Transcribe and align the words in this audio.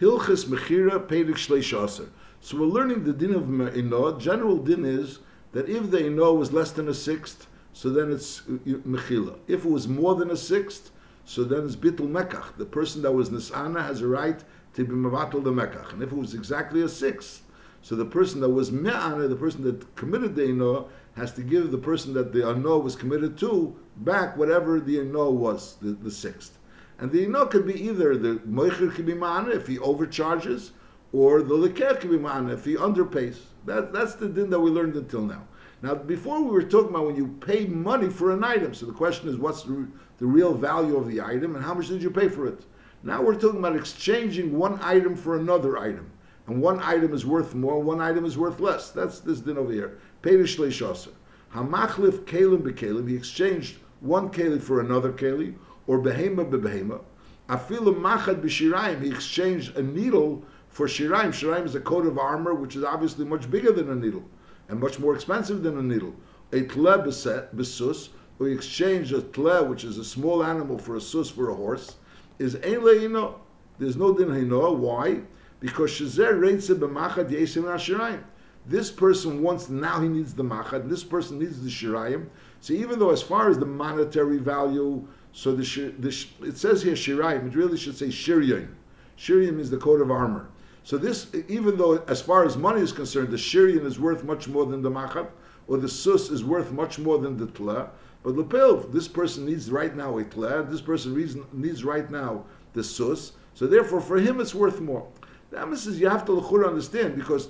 Hilchis 0.00 0.46
Mechira 0.46 1.06
Pedig 1.06 1.36
Shleishaser. 1.36 2.08
So 2.40 2.56
we're 2.56 2.64
learning 2.64 3.04
the 3.04 3.12
din 3.12 3.34
of 3.34 3.76
Ino. 3.76 4.18
General 4.18 4.56
din 4.56 4.86
is 4.86 5.18
that 5.52 5.68
if 5.68 5.90
the 5.90 6.06
Ino 6.06 6.32
was 6.32 6.52
less 6.52 6.70
than 6.70 6.88
a 6.88 6.94
sixth, 6.94 7.46
so 7.74 7.90
then 7.90 8.10
it's 8.10 8.40
uh, 8.48 8.52
Mechila. 8.88 9.38
If 9.46 9.66
it 9.66 9.70
was 9.70 9.88
more 9.88 10.14
than 10.14 10.30
a 10.30 10.38
sixth, 10.38 10.90
so 11.26 11.44
then 11.44 11.66
it's 11.66 11.76
Bittul 11.76 12.08
Mekach. 12.08 12.56
The 12.56 12.64
person 12.64 13.02
that 13.02 13.12
was 13.12 13.28
Nisana 13.28 13.84
has 13.86 14.00
a 14.00 14.06
right 14.06 14.42
to 14.74 14.84
be 14.84 14.94
Mavatal 14.94 15.44
the 15.44 15.52
Mekach. 15.52 15.92
And 15.92 16.02
if 16.02 16.12
it 16.12 16.16
was 16.16 16.32
exactly 16.32 16.80
a 16.80 16.88
sixth, 16.88 17.42
so 17.82 17.94
the 17.94 18.06
person 18.06 18.40
that 18.40 18.48
was 18.48 18.72
Me'ana, 18.72 19.28
the 19.28 19.36
person 19.36 19.64
that 19.64 19.94
committed 19.96 20.34
the 20.34 20.48
Ino, 20.48 20.88
has 21.14 21.32
to 21.34 21.42
give 21.42 21.70
the 21.70 21.78
person 21.78 22.14
that 22.14 22.32
the 22.32 22.48
Ano 22.48 22.78
was 22.78 22.96
committed 22.96 23.36
to 23.38 23.76
back 23.96 24.36
whatever 24.38 24.80
the 24.80 25.00
Ano 25.00 25.30
was, 25.30 25.76
the, 25.82 25.90
the 25.90 26.10
sixth. 26.10 26.56
And 27.00 27.10
the 27.10 27.22
Ino 27.22 27.46
could 27.46 27.66
be 27.66 27.82
either 27.82 28.16
the 28.16 28.36
Moicher 28.46 28.94
could 28.94 29.06
be 29.06 29.14
Ma'ana 29.14 29.56
if 29.56 29.66
he 29.66 29.78
overcharges, 29.78 30.72
or 31.12 31.40
the 31.42 31.54
Leker 31.54 31.98
could 31.98 32.10
be 32.10 32.18
Ma'ana 32.18 32.52
if 32.52 32.64
he 32.66 32.76
underpays. 32.76 33.38
That, 33.64 33.92
that's 33.92 34.14
the 34.14 34.28
din 34.28 34.50
that 34.50 34.60
we 34.60 34.70
learned 34.70 34.94
until 34.96 35.22
now. 35.22 35.46
Now, 35.82 35.94
before 35.94 36.42
we 36.42 36.50
were 36.50 36.62
talking 36.62 36.90
about 36.90 37.06
when 37.06 37.16
you 37.16 37.28
pay 37.40 37.64
money 37.64 38.10
for 38.10 38.32
an 38.32 38.44
item. 38.44 38.74
So 38.74 38.84
the 38.84 38.92
question 38.92 39.30
is, 39.30 39.38
what's 39.38 39.62
the, 39.62 39.88
the 40.18 40.26
real 40.26 40.52
value 40.52 40.96
of 40.96 41.08
the 41.08 41.22
item, 41.22 41.56
and 41.56 41.64
how 41.64 41.72
much 41.72 41.88
did 41.88 42.02
you 42.02 42.10
pay 42.10 42.28
for 42.28 42.46
it? 42.46 42.64
Now 43.02 43.22
we're 43.22 43.34
talking 43.34 43.60
about 43.60 43.76
exchanging 43.76 44.56
one 44.56 44.78
item 44.82 45.16
for 45.16 45.38
another 45.38 45.78
item. 45.78 46.10
And 46.46 46.60
one 46.60 46.80
item 46.80 47.14
is 47.14 47.24
worth 47.24 47.54
more, 47.54 47.80
one 47.80 48.02
item 48.02 48.26
is 48.26 48.36
worth 48.36 48.60
less. 48.60 48.90
That's 48.90 49.20
this 49.20 49.40
din 49.40 49.56
over 49.56 49.72
here. 49.72 49.98
Perish 50.20 50.58
leishaser. 50.58 51.12
Hamachlif 51.54 52.24
kelim 52.24 52.60
bekelim. 52.60 53.08
He 53.08 53.16
exchanged 53.16 53.78
one 54.00 54.30
keli 54.30 54.60
for 54.60 54.80
another 54.80 55.12
keli, 55.12 55.54
or 55.90 55.98
behema 55.98 56.48
bebehema. 56.48 57.00
Afilu 57.48 57.92
machad 57.92 58.40
b'shirayim. 58.40 59.02
He 59.02 59.10
exchanged 59.10 59.76
a 59.76 59.82
needle 59.82 60.44
for 60.68 60.86
shirayim. 60.86 61.30
Shirayim 61.30 61.66
is 61.66 61.74
a 61.74 61.80
coat 61.80 62.06
of 62.06 62.16
armor, 62.16 62.54
which 62.54 62.76
is 62.76 62.84
obviously 62.84 63.24
much 63.24 63.50
bigger 63.50 63.72
than 63.72 63.90
a 63.90 63.96
needle 63.96 64.22
and 64.68 64.78
much 64.78 65.00
more 65.00 65.16
expensive 65.16 65.64
than 65.64 65.76
a 65.76 65.82
needle. 65.82 66.14
A 66.52 66.60
tle 66.62 66.96
besus, 67.02 68.10
he 68.38 68.52
exchanged 68.52 69.12
a 69.12 69.20
tle, 69.20 69.66
which 69.66 69.82
is 69.82 69.98
a 69.98 70.04
small 70.04 70.44
animal, 70.44 70.78
for 70.78 70.94
a 70.94 71.00
sus 71.00 71.28
for 71.28 71.50
a 71.50 71.54
horse, 71.56 71.96
is 72.38 72.54
ein 72.54 72.82
leino. 72.82 73.34
There's 73.80 73.96
no 73.96 74.16
din 74.16 74.28
hino. 74.28 74.76
Why? 74.76 75.22
Because 75.58 75.90
shazer 75.90 76.38
reitze 76.38 76.72
b'machad 76.72 77.30
yesim 77.30 77.64
shirayim. 77.64 78.22
This 78.64 78.92
person 78.92 79.42
wants 79.42 79.68
now 79.68 80.00
he 80.00 80.08
needs 80.08 80.34
the 80.34 80.44
machad. 80.44 80.88
This 80.88 81.02
person 81.02 81.40
needs 81.40 81.60
the 81.60 81.68
shirayim. 81.68 82.28
So 82.60 82.74
even 82.74 83.00
though 83.00 83.10
as 83.10 83.22
far 83.22 83.48
as 83.50 83.58
the 83.58 83.66
monetary 83.66 84.36
value, 84.36 85.08
so 85.32 85.54
the, 85.54 85.92
the 85.98 86.26
it 86.46 86.56
says 86.56 86.82
here 86.82 86.94
shirayim, 86.94 87.48
it 87.48 87.54
really 87.54 87.78
should 87.78 87.96
say 87.96 88.06
shiryim. 88.06 88.68
Shiryim 89.16 89.58
is 89.58 89.70
the 89.70 89.76
coat 89.76 90.00
of 90.00 90.10
armor. 90.10 90.48
So 90.82 90.96
this, 90.96 91.28
even 91.48 91.76
though 91.76 91.98
as 92.08 92.22
far 92.22 92.44
as 92.44 92.56
money 92.56 92.80
is 92.80 92.92
concerned, 92.92 93.30
the 93.30 93.36
shiryan 93.36 93.84
is 93.84 94.00
worth 94.00 94.24
much 94.24 94.48
more 94.48 94.66
than 94.66 94.82
the 94.82 94.90
machad, 94.90 95.28
or 95.68 95.76
the 95.76 95.88
sus 95.88 96.30
is 96.30 96.42
worth 96.42 96.72
much 96.72 96.98
more 96.98 97.18
than 97.18 97.36
the 97.36 97.46
tla, 97.46 97.90
but 98.22 98.34
lepel, 98.34 98.76
this 98.76 99.08
person 99.08 99.46
needs 99.46 99.70
right 99.70 99.94
now 99.94 100.18
a 100.18 100.24
tla, 100.24 100.64
this 100.64 100.80
person 100.80 101.46
needs 101.52 101.84
right 101.84 102.10
now 102.10 102.44
the 102.72 102.82
sus, 102.82 103.32
so 103.54 103.66
therefore 103.66 104.00
for 104.00 104.18
him 104.18 104.40
it's 104.40 104.54
worth 104.54 104.80
more. 104.80 105.06
The 105.50 105.60
emphasis 105.60 105.96
you 105.96 106.08
have 106.08 106.24
to 106.26 106.32
l'chur 106.32 106.66
understand 106.66 107.16
because 107.16 107.48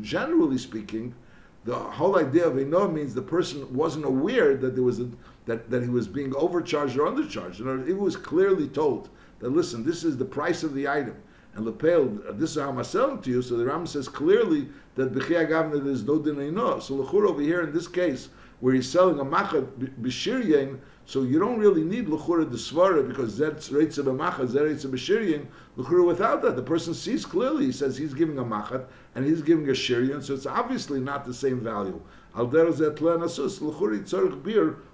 generally 0.00 0.58
speaking, 0.58 1.14
the 1.64 1.74
whole 1.74 2.18
idea 2.18 2.46
of 2.46 2.54
no 2.54 2.88
means 2.88 3.14
the 3.14 3.22
person 3.22 3.72
wasn't 3.74 4.04
aware 4.04 4.56
that 4.56 4.74
there 4.74 4.84
was 4.84 5.00
a, 5.00 5.08
that, 5.46 5.70
that 5.70 5.82
he 5.82 5.88
was 5.88 6.06
being 6.06 6.34
overcharged 6.36 6.98
or 6.98 7.10
undercharged. 7.10 7.58
You 7.58 7.64
know, 7.64 7.84
it 7.86 7.96
was 7.96 8.16
clearly 8.16 8.68
told 8.68 9.08
that 9.38 9.50
listen, 9.50 9.84
this 9.84 10.04
is 10.04 10.16
the 10.16 10.24
price 10.24 10.62
of 10.62 10.74
the 10.74 10.88
item. 10.88 11.16
And 11.54 11.64
Lepel, 11.64 12.18
uh, 12.28 12.32
this 12.32 12.50
is 12.50 12.62
how 12.62 12.68
I'm 12.68 12.84
selling 12.84 13.22
to 13.22 13.30
you. 13.30 13.40
So 13.40 13.56
the 13.56 13.64
Ram 13.64 13.86
says 13.86 14.08
clearly 14.08 14.68
that 14.96 15.14
Bechia 15.14 15.48
Gavna 15.48 15.82
there's 15.82 16.04
no 16.04 16.18
dinay 16.18 16.82
So 16.82 17.02
Lechur 17.02 17.26
over 17.26 17.40
here 17.40 17.62
in 17.62 17.72
this 17.72 17.88
case, 17.88 18.28
where 18.60 18.74
he's 18.74 18.90
selling 18.90 19.18
a 19.20 19.24
machad 19.24 19.66
b'shiryen, 20.00 20.78
so 21.06 21.22
you 21.22 21.38
don't 21.38 21.58
really 21.60 21.84
need 21.84 22.08
luchura 22.08 22.50
the 22.50 22.56
svara 22.56 23.06
because 23.06 23.38
that's 23.38 23.68
reitza 23.68 24.04
that 24.04 24.12
reitza 24.14 24.86
b'shiryen. 24.86 25.46
Luchura 25.78 26.04
without 26.04 26.42
that, 26.42 26.56
the 26.56 26.62
person 26.62 26.92
sees 26.92 27.24
clearly. 27.24 27.66
He 27.66 27.72
says 27.72 27.96
he's 27.96 28.12
giving 28.12 28.38
a 28.38 28.44
machad 28.44 28.86
and 29.14 29.24
he's 29.24 29.40
giving 29.40 29.68
a 29.68 29.72
shiryen, 29.72 30.20
so 30.22 30.34
it's 30.34 30.46
obviously 30.46 30.98
not 30.98 31.24
the 31.24 31.32
same 31.32 31.60
value. 31.60 32.00
Al 32.36 32.46
beer. 32.46 32.76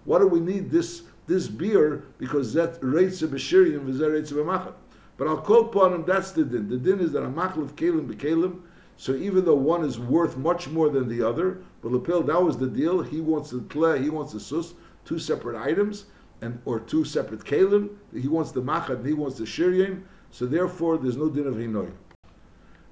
What 0.05 0.19
do 0.19 0.27
we 0.29 0.41
need 0.41 0.71
this 0.71 1.03
this 1.27 1.49
beer 1.49 2.05
because 2.19 2.53
that 2.53 2.79
reitza 2.83 3.27
v'zeh 3.29 3.81
reitza 3.81 4.33
b'machad? 4.35 4.75
But 5.17 5.29
I'll 5.29 5.39
quote 5.39 5.75
upon 5.75 5.95
him, 5.95 6.05
that's 6.05 6.33
the 6.33 6.45
din. 6.45 6.69
The 6.69 6.77
din 6.77 7.01
is 7.01 7.13
that 7.13 7.23
a 7.23 7.29
machlif 7.29 7.71
kalim 7.73 8.13
bekalim, 8.13 8.61
so 8.97 9.15
even 9.15 9.45
though 9.45 9.55
one 9.55 9.85
is 9.85 9.99
worth 9.99 10.37
much 10.37 10.69
more 10.69 10.89
than 10.89 11.09
the 11.09 11.27
other, 11.27 11.63
but 11.81 11.93
Lepil, 11.93 12.27
that 12.27 12.43
was 12.43 12.59
the 12.59 12.69
deal. 12.69 13.03
He 13.03 13.21
wants 13.21 13.51
the 13.51 13.61
tle, 13.63 13.95
he 13.95 14.11
wants 14.11 14.33
the 14.33 14.41
sus, 14.41 14.75
two 15.05 15.19
separate 15.19 15.57
items, 15.57 16.07
and 16.41 16.61
or 16.65 16.81
two 16.81 17.05
separate 17.05 17.45
kalim. 17.45 17.91
He 18.13 18.29
wants 18.29 18.53
the 18.53 18.63
machad, 18.63 19.07
he 19.07 19.13
wants 19.13 19.39
the 19.39 19.45
shiryim. 19.45 20.03
So 20.31 20.47
therefore, 20.47 20.99
there's 20.99 21.17
no 21.17 21.29
din 21.29 21.47
of 21.47 21.55
hinoy. 21.55 21.91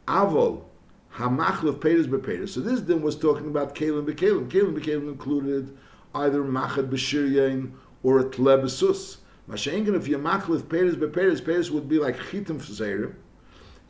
Avol, 0.06 0.62
hamachlif 1.15 1.81
peiris 1.81 2.06
bepeiris. 2.06 2.50
So 2.50 2.60
this 2.60 2.81
din 2.81 3.03
was 3.03 3.16
talking 3.16 3.47
about 3.47 3.75
kalim 3.75 4.06
bekalim. 4.06 4.48
Kalim 4.48 4.78
bekalim 4.78 5.09
included 5.09 5.76
either 6.15 6.43
machad 6.43 6.88
b'shiryin 6.91 7.72
or 8.03 8.21
a 8.21 8.25
tle 8.25 8.59
b'sus. 8.59 9.19
Mashengen, 9.48 9.97
if 9.97 10.06
you 10.06 10.16
machlif 10.16 10.69
peres 10.69 10.94
beperes, 10.94 11.44
peres 11.44 11.71
would 11.71 11.88
be 11.88 11.98
like 11.98 12.16
chitim 12.16 12.60
fzerim. 12.60 13.15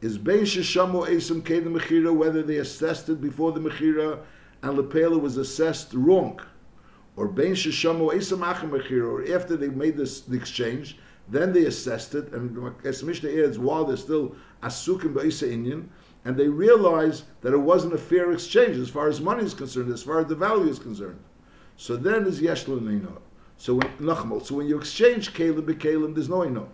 Is 0.00 0.16
bein 0.16 0.44
sheshamu 0.44 1.06
esim 1.06 1.42
kedem 1.42 1.78
mechira, 1.78 2.14
whether 2.14 2.42
they 2.42 2.56
assessed 2.56 3.10
it 3.10 3.20
before 3.20 3.52
the 3.52 3.60
mechira 3.60 4.20
and 4.62 4.78
lepela 4.78 5.20
was 5.20 5.36
assessed 5.36 5.92
wrong, 5.92 6.40
or 7.20 7.28
bein 7.28 7.52
sheshamu 7.52 8.14
esim 8.14 8.42
achim 8.42 8.70
mechira, 8.70 9.06
or 9.06 9.36
after 9.36 9.54
they 9.54 9.68
made 9.68 9.94
this 9.94 10.22
the 10.22 10.34
exchange, 10.38 10.96
then 11.28 11.52
they 11.52 11.66
assessed 11.66 12.14
it, 12.14 12.32
and 12.32 12.74
as 12.82 13.02
Mishnah 13.02 13.28
adds, 13.44 13.58
while 13.58 13.84
they're 13.84 13.98
still 13.98 14.34
asukim 14.62 15.12
ba'isa 15.12 15.46
inyan, 15.52 15.88
and 16.24 16.34
they 16.34 16.48
realize 16.48 17.24
that 17.42 17.52
it 17.52 17.58
wasn't 17.58 17.92
a 17.92 17.98
fair 17.98 18.32
exchange 18.32 18.78
as 18.78 18.88
far 18.88 19.06
as 19.06 19.20
money 19.20 19.44
is 19.44 19.52
concerned, 19.52 19.92
as 19.92 20.02
far 20.02 20.20
as 20.20 20.28
the 20.28 20.34
value 20.34 20.70
is 20.70 20.78
concerned. 20.78 21.20
So 21.76 21.94
then 21.94 22.24
is 22.24 22.40
yesh 22.40 22.64
so 22.64 23.74
when 23.74 23.88
Nachmal, 23.98 24.42
so 24.42 24.54
when 24.54 24.66
you 24.66 24.78
exchange 24.78 25.34
Kalim 25.34 25.66
be 25.66 25.74
Kalim, 25.74 26.14
there's 26.14 26.30
no 26.30 26.46
Ino. 26.46 26.70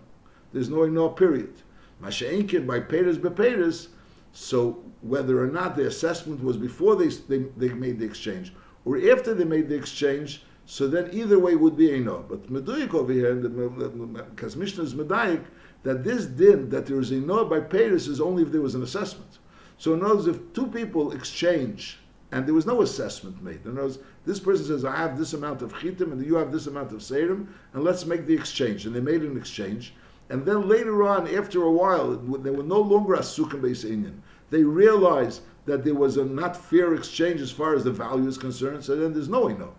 There's 0.53 0.69
no 0.69 0.85
Ino, 0.85 1.09
period. 1.09 1.61
Masha'inkin 2.01 2.65
by 2.65 2.79
Peres 2.79 3.17
be 3.17 3.29
Peres, 3.29 3.89
so 4.31 4.81
whether 5.01 5.43
or 5.43 5.47
not 5.47 5.75
the 5.75 5.87
assessment 5.87 6.41
was 6.41 6.55
before 6.55 6.95
they, 6.95 7.09
they, 7.09 7.39
they 7.57 7.73
made 7.73 7.99
the 7.99 8.05
exchange 8.05 8.53
or 8.87 9.11
after 9.11 9.33
they 9.33 9.43
made 9.43 9.67
the 9.67 9.75
exchange, 9.75 10.43
so 10.65 10.87
then 10.87 11.09
either 11.11 11.37
way 11.37 11.55
would 11.55 11.75
be 11.75 11.91
Ino. 11.91 12.23
But 12.27 12.49
Meduyik 12.49 12.93
over 12.93 13.11
here, 13.11 13.35
because 13.35 14.55
Mishnah 14.55 14.83
is 14.85 14.93
Medayik, 14.93 15.43
that 15.83 16.05
this 16.05 16.25
din, 16.25 16.69
that 16.69 16.85
there 16.85 16.99
is 16.99 17.11
Ino 17.11 17.43
by 17.43 17.59
Peres 17.59 18.07
is 18.07 18.21
only 18.21 18.43
if 18.43 18.51
there 18.53 18.61
was 18.61 18.75
an 18.75 18.83
assessment. 18.83 19.39
So 19.77 19.93
in 19.93 20.03
other 20.03 20.15
words, 20.15 20.27
if 20.27 20.53
two 20.53 20.67
people 20.67 21.11
exchange 21.11 21.99
and 22.31 22.45
there 22.45 22.53
was 22.53 22.65
no 22.65 22.81
assessment 22.81 23.43
made. 23.43 23.65
In 23.65 23.73
other 23.73 23.83
words, 23.83 23.99
this 24.25 24.39
person 24.39 24.65
says, 24.65 24.85
I 24.85 24.95
have 24.95 25.17
this 25.17 25.33
amount 25.33 25.61
of 25.61 25.73
chitim 25.73 26.13
and 26.13 26.25
you 26.25 26.35
have 26.35 26.53
this 26.53 26.67
amount 26.67 26.93
of 26.93 26.99
serim, 26.99 27.47
and 27.73 27.83
let's 27.83 28.05
make 28.05 28.25
the 28.25 28.35
exchange. 28.35 28.85
And 28.85 28.95
they 28.95 29.01
made 29.01 29.21
an 29.21 29.37
exchange. 29.37 29.93
And 30.29 30.45
then 30.45 30.67
later 30.67 31.03
on, 31.03 31.33
after 31.33 31.63
a 31.63 31.71
while, 31.71 32.15
they 32.15 32.51
were 32.51 32.63
no 32.63 32.81
longer 32.81 33.15
asukim 33.15 33.61
beis 33.61 33.85
inyan. 33.85 34.19
They 34.49 34.63
realized 34.63 35.41
that 35.67 35.83
there 35.83 35.93
was 35.93 36.17
a 36.17 36.25
not 36.25 36.57
fair 36.57 36.95
exchange 36.95 37.41
as 37.41 37.51
far 37.51 37.75
as 37.75 37.83
the 37.83 37.91
value 37.91 38.27
is 38.27 38.37
concerned, 38.37 38.83
so 38.83 38.95
then 38.95 39.13
there's 39.13 39.29
no 39.29 39.49
ino. 39.49 39.75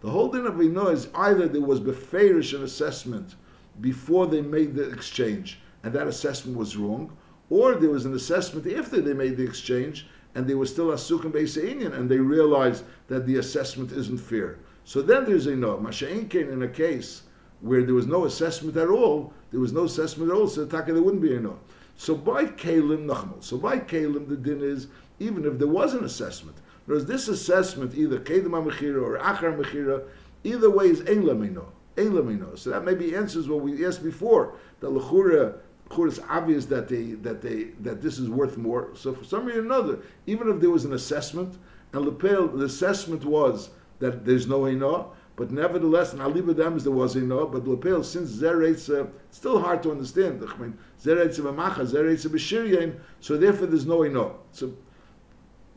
The 0.00 0.10
whole 0.10 0.32
thing 0.32 0.46
of 0.46 0.60
ino 0.60 0.88
is 0.88 1.08
either 1.14 1.46
there 1.46 1.60
was 1.60 1.80
beferish 1.80 2.54
an 2.54 2.64
assessment 2.64 3.36
before 3.80 4.26
they 4.26 4.40
made 4.40 4.74
the 4.74 4.90
exchange, 4.90 5.60
and 5.84 5.92
that 5.92 6.08
assessment 6.08 6.58
was 6.58 6.76
wrong, 6.76 7.16
or 7.50 7.74
there 7.74 7.90
was 7.90 8.06
an 8.06 8.14
assessment 8.14 8.66
after 8.72 9.00
they 9.00 9.12
made 9.12 9.36
the 9.36 9.44
exchange, 9.44 10.06
and 10.34 10.46
they 10.46 10.54
were 10.54 10.66
still 10.66 10.90
a 10.90 10.94
asukim 10.94 11.32
beisainian, 11.32 11.92
and 11.92 12.10
they 12.10 12.18
realized 12.18 12.84
that 13.08 13.26
the 13.26 13.36
assessment 13.36 13.92
isn't 13.92 14.18
fair. 14.18 14.58
So 14.84 15.02
then 15.02 15.26
there's 15.26 15.46
a 15.46 15.54
no. 15.54 15.76
Masha'inkin 15.76 16.50
in 16.50 16.62
a 16.62 16.68
case 16.68 17.22
where 17.60 17.82
there 17.82 17.94
was 17.94 18.06
no 18.06 18.24
assessment 18.24 18.76
at 18.76 18.88
all, 18.88 19.32
there 19.50 19.60
was 19.60 19.72
no 19.72 19.84
assessment 19.84 20.30
at 20.30 20.36
all, 20.36 20.48
so 20.48 20.64
taka 20.64 20.92
there 20.92 21.02
wouldn't 21.02 21.22
be 21.22 21.34
a 21.34 21.40
no. 21.40 21.58
So 21.96 22.14
by 22.14 22.44
Kalim 22.44 23.06
Nachmal, 23.06 23.42
so 23.42 23.58
by 23.58 23.78
Kalim 23.78 24.28
the 24.28 24.36
din 24.36 24.62
is 24.62 24.86
even 25.18 25.44
if 25.44 25.58
there 25.58 25.68
was 25.68 25.94
an 25.94 26.04
assessment. 26.04 26.56
Whereas 26.86 27.06
this 27.06 27.28
assessment, 27.28 27.94
either 27.94 28.18
Kedim 28.18 28.50
Mechira 28.50 29.02
or 29.02 29.18
Achar 29.18 29.56
Mechira, 29.58 30.04
either 30.44 30.70
way 30.70 30.86
is 30.86 31.00
Ein 31.00 31.22
Lamino. 31.22 31.66
Ein 31.98 32.56
So 32.56 32.70
that 32.70 32.84
maybe 32.84 33.14
answers 33.14 33.48
what 33.48 33.60
we 33.60 33.84
asked 33.84 34.02
before. 34.02 34.54
The 34.80 34.90
Lechura 34.90 35.58
it's 36.06 36.20
obvious 36.28 36.66
that 36.66 36.88
they 36.88 37.12
that 37.22 37.40
they 37.40 37.64
that 37.80 38.02
this 38.02 38.18
is 38.18 38.28
worth 38.28 38.56
more. 38.56 38.90
So 38.94 39.14
for 39.14 39.24
some 39.24 39.46
reason 39.46 39.62
or 39.62 39.66
another, 39.66 39.98
even 40.26 40.48
if 40.48 40.60
there 40.60 40.70
was 40.70 40.84
an 40.84 40.92
assessment, 40.92 41.58
and 41.92 42.04
Lepel, 42.04 42.48
the 42.48 42.66
assessment 42.66 43.24
was 43.24 43.70
that 43.98 44.24
there's 44.24 44.46
no 44.46 44.64
Hina, 44.64 45.06
but 45.36 45.50
nevertheless, 45.50 46.12
in 46.12 46.18
Aliba 46.18 46.56
Dams 46.56 46.84
there 46.84 46.92
was 46.92 47.16
a 47.16 47.20
no, 47.20 47.46
but 47.46 47.66
Lepel, 47.66 48.04
since 48.04 48.40
it's 48.42 48.90
still 49.30 49.60
hard 49.60 49.82
to 49.82 49.90
understand. 49.90 50.44
I 50.46 50.56
mean, 50.56 50.78
Zeretz 51.02 51.38
Macha, 51.54 51.82
Zeretz 51.82 52.26
B'Shiryain, 52.26 52.98
so 53.20 53.36
therefore 53.36 53.68
there's 53.68 53.86
no 53.86 54.02
no. 54.02 54.40
So, 54.52 54.74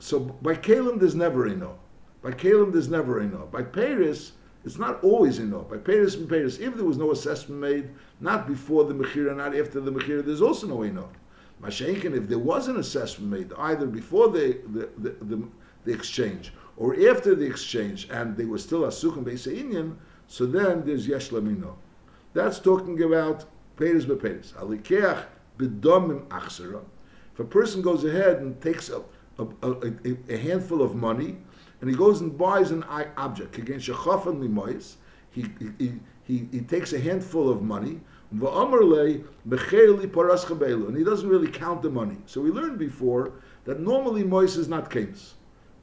so 0.02 0.20
by 0.20 0.56
Kalim 0.56 1.00
there's 1.00 1.16
never 1.16 1.48
no. 1.50 1.78
By 2.22 2.32
Kalim 2.32 2.72
there's 2.74 2.90
never 2.90 3.20
a 3.20 3.26
no. 3.26 3.48
By 3.52 3.62
Paris, 3.64 4.34
it's 4.66 4.78
not 4.78 5.04
always 5.04 5.40
no. 5.40 5.60
By 5.60 5.78
Paris 5.78 6.16
and 6.16 6.28
Paris, 6.28 6.58
if 6.60 6.76
there 6.76 6.86
was 6.86 6.98
no 6.98 7.12
assessment 7.12 7.62
made, 7.62 7.90
not 8.20 8.48
before 8.48 8.84
the 8.84 8.94
Mechira, 8.94 9.36
not 9.36 9.56
after 9.56 9.80
the 9.80 9.92
Mechira, 9.92 10.26
there's 10.26 10.42
also 10.42 10.68
no 10.68 10.82
no. 10.84 11.10
Mashenkin, 11.62 12.18
if 12.18 12.28
there 12.28 12.40
was 12.40 12.68
an 12.68 12.78
assessment 12.78 13.32
made 13.32 13.54
either 13.60 13.86
before 13.86 14.30
the, 14.30 14.60
the, 14.74 14.90
the, 14.98 15.26
the, 15.26 15.48
the 15.86 15.94
exchange 15.94 16.52
or 16.78 16.96
after 17.10 17.36
the 17.36 17.46
exchange 17.46 18.08
and 18.10 18.36
they 18.36 18.46
were 18.46 18.58
still 18.58 18.82
Asukim 18.82 19.24
Beisainian, 19.24 19.96
so 20.28 20.48
then 20.48 20.84
there's 20.84 21.08
Yesh 21.08 21.30
Lamino. 21.30 21.76
That's 22.34 22.60
talking 22.60 23.04
about 23.04 23.46
Peres 23.76 24.06
Beperes. 24.08 24.54
Alikeach 24.54 25.26
Bedomim 25.60 26.26
Achsera. 26.30 26.82
If 27.34 27.40
a 27.40 27.44
person 27.44 27.82
goes 27.84 28.04
ahead 28.04 28.38
and 28.38 28.60
takes 28.62 28.90
a, 28.90 29.04
a, 29.40 29.46
a, 29.64 30.18
a, 30.30 30.38
handful 30.38 30.82
of 30.82 30.96
money 30.96 31.38
and 31.80 31.90
he 31.90 31.96
goes 31.96 32.22
and 32.22 32.38
buys 32.38 32.72
an 32.72 32.84
object, 33.18 33.58
against 33.58 33.88
Shechafan 33.88 34.40
Limois, 34.40 34.96
he, 35.32 35.46
he, 35.80 35.94
he, 36.24 36.48
he 36.52 36.62
takes 36.62 36.94
a 36.94 37.00
handful 37.00 37.50
of 37.50 37.62
money 37.62 38.00
and 38.32 38.42
he 40.98 41.04
doesn't 41.04 41.30
really 41.30 41.48
count 41.50 41.82
the 41.82 41.90
money. 41.90 42.18
So 42.26 42.40
we 42.40 42.50
learned 42.50 42.80
before 42.80 43.34
that 43.66 43.82
normally 43.82 44.24
mois 44.24 44.56
is 44.56 44.70
not 44.70 44.90
kanes. 44.90 45.34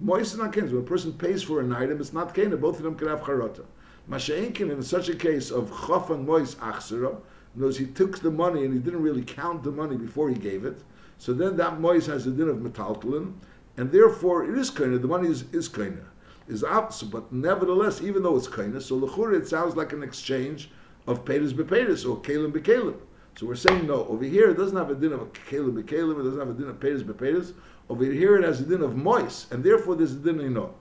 Mois 0.00 0.32
is 0.32 0.38
not 0.38 0.52
kanes. 0.52 0.70
When 0.70 0.80
a 0.80 0.82
person 0.82 1.12
pays 1.12 1.42
for 1.42 1.60
an 1.60 1.72
item, 1.72 2.00
it's 2.00 2.14
not 2.14 2.34
kane. 2.34 2.56
Both 2.56 2.76
of 2.78 2.84
them 2.84 2.94
can 2.94 3.08
have 3.08 3.20
charata. 3.20 3.64
Masha'inkin, 4.08 4.70
in 4.70 4.82
such 4.82 5.10
a 5.10 5.14
case 5.14 5.50
of 5.50 5.70
chafan 5.70 6.24
mois 6.24 6.54
achsera, 6.54 7.20
knows 7.54 7.76
he 7.76 7.86
took 7.86 8.20
the 8.20 8.30
money 8.30 8.64
and 8.64 8.72
he 8.72 8.80
didn't 8.80 9.02
really 9.02 9.22
count 9.22 9.62
the 9.62 9.70
money 9.70 9.96
before 9.96 10.30
he 10.30 10.36
gave 10.36 10.64
it. 10.64 10.80
So 11.18 11.32
then 11.32 11.56
that 11.56 11.80
mois 11.80 12.06
has 12.06 12.26
a 12.26 12.30
din 12.30 12.48
of 12.48 12.58
metaltalin, 12.58 13.34
and 13.76 13.90
therefore 13.92 14.44
it 14.44 14.56
is 14.56 14.70
kaina. 14.70 15.00
The 15.00 15.08
money 15.08 15.28
is, 15.28 15.44
is 15.52 15.68
kaina. 15.68 16.04
Is 16.48 16.64
opposite, 16.64 17.10
but 17.10 17.30
nevertheless, 17.30 18.00
even 18.00 18.22
though 18.22 18.36
it's 18.36 18.48
kaina, 18.48 18.80
so 18.80 18.98
lechura 18.98 19.38
it 19.38 19.46
sounds 19.46 19.76
like 19.76 19.92
an 19.92 20.02
exchange 20.02 20.70
of 21.06 21.24
Pedis 21.24 21.52
Beperis 21.52 22.08
or 22.08 22.20
Kalim 22.22 22.52
Bekalim. 22.52 22.96
So 23.36 23.46
we're 23.46 23.54
saying 23.54 23.86
no. 23.86 24.06
Over 24.06 24.24
here, 24.24 24.50
it 24.50 24.56
doesn't 24.56 24.76
have 24.76 24.90
a 24.90 24.94
din 24.94 25.12
of 25.12 25.32
Kalim 25.32 25.74
Bekalim, 25.80 26.20
it 26.20 26.24
doesn't 26.24 26.38
have 26.38 26.50
a 26.50 26.54
din 26.54 26.68
of 26.68 26.80
Pedis 26.80 27.02
Beperis. 27.02 27.52
Over 27.90 28.04
here, 28.04 28.36
it 28.36 28.44
has 28.44 28.60
a 28.60 28.64
din 28.64 28.82
of 28.82 28.96
Mois, 28.96 29.46
and 29.50 29.62
therefore 29.62 29.96
there's 29.96 30.12
a 30.12 30.18
din 30.18 30.40
of 30.40 30.50
no. 30.50 30.74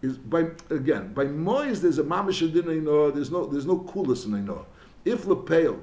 Is 0.00 0.16
by 0.16 0.46
again 0.70 1.12
by 1.12 1.24
Mois 1.24 1.80
there's 1.80 1.98
a 1.98 2.04
mamish 2.04 2.40
din 2.52 2.68
of 2.68 2.82
no. 2.84 3.10
There's 3.10 3.30
no 3.30 3.46
there's 3.46 3.66
no 3.66 3.80
coolest 3.80 4.26
in 4.26 4.44
no. 4.44 4.66
If 5.04 5.24
lepale 5.24 5.80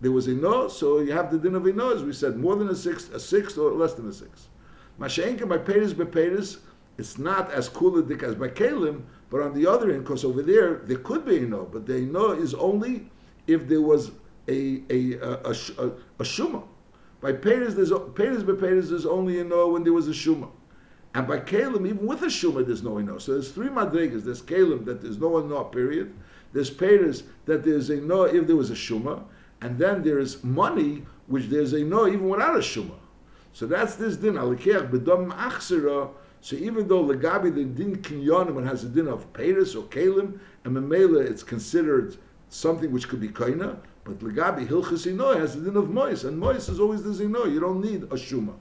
there 0.00 0.12
was 0.12 0.26
a 0.28 0.32
no, 0.32 0.68
so 0.68 1.00
you 1.00 1.12
have 1.12 1.30
the 1.30 1.38
din 1.38 1.54
of 1.54 1.66
a 1.66 1.72
no, 1.72 1.92
as 1.92 2.04
we 2.04 2.12
said, 2.12 2.36
more 2.36 2.56
than 2.56 2.68
a 2.68 2.74
sixth, 2.74 3.12
a 3.12 3.20
sixth 3.20 3.58
or 3.58 3.72
less 3.72 3.94
than 3.94 4.08
a 4.08 4.12
sixth. 4.12 4.48
Mashenka 5.00 5.48
by 5.48 5.58
Pedis 5.58 5.92
Beperis, 5.92 6.58
it's 6.98 7.18
not 7.18 7.50
as 7.52 7.68
cool 7.68 7.98
as 7.98 8.34
by 8.34 8.48
Kalim, 8.48 9.02
but 9.30 9.40
on 9.40 9.54
the 9.54 9.66
other 9.66 9.90
end, 9.90 10.02
because 10.04 10.24
over 10.24 10.42
there 10.42 10.76
there 10.84 10.98
could 10.98 11.24
be 11.24 11.38
a 11.38 11.40
no, 11.42 11.68
but 11.70 11.86
the 11.86 12.00
no 12.00 12.32
is 12.32 12.54
only 12.54 13.10
if 13.46 13.68
there 13.68 13.80
was 13.80 14.10
a 14.48 14.82
a 14.90 15.14
a, 15.14 15.28
a, 15.44 15.50
a, 15.50 15.86
a 15.88 16.24
shuma. 16.24 16.64
By 17.20 17.32
Peres, 17.32 17.74
there's 17.74 17.92
Peres 18.14 18.42
by 18.42 18.52
Peres 18.52 18.90
there's 18.90 19.06
only 19.06 19.40
a 19.40 19.44
no 19.44 19.68
when 19.68 19.84
there 19.84 19.92
was 19.92 20.08
a 20.08 20.12
shuma. 20.12 20.50
And 21.14 21.26
by 21.26 21.40
Kalim, 21.40 21.86
even 21.86 22.06
with 22.06 22.22
a 22.22 22.26
shuma, 22.26 22.64
there's 22.66 22.82
no 22.82 22.98
no. 22.98 23.18
So 23.18 23.32
there's 23.32 23.50
three 23.50 23.68
madrigas. 23.68 24.24
There's 24.24 24.42
Kalim 24.42 24.84
that 24.84 25.00
there's 25.00 25.18
no 25.18 25.40
no 25.40 25.64
period. 25.64 26.14
There's 26.52 26.70
Peres 26.70 27.24
that 27.46 27.64
there's 27.64 27.90
a 27.90 27.96
no 27.96 28.24
if 28.24 28.46
there 28.46 28.56
was 28.56 28.70
a 28.70 28.74
shuma, 28.74 29.22
and 29.60 29.78
then 29.78 30.02
there's 30.02 30.42
money 30.44 31.02
which 31.26 31.46
there's 31.46 31.72
a 31.72 31.80
no 31.80 32.06
even 32.06 32.28
without 32.28 32.56
a 32.56 32.60
shuma. 32.60 32.94
So 33.52 33.66
that's 33.66 33.96
this 33.96 34.16
din 34.16 34.34
alikech 34.34 34.90
bedom 34.90 35.32
achsera. 35.32 36.10
So 36.40 36.56
even 36.56 36.86
though 36.86 37.04
legabi 37.04 37.54
the 37.54 37.64
din 37.64 37.96
kinyonim 37.96 38.64
has 38.66 38.84
a 38.84 38.88
din 38.88 39.08
of 39.08 39.32
Peres 39.32 39.74
or 39.74 39.84
Kalim, 39.84 40.38
and 40.64 40.76
memela 40.76 41.28
it's 41.28 41.42
considered 41.42 42.16
something 42.48 42.90
which 42.92 43.08
could 43.08 43.20
be 43.20 43.28
kaina, 43.28 43.78
but 44.04 44.18
legabi 44.20 44.66
hilchas 44.66 45.06
ino 45.06 45.36
has 45.36 45.54
the 45.54 45.62
din 45.62 45.76
of 45.76 45.90
mois, 45.90 46.24
and 46.24 46.38
mois 46.38 46.68
is 46.68 46.78
always 46.80 47.02
the 47.02 47.10
zino. 47.10 47.50
You 47.50 47.60
don't 47.60 47.80
need 47.80 48.04
a 48.04 48.16
shuma. 48.16 48.54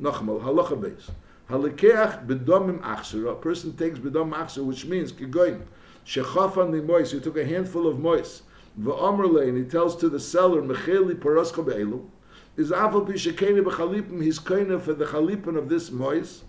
Nachmal 0.00 0.40
halacha 0.42 0.80
beis. 0.80 1.10
Halikeach 1.50 2.26
bedomim 2.26 2.80
achsera. 2.80 3.32
A 3.32 3.34
person 3.34 3.76
takes 3.76 3.98
bedom 3.98 4.32
achsera, 4.32 4.64
which 4.64 4.86
means 4.86 5.12
kigoin 5.12 5.60
shechafan 6.06 6.72
the 6.72 6.82
mois. 6.82 7.12
He 7.12 7.20
took 7.20 7.36
a 7.36 7.44
handful 7.44 7.86
of 7.86 7.98
mois. 7.98 8.42
V'omerle, 8.80 9.48
and 9.48 9.56
he 9.56 9.64
tells 9.64 9.96
to 9.96 10.08
the 10.08 10.20
seller 10.20 10.62
mecheli 10.62 11.14
parascha 11.14 11.64
be'elu. 11.64 12.08
Is 12.56 12.70
afal 12.70 13.06
pi 13.06 13.12
shekene 13.12 13.64
b'chalipim. 13.64 14.22
He's 14.22 14.38
kaina 14.38 14.80
for 14.80 14.94
the 14.94 15.06
chalipin 15.06 15.56
of 15.56 15.68
this 15.68 15.90
mois. 15.90 16.44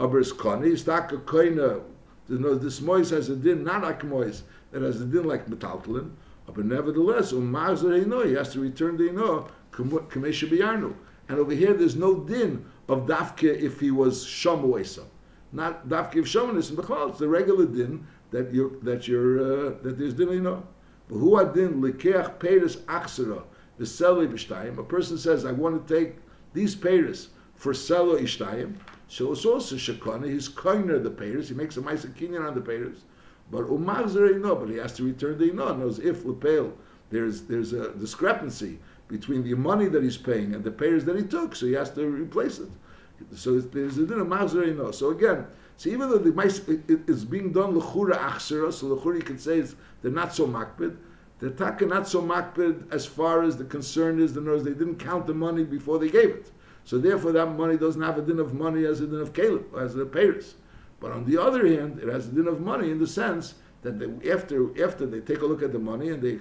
Aber 0.00 0.20
is. 0.20 0.30
He's 0.30 0.88
a 0.88 1.00
kaina. 1.00 1.82
This 2.28 2.80
mois 2.80 3.10
has 3.10 3.30
a 3.30 3.36
din, 3.36 3.64
not 3.64 3.82
like 3.82 4.04
mois, 4.04 4.42
that 4.70 4.82
has 4.82 5.00
a 5.00 5.06
din 5.06 5.24
like 5.24 5.46
metaltalin. 5.46 6.10
But 6.46 6.64
nevertheless, 6.64 7.32
umazar 7.32 8.02
ino, 8.02 8.22
he 8.24 8.34
has 8.34 8.52
to 8.52 8.60
return 8.60 8.96
the 8.96 9.08
ino, 9.08 9.48
kamesha 9.72 10.48
biyarnu. 10.48 10.94
And 11.28 11.38
over 11.38 11.52
here, 11.52 11.74
there's 11.74 11.96
no 11.96 12.20
din 12.20 12.64
of 12.88 13.06
dafke 13.06 13.44
if 13.44 13.80
he 13.80 13.90
was 13.90 14.24
shamuesa. 14.24 15.04
Not 15.52 15.88
dafke 15.88 16.14
shamunis 16.14 16.70
in 16.70 16.76
the 16.76 17.06
It's 17.08 17.18
the 17.18 17.28
regular 17.28 17.66
din 17.66 18.06
that 18.30 18.52
you're, 18.52 18.70
that 18.82 19.08
you're, 19.08 19.40
uh, 19.40 19.70
that 19.82 19.98
there's 19.98 20.14
din 20.14 20.32
ino. 20.32 20.66
Who 21.08 21.38
adin 21.38 21.80
lekeach 21.80 22.38
peris 22.38 22.76
achsera, 22.82 23.42
the 23.78 23.84
selo 23.84 24.26
ishtayim. 24.26 24.78
A 24.78 24.82
person 24.82 25.18
says, 25.18 25.44
I 25.44 25.52
want 25.52 25.86
to 25.86 25.94
take 25.94 26.16
these 26.52 26.74
peris 26.74 27.28
for 27.54 27.72
selo 27.72 28.18
ishtayim. 28.18 28.74
So 29.08 29.32
it's 29.32 29.44
also 29.46 29.76
shakana. 29.76 30.30
He's 30.30 30.48
koiner 30.48 31.02
the 31.02 31.10
peris. 31.10 31.48
He 31.48 31.54
makes 31.54 31.76
a 31.76 31.80
ma'aser 31.80 32.14
kinyan 32.14 32.46
on 32.46 32.54
the 32.54 32.60
peris. 32.60 32.98
But 33.50 33.66
umazir 33.66 34.38
no, 34.40 34.54
but 34.54 34.68
he 34.68 34.76
has 34.76 34.92
to 34.94 35.04
return 35.04 35.38
the 35.38 35.50
ino. 35.50 35.74
Knows 35.74 35.98
if 35.98 36.24
lepel, 36.24 36.72
there's 37.10 37.42
there's 37.42 37.72
a 37.72 37.92
discrepancy 37.92 38.78
between 39.08 39.42
the 39.42 39.54
money 39.54 39.88
that 39.88 40.02
he's 40.02 40.18
paying 40.18 40.54
and 40.54 40.62
the 40.62 40.70
payers 40.70 41.04
that 41.06 41.16
he 41.16 41.22
took, 41.22 41.56
so 41.56 41.64
he 41.66 41.72
has 41.72 41.90
to 41.90 42.06
replace 42.06 42.58
it. 42.58 42.68
So 43.34 43.58
there's 43.58 43.96
a 43.96 44.06
din 44.06 44.20
of 44.20 44.28
no. 44.28 44.90
So 44.90 45.10
again, 45.10 45.46
so 45.78 45.90
even 45.90 46.10
though 46.10 46.18
the 46.18 46.32
mice 46.32 46.58
it, 46.68 46.80
it's 46.88 47.22
being 47.22 47.52
done 47.52 47.72
lechura 47.72 48.18
achsera, 48.18 48.72
so 48.72 48.96
lechura 48.96 49.14
you 49.14 49.22
can 49.22 49.38
say 49.38 49.60
is 49.60 49.76
they're 50.02 50.10
not 50.10 50.34
so 50.34 50.44
makbid. 50.44 50.96
The 51.38 51.50
taka 51.50 51.86
not 51.86 52.08
so 52.08 52.20
makbid 52.20 52.92
as 52.92 53.06
far 53.06 53.44
as 53.44 53.56
the 53.56 53.64
concern 53.64 54.20
is. 54.20 54.34
The 54.34 54.40
knows 54.40 54.64
they 54.64 54.72
didn't 54.72 54.96
count 54.96 55.28
the 55.28 55.34
money 55.34 55.62
before 55.62 56.00
they 56.00 56.10
gave 56.10 56.30
it. 56.30 56.50
So 56.84 56.98
therefore, 56.98 57.30
that 57.30 57.52
money 57.52 57.76
doesn't 57.76 58.02
have 58.02 58.18
a 58.18 58.22
din 58.22 58.40
of 58.40 58.54
money 58.54 58.86
as 58.86 59.00
a 59.00 59.06
din 59.06 59.20
of 59.20 59.32
caleb, 59.32 59.66
as 59.78 59.94
a 59.94 60.04
payers. 60.04 60.56
But 60.98 61.12
on 61.12 61.24
the 61.24 61.40
other 61.40 61.64
hand, 61.64 62.00
it 62.00 62.08
has 62.08 62.26
a 62.26 62.32
din 62.32 62.48
of 62.48 62.60
money 62.60 62.90
in 62.90 62.98
the 62.98 63.06
sense 63.06 63.54
that 63.82 64.00
they, 64.00 64.32
after 64.32 64.84
after 64.84 65.06
they 65.06 65.20
take 65.20 65.42
a 65.42 65.46
look 65.46 65.62
at 65.62 65.72
the 65.72 65.78
money 65.78 66.08
and 66.08 66.20
they 66.20 66.40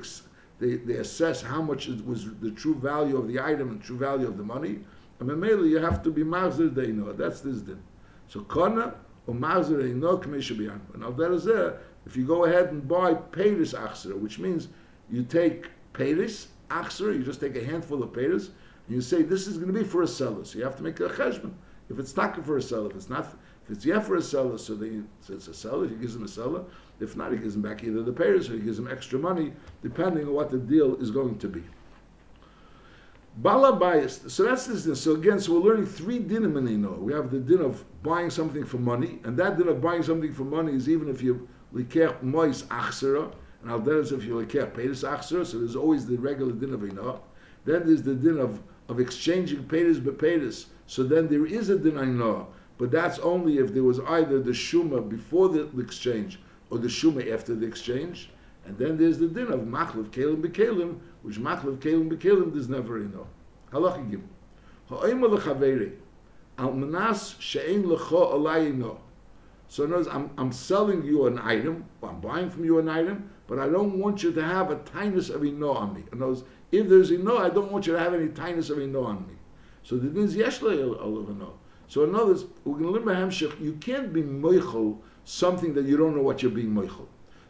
they, 0.57 0.77
they 0.77 0.95
assess 0.95 1.43
how 1.43 1.61
much 1.61 1.87
it 1.87 2.03
was 2.07 2.25
the 2.41 2.49
true 2.49 2.73
value 2.73 3.17
of 3.17 3.27
the 3.27 3.39
item 3.39 3.69
and 3.69 3.83
true 3.83 3.99
value 3.99 4.27
of 4.27 4.37
the 4.37 4.43
money, 4.43 4.79
I 5.21 5.25
and 5.25 5.39
mainly 5.39 5.69
you 5.69 5.77
have 5.77 6.01
to 6.01 6.09
be 6.09 6.23
mazir 6.23 6.71
know. 6.95 7.13
That's 7.13 7.41
this 7.41 7.61
din. 7.61 7.83
So 8.29 8.41
kona 8.41 8.95
is 11.33 11.43
there. 11.43 11.79
If 12.05 12.15
you 12.15 12.25
go 12.25 12.45
ahead 12.45 12.71
and 12.71 12.87
buy 12.87 13.13
peiris 13.13 13.73
achsera, 13.73 14.17
which 14.17 14.39
means 14.39 14.69
you 15.11 15.23
take 15.23 15.67
peiris 15.93 16.47
achsera, 16.69 17.13
you 17.13 17.23
just 17.23 17.41
take 17.41 17.55
a 17.55 17.63
handful 17.63 18.01
of 18.03 18.11
peiris, 18.11 18.49
and 18.87 18.95
you 18.95 19.01
say 19.01 19.21
this 19.21 19.47
is 19.47 19.57
going 19.57 19.73
to 19.73 19.79
be 19.79 19.85
for 19.85 20.03
a 20.03 20.07
seller. 20.07 20.45
So 20.45 20.57
you 20.57 20.63
have 20.63 20.77
to 20.77 20.83
make 20.83 20.99
a 20.99 21.09
cheshbon. 21.09 21.53
If 21.89 21.99
it's 21.99 22.15
not 22.15 22.43
for 22.45 22.57
a 22.57 22.61
seller, 22.61 22.89
if 22.89 22.95
it's 22.95 23.09
not 23.09 23.35
if 23.67 23.75
it's 23.75 23.85
yet 23.85 24.05
for 24.05 24.15
a 24.15 24.21
seller, 24.21 24.57
so, 24.57 24.75
they, 24.75 25.01
so 25.19 25.33
it's 25.33 25.49
a 25.49 25.53
seller, 25.53 25.89
he 25.89 25.95
gives 25.95 26.15
him 26.15 26.23
a 26.23 26.27
seller. 26.27 26.63
If 27.01 27.17
not, 27.17 27.33
he 27.33 27.37
gives 27.37 27.55
him 27.55 27.61
back 27.61 27.83
either 27.83 28.01
the 28.01 28.13
payers 28.13 28.49
or 28.49 28.53
he 28.53 28.59
gives 28.59 28.79
him 28.79 28.87
extra 28.89 29.19
money, 29.19 29.51
depending 29.81 30.25
on 30.25 30.33
what 30.33 30.49
the 30.49 30.57
deal 30.57 30.95
is 30.95 31.11
going 31.11 31.37
to 31.39 31.49
be. 31.49 31.63
Bala 33.37 33.75
bias. 33.75 34.21
So 34.27 34.43
that's 34.43 34.65
this. 34.65 35.01
So 35.01 35.13
again, 35.13 35.39
so 35.39 35.53
we're 35.53 35.69
learning 35.69 35.85
three 35.85 36.19
dinim 36.19 36.57
in 36.57 36.67
Ino. 36.67 36.93
We 36.93 37.13
have 37.13 37.29
the 37.29 37.39
din 37.39 37.61
of 37.61 37.85
buying 38.01 38.29
something 38.29 38.65
for 38.65 38.77
money, 38.77 39.19
and 39.23 39.37
that 39.37 39.57
din 39.57 39.67
of 39.67 39.79
buying 39.79 40.03
something 40.03 40.33
for 40.33 40.43
money 40.43 40.73
is 40.73 40.89
even 40.89 41.07
if 41.09 41.21
you 41.21 41.47
likech 41.73 42.21
mois 42.23 42.63
achsera, 42.63 43.31
and 43.61 43.71
al 43.71 43.87
is 43.89 44.11
if 44.11 44.23
you 44.23 44.33
likech 44.33 44.71
peiris 44.71 45.07
achsera. 45.07 45.45
So 45.45 45.59
there's 45.59 45.75
always 45.75 46.07
the 46.07 46.17
regular 46.17 46.53
din 46.53 46.73
of 46.73 46.83
Ino. 46.83 47.21
Then 47.65 47.85
there's 47.85 48.01
the 48.01 48.15
din 48.15 48.39
of 48.39 48.61
of 48.89 48.99
exchanging 48.99 49.63
peiris 49.65 49.99
bepeiris. 49.99 50.65
So 50.87 51.03
then 51.03 51.27
there 51.27 51.45
is 51.45 51.69
a 51.69 51.77
din 51.77 51.97
Ino 51.99 52.47
but 52.77 52.91
that's 52.91 53.19
only 53.19 53.57
if 53.57 53.73
there 53.73 53.83
was 53.83 53.99
either 54.01 54.39
the 54.39 54.51
shuma 54.51 55.07
before 55.07 55.49
the, 55.49 55.63
the 55.63 55.81
exchange 55.81 56.39
or 56.69 56.77
the 56.77 56.87
shuma 56.87 57.33
after 57.33 57.55
the 57.55 57.65
exchange. 57.65 58.29
And 58.67 58.77
then 58.77 58.97
there's 58.97 59.17
the 59.17 59.27
din 59.27 59.47
of 59.47 59.61
machlev 59.61 60.09
kelim 60.09 60.41
bekelim, 60.41 60.99
which 61.21 61.39
machlev 61.39 61.77
kelim 61.77 62.11
bekelim 62.11 62.51
there's 62.51 62.67
never 62.67 62.97
eno. 62.97 63.25
Halacha 63.71 64.09
gim. 64.11 64.27
Ha'oima 64.89 65.37
lechaveri, 65.37 65.93
al 66.57 66.73
manas 66.73 67.35
she'en 67.39 67.83
lecho 67.83 68.33
alayino. 68.33 68.97
So 69.69 69.85
in 69.85 69.91
words, 69.91 70.07
I'm, 70.09 70.31
I'm 70.37 70.51
selling 70.51 71.03
you 71.03 71.27
an 71.27 71.39
item, 71.39 71.85
I'm 72.03 72.19
buying 72.19 72.49
from 72.49 72.65
you 72.65 72.79
an 72.79 72.89
item, 72.89 73.29
but 73.47 73.57
I 73.57 73.67
don't 73.69 73.99
want 73.99 74.21
you 74.23 74.33
to 74.33 74.43
have 74.43 74.69
a 74.69 74.75
tinus 74.77 75.29
of 75.29 75.45
ino 75.45 75.71
on 75.71 75.93
me. 75.93 76.03
In 76.11 76.19
words, 76.19 76.43
if 76.71 76.89
there's 76.89 77.11
ino, 77.11 77.37
I 77.37 77.49
don't 77.49 77.71
want 77.71 77.87
you 77.87 77.93
to 77.93 77.99
have 77.99 78.13
any 78.13 78.27
tinus 78.27 78.69
of 78.69 78.79
ino 78.79 79.03
on 79.03 79.25
me. 79.27 79.33
So 79.83 79.97
the 79.97 80.09
din 80.09 80.23
is 80.23 80.35
yeshle 80.35 80.99
olav 80.99 81.29
ino. 81.29 81.57
So 81.87 82.03
in 82.03 82.13
other 82.15 82.27
words, 82.27 82.45
you 82.65 83.77
can't 83.79 84.11
be 84.11 84.21
moichel 84.23 84.97
something 85.23 85.73
that 85.73 85.85
you 85.85 85.95
don't 85.95 86.15
know 86.17 86.21
what 86.21 86.41
you're 86.41 86.51
being 86.51 86.73
moichel. 86.73 87.07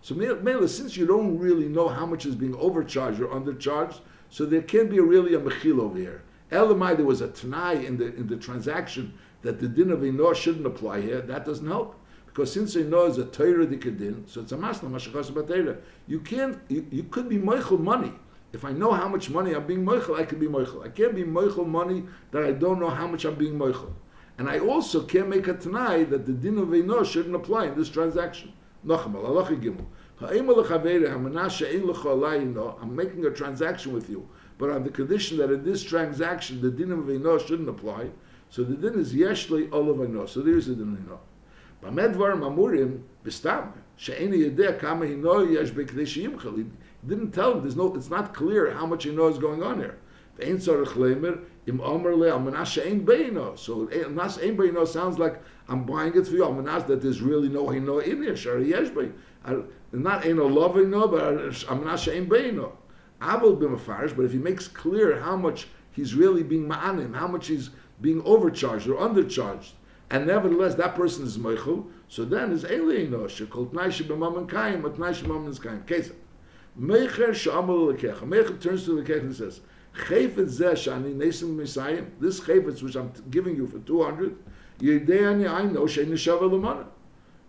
So 0.07 0.15
Mela, 0.15 0.69
since 0.69 0.95
you 0.95 1.05
don't 1.05 1.37
really 1.37 1.67
know 1.67 1.89
how 1.89 2.05
much 2.05 2.25
is 2.25 2.33
being 2.33 2.55
overcharged 2.55 3.19
or 3.19 3.27
undercharged, 3.27 3.99
so 4.29 4.45
there 4.45 4.61
can't 4.61 4.89
be 4.89 5.01
really 5.01 5.33
a 5.33 5.37
mechil 5.37 5.81
over 5.81 5.97
here. 5.97 6.23
Elamai, 6.49 6.95
there 6.95 7.05
was 7.05 7.19
a 7.19 7.27
tanai 7.27 7.85
in 7.85 7.97
the 7.97 8.15
in 8.15 8.25
the 8.27 8.37
transaction 8.37 9.13
that 9.41 9.59
the 9.59 9.67
din 9.67 9.91
of 9.91 10.05
Ino 10.05 10.31
shouldn't 10.31 10.65
apply 10.65 11.01
here. 11.01 11.19
That 11.19 11.43
doesn't 11.43 11.67
help. 11.67 11.99
Because 12.25 12.53
since 12.53 12.77
Ino 12.77 13.05
is 13.07 13.17
a 13.17 13.25
Torah 13.25 13.67
dikadin, 13.67 14.29
so 14.29 14.39
it's 14.39 14.53
a 14.53 14.55
masna, 14.55 14.89
mashachas. 14.89 15.77
You 16.07 16.21
can't, 16.21 16.57
you, 16.69 16.87
you 16.89 17.03
could 17.03 17.27
be 17.27 17.37
moichel 17.37 17.77
money. 17.77 18.13
If 18.53 18.63
I 18.63 18.71
know 18.71 18.93
how 18.93 19.09
much 19.09 19.29
money 19.29 19.53
I'm 19.53 19.67
being 19.67 19.83
moichel, 19.83 20.17
I 20.17 20.23
can 20.23 20.39
be 20.39 20.47
moichel. 20.47 20.85
I 20.85 20.87
can't 20.87 21.15
be 21.15 21.25
moichel 21.25 21.67
money 21.67 22.05
that 22.31 22.43
I 22.43 22.53
don't 22.53 22.79
know 22.79 22.91
how 22.91 23.07
much 23.07 23.25
I'm 23.25 23.35
being 23.35 23.59
moichel. 23.59 23.91
And 24.37 24.49
I 24.49 24.59
also 24.59 25.03
can't 25.03 25.27
make 25.27 25.49
a 25.49 25.53
tanai 25.53 26.05
that 26.05 26.25
the 26.25 26.31
din 26.31 26.59
of 26.59 26.73
Ino 26.73 27.03
shouldn't 27.03 27.35
apply 27.35 27.65
in 27.65 27.77
this 27.77 27.89
transaction. 27.89 28.53
Nochamal, 28.85 29.25
Allah 29.25 29.45
gimel. 29.45 29.85
I'm 30.19 30.47
making 32.95 33.25
a 33.25 33.29
transaction 33.29 33.93
with 33.93 34.09
you, 34.09 34.27
but 34.57 34.71
on 34.71 34.83
the 34.83 34.89
condition 34.89 35.37
that 35.37 35.51
in 35.51 35.63
this 35.63 35.83
transaction 35.83 36.59
the 36.59 36.71
din 36.71 36.91
of 36.91 37.07
Ino 37.07 37.37
shouldn't 37.37 37.69
apply. 37.69 38.09
So 38.49 38.63
the 38.63 38.75
din 38.75 38.99
is 38.99 39.13
yeshli 39.13 39.71
olav 39.71 40.09
Ino. 40.09 40.25
So 40.25 40.41
there 40.41 40.57
is 40.57 40.69
a 40.69 40.75
din 40.75 40.93
of 40.93 40.99
Ino. 41.05 41.19
Bamedvar 41.83 42.35
mamurim 42.35 43.03
bistam 43.23 43.73
she'eni 43.97 44.49
yedeh 44.49 44.79
kama 44.79 45.05
Ino 45.05 45.43
yesh 45.43 45.69
bekdesh 45.69 46.17
yimchel. 46.19 46.57
He 46.57 46.65
didn't 47.07 47.31
tell 47.31 47.53
him. 47.53 47.61
There's 47.61 47.75
no. 47.75 47.93
It's 47.95 48.09
not 48.09 48.33
clear 48.33 48.71
how 48.71 48.87
much 48.87 49.05
Ino 49.05 49.27
is 49.27 49.37
going 49.37 49.61
on 49.61 49.77
here. 49.77 49.99
Ein 50.41 50.57
tzarich 50.57 50.95
lemer 50.95 51.39
im 51.65 51.79
omer 51.79 52.15
le 52.15 52.31
almanas 52.31 52.67
she'en 52.67 53.05
beino. 53.05 53.57
So 53.57 53.87
eh, 53.87 54.03
almanas 54.03 54.41
ein 54.41 54.57
beino 54.57 54.87
sounds 54.87 55.17
like 55.17 55.41
I'm 55.67 55.85
buying 55.85 56.15
it 56.15 56.27
for 56.27 56.33
you. 56.33 56.43
Almanas 56.43 56.87
that 56.87 57.01
there's 57.01 57.21
really 57.21 57.49
no 57.49 57.73
Ino 57.73 57.99
in 57.99 58.23
here. 58.23 58.35
Shari 58.35 58.69
yesh 58.69 58.89
beino 58.89 59.13
not 59.91 60.25
ain't 60.25 60.39
a 60.39 60.43
loving 60.43 60.89
no, 60.89 61.07
but 61.07 61.23
I'm 61.69 61.83
not 61.83 61.99
saying 61.99 62.27
beino. 62.27 62.71
Abel 63.21 63.55
b'mafarish, 63.55 64.15
but 64.15 64.25
if 64.25 64.31
he 64.31 64.37
makes 64.37 64.67
clear 64.67 65.19
how 65.19 65.35
much 65.35 65.67
he's 65.91 66.13
really 66.13 66.43
being 66.43 66.67
ma'anim, 66.67 67.15
how 67.15 67.27
much 67.27 67.47
he's 67.47 67.71
being 68.01 68.21
overcharged 68.23 68.87
or 68.87 68.97
undercharged, 68.97 69.71
and 70.11 70.27
nevertheless 70.27 70.75
that 70.75 70.95
person 70.95 71.25
is 71.25 71.37
meichel, 71.37 71.87
so 72.07 72.23
then 72.23 72.51
is 72.51 72.63
alien 72.65 73.11
shekol 73.11 73.71
tnai 73.71 73.87
sheb'mam 73.87 74.37
and 74.37 74.49
kaim, 74.49 74.81
but 74.81 74.95
tnai 74.95 75.13
sheb'mam 75.13 75.47
is 75.49 75.59
kaim. 75.59 75.83
Kesa. 75.87 76.13
Meicher 76.79 77.33
she'amal 77.33 77.93
lekecha. 77.93 78.21
Meicher 78.21 78.61
turns 78.61 78.85
to 78.85 79.01
the 79.01 79.01
lekech 79.01 79.21
and 79.21 79.35
says, 79.35 79.61
Chayfetz 79.97 80.59
zeh 80.59 80.73
shani 80.73 81.15
nesim 81.15 81.55
misayim, 81.55 82.05
this 82.19 82.39
chayfetz 82.39 82.83
which 82.83 82.95
I'm 82.95 83.11
giving 83.29 83.55
you 83.55 83.67
for 83.67 83.79
200, 83.79 84.37
yedei 84.79 85.27
ani 85.27 85.47
I 85.47 85.63
know 85.63 85.87
she'en 85.87 86.07
neshava 86.07 86.49
l'manah. 86.49 86.87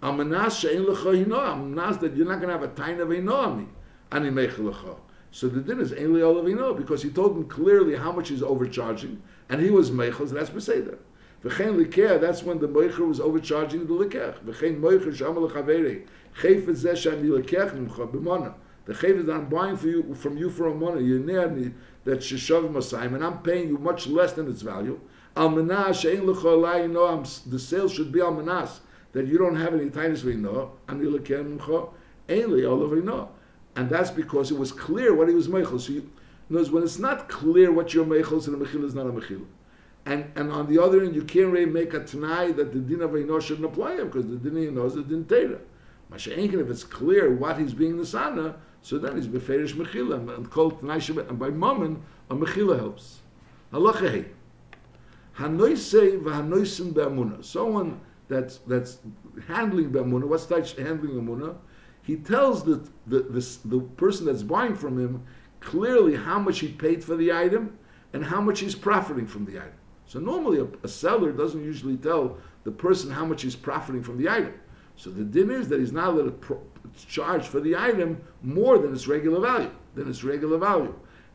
Amanas 0.03 0.61
she'en 0.61 0.85
lecha 0.85 1.25
hino. 1.25 1.39
Amanas 1.39 1.99
that 2.01 2.17
you're 2.17 2.27
not 2.27 2.41
going 2.41 2.49
to 2.49 2.59
have 2.59 2.63
a 2.63 2.69
tain 2.69 3.01
of 3.01 3.09
hino 3.09 3.35
on 3.35 3.59
me. 3.59 3.69
Ani 4.13 4.31
meichel 4.31 4.97
So 5.33 5.49
the 5.49 5.61
din 5.61 5.81
is 5.81 5.93
ein 5.93 6.13
le'ol 6.13 6.39
of 6.39 6.45
hino 6.45 6.77
because 6.77 7.03
he 7.03 7.11
told 7.11 7.37
him 7.37 7.49
clearly 7.49 7.97
how 7.97 8.13
much 8.13 8.29
he's 8.29 8.43
overcharging, 8.43 9.21
and 9.49 9.61
he 9.61 9.71
was 9.71 9.91
meichel. 9.91 10.29
So 10.29 10.35
that's 10.37 10.51
beseder. 10.51 10.99
V'chein 11.45 11.85
likeh. 11.85 12.21
That's 12.21 12.43
when 12.45 12.59
the 12.61 12.69
meicher 12.69 13.07
was 13.07 13.21
overcharging 13.21 13.87
the 13.87 13.95
likeh. 13.95 14.39
V'chein 14.45 14.81
meicher 14.81 15.13
shamal 15.13 15.51
lechaveri. 15.51 16.07
Chayf 16.41 16.65
zeh 16.67 16.93
shani 16.93 17.29
likech 17.29 17.73
nimcha 17.73 18.11
b'mona. 18.11 18.55
The 18.85 18.95
chayv 18.95 19.27
that 19.27 19.35
I'm 19.35 19.49
buying 19.49 19.77
for 19.77 19.89
you 19.89 20.15
from 20.15 20.39
you 20.39 20.49
for 20.49 20.69
a 20.69 20.75
money, 20.75 21.05
you 21.05 21.19
need 21.19 21.75
that 22.09 22.21
sheshav 22.21 22.67
masayim, 22.71 23.15
and 23.15 23.23
I'm 23.23 23.43
paying 23.43 23.69
you 23.69 23.77
much 23.77 24.07
less 24.07 24.33
than 24.33 24.49
its 24.49 24.63
value. 24.63 24.99
Al 25.37 25.51
manas 25.51 26.01
she'en 26.01 26.23
lecha 26.23 26.83
you 26.83 26.89
know, 26.89 27.23
the 27.47 27.59
sale 27.59 27.87
should 27.87 28.11
be 28.11 28.21
al 28.21 28.33
manas 28.33 28.81
that 29.13 29.27
you 29.27 29.37
don't 29.37 29.57
have 29.57 29.75
any 29.75 29.91
tainis 29.91 30.23
v'ino, 30.23 30.71
ani 30.89 31.05
lekemcho, 31.05 31.91
ainli 32.29 32.65
olav 32.67 33.29
And 33.77 33.91
that's 33.91 34.11
because 34.11 34.51
it 34.51 34.59
was 34.59 34.73
clear 34.73 35.15
what 35.15 35.29
he 35.29 35.35
was 35.35 35.49
meichel. 35.49 35.79
So 35.79 35.93
you, 35.93 36.11
when 36.49 36.83
it's 36.83 36.99
not 36.99 37.29
clear 37.29 37.71
what 37.71 37.93
your 37.93 38.07
meichel, 38.07 38.41
so 38.41 38.53
the 38.53 38.57
mechil 38.57 38.85
is 38.85 38.95
not 38.95 39.07
a 39.07 39.11
mechil. 39.11 39.45
And, 40.07 40.33
and 40.35 40.51
on 40.51 40.67
the 40.67 40.83
other 40.83 41.03
end, 41.03 41.15
you 41.15 41.25
can't 41.25 41.53
really 41.53 41.67
make 41.67 41.93
a 41.93 42.01
tanai 42.01 42.53
that 42.53 42.73
the 42.73 42.79
din 42.79 43.03
of 43.03 43.11
Eino 43.11 43.43
shouldn't 43.43 43.67
apply 43.67 43.97
him 43.97 44.07
because 44.07 44.27
the 44.27 44.37
din 44.37 44.57
of 44.57 44.75
Eino 44.75 44.87
is 44.87 44.95
the 44.95 45.03
din. 45.03 45.59
Masha'enkin, 46.11 46.63
if 46.63 46.71
it's 46.71 46.85
clear 46.85 47.35
what 47.35 47.59
he's 47.59 47.75
being 47.75 47.99
the 47.99 48.07
sana, 48.07 48.57
so 48.83 48.99
then 48.99 49.17
he's 49.17 49.29
beferish 49.29 49.75
mechila 49.75 50.37
and 50.37 50.51
called 50.51 50.81
tanai 50.81 51.01
and 51.29 51.39
by 51.39 51.51
mammon 51.51 52.03
a 52.31 52.35
mechila 52.35 52.79
helps. 52.79 53.21
Halacha 53.73 54.11
hey. 54.11 54.25
Hanoisei 55.37 56.21
v'hanoisim 56.21 56.93
be'amuna. 56.95 57.45
Someone 57.45 58.01
that's 58.29 58.59
that's 58.59 58.99
handling 59.47 59.93
the 59.93 60.01
amuna. 60.01 60.27
What's 60.27 60.47
that 60.47 60.69
handling 60.71 61.13
amuna? 61.13 61.57
He 62.03 62.17
tells 62.17 62.65
the 62.65 62.89
the, 63.07 63.21
the 63.21 63.59
the 63.65 63.81
person 63.81 64.27
that's 64.27 64.43
buying 64.43 64.75
from 64.75 64.99
him 64.99 65.25
clearly 65.61 66.17
how 66.17 66.39
much 66.39 66.61
he 66.61 66.69
paid 66.69 67.03
for 67.03 67.17
the 67.17 67.33
item 67.33 67.79
and 68.13 68.25
how 68.25 68.41
much 68.41 68.61
he's 68.61 68.75
profiting 68.75 69.27
from 69.27 69.45
the 69.45 69.59
item. 69.59 69.73
So 70.07 70.19
normally 70.19 70.61
a, 70.61 70.67
a 70.85 70.89
seller 70.89 71.33
doesn't 71.33 71.63
usually 71.63 71.97
tell 71.97 72.39
the 72.65 72.71
person 72.71 73.11
how 73.11 73.25
much 73.25 73.43
he's 73.43 73.57
profiting 73.57 74.03
from 74.03 74.19
the 74.19 74.29
item. 74.29 74.55
So 74.99 75.11
the 75.11 75.23
din 75.23 75.51
is 75.53 75.69
that 75.69 75.79
he's 75.79 75.93
not 75.93 76.09
allowed 76.09 76.25
to 76.25 76.31
pro- 76.33 76.61
charge 77.07 77.47
for 77.47 77.61
the 77.61 77.77
item 77.77 78.21
more 78.43 78.79
than 78.79 78.93
its 78.93 79.07
regular 79.07 79.41
value, 79.41 79.71
than 79.95 80.11
its 80.11 80.25
regular 80.25 80.59
value. 80.59 80.93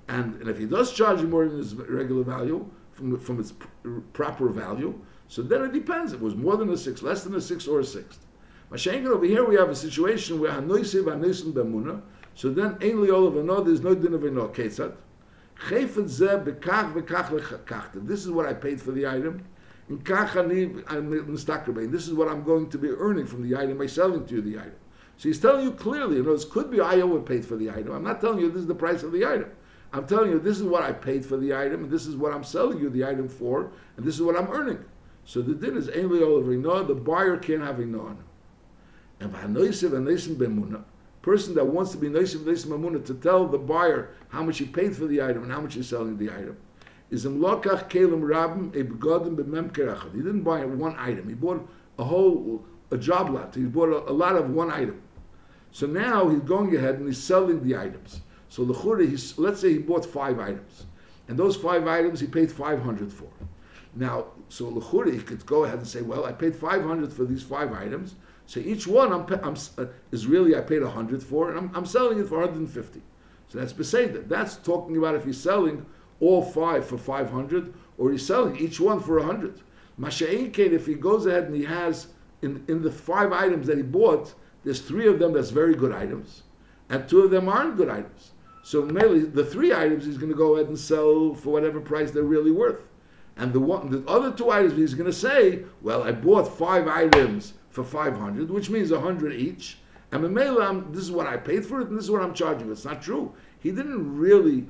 And, 0.09 0.35
and 0.41 0.49
if 0.49 0.57
he 0.57 0.65
does 0.65 0.91
charge 0.91 1.21
more 1.21 1.47
than 1.47 1.61
its 1.61 1.73
regular 1.73 2.23
value, 2.23 2.69
from, 2.91 3.17
from 3.17 3.39
its 3.39 3.53
pr- 3.53 4.01
proper 4.11 4.49
value, 4.49 4.99
so 5.29 5.41
then 5.41 5.63
it 5.63 5.71
depends. 5.71 6.11
It 6.11 6.19
was 6.19 6.35
more 6.35 6.57
than 6.57 6.69
a 6.71 6.77
six, 6.77 7.01
less 7.01 7.23
than 7.23 7.35
a 7.35 7.41
six, 7.41 7.65
or 7.65 7.79
a 7.79 7.85
sixth. 7.85 8.25
Mashenkin 8.69 9.07
over 9.07 9.25
here 9.25 9.45
we 9.45 9.55
have 9.55 9.69
a 9.69 9.75
situation 9.75 10.41
where 10.41 10.51
hanoisiv 10.51 11.05
hanoisim 11.05 11.53
b'muna. 11.53 12.01
So 12.35 12.49
then 12.49 12.73
ein 12.81 12.97
liolav 12.97 13.39
ano. 13.39 13.63
There's 13.63 13.79
no 13.81 13.95
din 13.95 14.13
of 14.13 14.25
ano. 14.25 14.49
Ketzat. 14.49 14.95
This 18.05 18.25
is 18.25 18.31
what 18.31 18.45
I 18.45 18.53
paid 18.53 18.81
for 18.81 18.91
the 18.91 19.07
item. 19.07 19.45
This 21.91 22.07
is 22.07 22.13
what 22.13 22.27
I'm 22.27 22.43
going 22.43 22.69
to 22.69 22.77
be 22.77 22.89
earning 22.89 23.25
from 23.25 23.47
the 23.47 23.57
item 23.57 23.77
by 23.77 23.87
selling 23.87 24.25
to 24.27 24.35
you 24.35 24.41
the 24.41 24.59
item. 24.59 24.75
So 25.17 25.29
he's 25.29 25.39
telling 25.39 25.63
you 25.63 25.71
clearly. 25.71 26.17
You 26.17 26.23
know, 26.23 26.33
this 26.33 26.45
could 26.45 26.71
be 26.71 26.79
I 26.79 27.01
overpaid 27.01 27.45
for 27.45 27.55
the 27.55 27.69
item. 27.69 27.93
I'm 27.93 28.03
not 28.03 28.19
telling 28.21 28.39
you 28.39 28.49
this 28.49 28.61
is 28.61 28.67
the 28.67 28.75
price 28.75 29.03
of 29.03 29.11
the 29.11 29.25
item. 29.25 29.51
I'm 29.93 30.07
telling 30.07 30.31
you 30.31 30.39
this 30.39 30.57
is 30.57 30.63
what 30.63 30.81
I 30.81 30.91
paid 30.91 31.23
for 31.23 31.37
the 31.37 31.53
item, 31.53 31.83
and 31.83 31.91
this 31.91 32.07
is 32.07 32.15
what 32.15 32.33
I'm 32.33 32.43
selling 32.43 32.79
you 32.79 32.89
the 32.89 33.05
item 33.05 33.29
for, 33.29 33.71
and 33.95 34.05
this 34.05 34.15
is 34.15 34.23
what 34.23 34.35
I'm 34.35 34.49
earning. 34.49 34.83
So 35.23 35.41
the 35.41 35.53
din 35.53 35.77
is 35.77 35.87
ainly 35.89 36.21
all 36.23 36.83
the 36.83 36.95
buyer 36.95 37.37
can't 37.37 37.61
have 37.61 37.79
no 37.79 38.17
And 39.19 39.31
v'hanoisiv 39.31 39.93
and 39.93 40.07
noisim 40.07 40.35
b'emuna, 40.35 40.83
person 41.21 41.53
that 41.53 41.67
wants 41.67 41.91
to 41.91 41.97
be 41.97 42.09
noisim 42.09 42.43
noisim 42.43 42.69
b'emuna 42.69 43.05
to 43.05 43.13
tell 43.13 43.47
the 43.47 43.59
buyer 43.59 44.09
how 44.29 44.41
much 44.41 44.57
he 44.57 44.65
paid 44.65 44.95
for 44.95 45.05
the 45.05 45.21
item 45.21 45.43
and 45.43 45.51
how 45.51 45.61
much 45.61 45.75
he's 45.75 45.89
selling 45.89 46.17
the 46.17 46.31
item, 46.31 46.57
is 47.13 47.25
im 47.25 47.39
kelim 47.39 48.23
rabim 48.23 48.75
e 48.75 48.81
begodim 48.81 49.35
b'mem 49.35 49.71
kerachad. 49.71 50.13
He 50.15 50.21
didn't 50.21 50.41
buy 50.41 50.65
one 50.65 50.95
item. 50.97 51.29
He 51.29 51.35
bought 51.35 51.67
a 51.99 52.03
whole 52.03 52.65
a 52.89 52.97
job 52.97 53.29
lot. 53.29 53.53
He 53.53 53.61
bought 53.63 53.89
a, 53.89 54.09
a 54.11 54.15
lot 54.23 54.35
of 54.35 54.49
one 54.49 54.71
item. 54.71 54.99
So 55.71 55.85
now 55.85 56.29
he's 56.29 56.41
going 56.41 56.75
ahead 56.75 56.95
and 56.95 57.07
he's 57.07 57.21
selling 57.21 57.63
the 57.63 57.77
items. 57.77 58.21
So 58.49 58.65
the 58.65 58.73
he's 59.05 59.37
let's 59.37 59.61
say 59.61 59.73
he 59.73 59.77
bought 59.77 60.05
five 60.05 60.39
items, 60.39 60.85
and 61.27 61.37
those 61.37 61.55
five 61.55 61.87
items 61.87 62.19
he 62.19 62.27
paid 62.27 62.51
five 62.51 62.81
hundred 62.81 63.13
for. 63.13 63.29
Now, 63.95 64.25
so 64.49 64.71
Lechuri 64.71 65.23
could 65.23 65.45
go 65.45 65.65
ahead 65.65 65.77
and 65.77 65.87
say, 65.87 66.01
well, 66.01 66.25
I 66.25 66.31
paid 66.31 66.55
500 66.55 67.13
for 67.13 67.25
these 67.25 67.43
five 67.43 67.71
items. 67.73 68.15
So 68.47 68.59
each 68.59 68.87
one 68.87 69.13
I'm, 69.13 69.31
I'm, 69.43 69.55
uh, 69.77 69.85
is 70.11 70.25
really 70.25 70.55
I 70.55 70.61
paid 70.61 70.81
100 70.81 71.21
for, 71.21 71.49
and 71.51 71.59
I'm, 71.59 71.71
I'm 71.75 71.85
selling 71.85 72.19
it 72.19 72.27
for 72.27 72.39
150. 72.39 73.01
So 73.49 73.59
that's 73.59 73.71
Beseda. 73.71 74.27
That's 74.27 74.55
talking 74.55 74.97
about 74.97 75.13
if 75.13 75.25
he's 75.25 75.39
selling 75.39 75.85
all 76.19 76.41
five 76.41 76.85
for 76.85 76.97
500, 76.97 77.73
or 77.97 78.11
he's 78.11 78.25
selling 78.25 78.55
each 78.57 78.79
one 78.79 78.99
for 78.99 79.17
100. 79.17 79.61
Masha'inkein, 79.99 80.71
if 80.71 80.85
he 80.85 80.95
goes 80.95 81.25
ahead 81.25 81.43
and 81.43 81.55
he 81.55 81.63
has, 81.63 82.07
in, 82.41 82.63
in 82.67 82.81
the 82.81 82.91
five 82.91 83.31
items 83.31 83.67
that 83.67 83.77
he 83.77 83.83
bought, 83.83 84.33
there's 84.63 84.81
three 84.81 85.07
of 85.07 85.19
them 85.19 85.33
that's 85.33 85.49
very 85.49 85.75
good 85.75 85.91
items, 85.91 86.43
and 86.89 87.07
two 87.07 87.21
of 87.21 87.31
them 87.31 87.49
aren't 87.49 87.77
good 87.77 87.89
items. 87.89 88.31
So 88.63 88.81
mainly 88.81 89.25
the 89.25 89.45
three 89.45 89.73
items 89.73 90.05
he's 90.05 90.17
going 90.17 90.31
to 90.31 90.37
go 90.37 90.55
ahead 90.55 90.69
and 90.69 90.79
sell 90.79 91.33
for 91.33 91.51
whatever 91.51 91.81
price 91.81 92.11
they're 92.11 92.23
really 92.23 92.51
worth. 92.51 92.81
And 93.35 93.51
the 93.51 93.59
one, 93.59 93.89
the 93.89 94.07
other 94.09 94.31
two 94.31 94.51
items, 94.51 94.77
he's 94.77 94.93
going 94.93 95.09
to 95.09 95.17
say, 95.17 95.63
well, 95.81 96.03
I 96.03 96.11
bought 96.11 96.47
five 96.47 96.87
items 96.87 97.55
for 97.69 97.83
500, 97.83 98.49
which 98.49 98.69
means 98.69 98.91
100 98.91 99.33
each. 99.33 99.79
And 100.11 100.23
Mamela, 100.23 100.93
this 100.93 101.03
is 101.03 101.11
what 101.11 101.27
I 101.27 101.37
paid 101.37 101.65
for 101.65 101.81
it, 101.81 101.87
and 101.89 101.97
this 101.97 102.05
is 102.05 102.11
what 102.11 102.21
I'm 102.21 102.33
charging. 102.33 102.71
It's 102.71 102.85
not 102.85 103.01
true. 103.01 103.33
He 103.59 103.71
didn't 103.71 104.17
really 104.17 104.67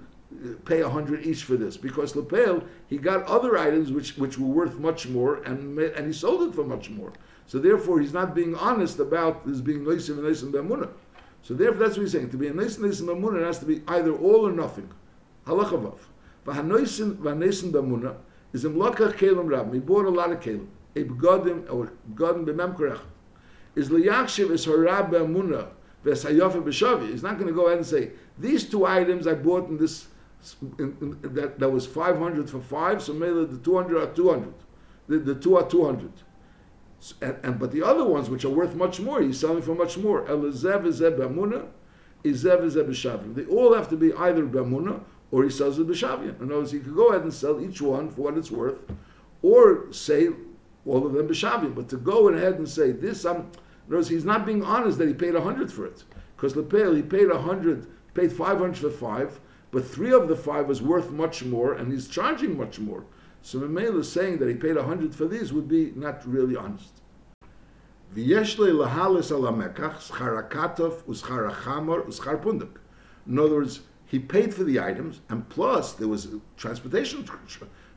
pay 0.66 0.82
a 0.82 0.90
hundred 0.90 1.26
each 1.26 1.44
for 1.44 1.56
this 1.56 1.78
because 1.78 2.16
Lepel 2.16 2.64
he 2.88 2.98
got 2.98 3.24
other 3.26 3.58
items 3.58 3.92
which 3.92 4.18
which 4.18 4.38
were 4.38 4.48
worth 4.48 4.76
much 4.78 5.08
more 5.08 5.44
and 5.44 5.78
and 5.80 6.08
he 6.08 6.14
sold 6.14 6.50
it 6.50 6.56
for 6.56 6.64
much 6.64 6.90
more. 6.90 7.14
So 7.46 7.60
therefore 7.60 8.00
he's 8.00 8.14
not 8.14 8.34
being 8.34 8.56
honest 8.56 9.00
about 9.00 9.46
this 9.46 9.62
being 9.62 9.84
Noisim 9.84 10.18
and 10.18 10.28
Noisim 10.28 10.52
Bamuna. 10.52 10.90
So 11.42 11.54
therefore 11.54 11.80
that's 11.80 11.98
what 11.98 12.04
he's 12.04 12.12
saying. 12.12 12.30
To 12.30 12.38
be 12.38 12.48
a 12.48 12.54
Noisim 12.54 12.80
Noisim 12.80 13.08
Bamuna 13.08 13.42
it 13.42 13.46
has 13.46 13.60
to 13.60 13.66
be 13.66 13.82
either 13.88 14.14
all 14.14 14.48
or 14.48 14.52
nothing. 14.52 14.90
Halachavav. 15.46 15.98
V'hanoisim 16.46 17.18
v'hanoisim 17.18 17.72
Bamuna 17.72 18.16
is 18.54 18.66
in 18.66 18.76
Lakach 18.76 19.14
Kelim 19.14 19.50
Rab. 19.50 19.74
He 19.74 19.80
bought 19.80 20.06
a 20.06 20.10
lot 20.10 20.32
of 20.32 20.40
Kelim. 20.40 20.68
A 20.96 21.04
begodim 21.04 21.72
or 21.72 21.92
begodim 22.14 22.46
b'mem 22.46 22.78
korech. 22.78 23.02
Is 23.76 23.90
liyakshiv 23.90 24.52
is 24.52 24.66
harab 24.66 25.10
b'amuna 25.12 25.68
v'esayofa 26.06 26.64
b'shavi. 26.64 27.10
He's 27.12 27.24
not 27.24 27.38
going 27.38 27.48
to 27.48 27.54
go 27.54 27.66
ahead 27.66 27.78
and 27.78 27.88
say 27.88 28.12
these 28.38 28.70
two 28.70 28.86
items 28.86 29.28
I 29.28 29.34
bought 29.34 29.70
in 29.70 29.78
this 29.78 30.08
that 30.78 31.60
that 31.60 31.70
was 31.70 31.86
five 31.86 32.18
hundred 32.18 32.50
for 32.50 32.60
five. 32.60 33.02
So 33.02 33.14
maybe 33.14 33.46
the 33.46 33.58
two 33.58 33.76
hundred 33.76 34.02
are 34.02 34.14
two 34.14 34.30
hundred. 34.30 34.54
The, 35.08 35.20
the 35.20 35.36
two 35.36 35.58
are 35.58 35.68
two 35.68 35.86
hundred. 35.86 36.12
And, 37.22 37.38
and 37.44 37.60
but 37.60 37.72
the 37.72 37.84
other 37.84 38.06
ones 38.06 38.30
which 38.30 38.46
are 38.46 38.50
worth 38.50 38.76
much 38.76 39.02
more, 39.02 39.22
he's 39.22 39.40
selling 39.40 39.62
for 39.62 39.76
much 39.76 39.98
more. 39.98 40.24
Elazev 40.24 40.86
is 40.86 41.02
b'amuna, 41.02 41.68
izev 42.24 42.64
is. 42.64 43.36
They 43.36 43.46
all 43.46 43.74
have 43.74 43.90
to 43.90 43.98
be 43.98 44.14
either 44.14 44.46
b'amuna 44.46 45.02
or 45.30 45.44
he 45.44 45.50
sells 45.50 45.80
it 45.80 45.88
b'shavim. 45.88 46.40
In 46.40 46.46
other 46.46 46.60
words, 46.60 46.72
he 46.72 46.80
could 46.80 46.96
go 46.96 47.10
ahead 47.10 47.24
and 47.24 47.34
sell 47.34 47.60
each 47.60 47.82
one 47.82 48.10
for 48.10 48.22
what 48.22 48.38
it's 48.38 48.52
worth, 48.52 48.80
or 49.42 49.92
say 49.92 50.30
all 50.86 51.06
of 51.06 51.12
them 51.14 51.28
b'shavim. 51.28 51.76
But 51.76 51.90
to 51.90 51.98
go 51.98 52.30
ahead 52.30 52.54
and 52.54 52.70
say 52.70 52.92
this, 52.92 53.26
I'm, 53.26 53.52
in 53.90 53.96
words, 53.96 54.08
he's 54.08 54.24
not 54.24 54.46
being 54.46 54.64
honest 54.64 54.98
that 55.00 55.08
he 55.08 55.14
paid 55.14 55.36
a 55.36 55.42
hundred 55.42 55.72
for 55.74 55.86
it, 55.86 56.04
because 56.38 56.56
Lepel 56.56 56.96
he 56.96 57.02
paid 57.02 57.30
a 57.30 57.38
hundred, 57.38 57.88
paid 58.14 58.32
five 58.32 58.60
hundred 58.60 58.78
for 58.78 58.92
five, 58.92 59.42
but 59.74 59.86
three 59.86 60.14
of 60.14 60.28
the 60.28 60.36
five 60.36 60.68
was 60.68 60.84
worth 60.84 61.10
much 61.10 61.44
more, 61.44 61.74
and 61.74 61.92
he's 61.92 62.08
charging 62.08 62.56
much 62.56 62.80
more. 62.80 63.04
So 63.42 63.60
Mamela 63.60 64.02
is 64.02 64.12
saying 64.12 64.38
that 64.38 64.48
he 64.48 64.54
paid 64.54 64.78
a 64.78 64.84
hundred 64.84 65.16
for 65.16 65.26
these 65.26 65.52
would 65.52 65.68
be 65.68 65.92
not 65.96 66.26
really 66.28 66.56
honest. 66.56 67.02
In 73.26 73.40
other 73.40 73.56
words, 73.56 73.80
he 74.06 74.20
paid 74.20 74.54
for 74.54 74.64
the 74.64 74.80
items, 74.80 75.22
and 75.30 75.50
plus 75.50 75.94
there 75.94 76.08
was 76.08 76.28
transportation. 76.56 77.26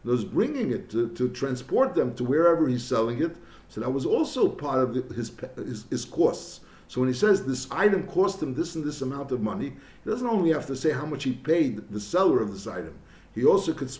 There 0.02 0.12
was 0.12 0.24
bringing 0.24 0.70
it 0.72 0.88
to, 0.90 1.10
to 1.10 1.28
transport 1.28 1.94
them 1.94 2.14
to 2.14 2.24
wherever 2.24 2.66
he's 2.66 2.84
selling 2.84 3.22
it. 3.22 3.36
So 3.68 3.82
that 3.82 3.90
was 3.90 4.06
also 4.06 4.48
part 4.48 4.78
of 4.78 4.94
the, 4.94 5.14
his, 5.14 5.30
his 5.56 5.84
his 5.90 6.06
costs. 6.06 6.60
So 6.88 7.00
when 7.00 7.08
he 7.08 7.14
says 7.14 7.44
this 7.44 7.68
item 7.70 8.06
cost 8.06 8.42
him 8.42 8.54
this 8.54 8.76
and 8.76 8.84
this 8.84 9.02
amount 9.02 9.32
of 9.32 9.40
money, 9.40 9.74
he 10.06 10.12
doesn't 10.12 10.28
only 10.28 10.52
have 10.52 10.66
to 10.66 10.76
say 10.76 10.92
how 10.92 11.04
much 11.04 11.24
he 11.24 11.32
paid 11.32 11.90
the 11.90 11.98
seller 11.98 12.40
of 12.40 12.52
this 12.52 12.68
item. 12.68 12.96
He 13.34 13.44
also 13.44 13.72
could 13.72 13.90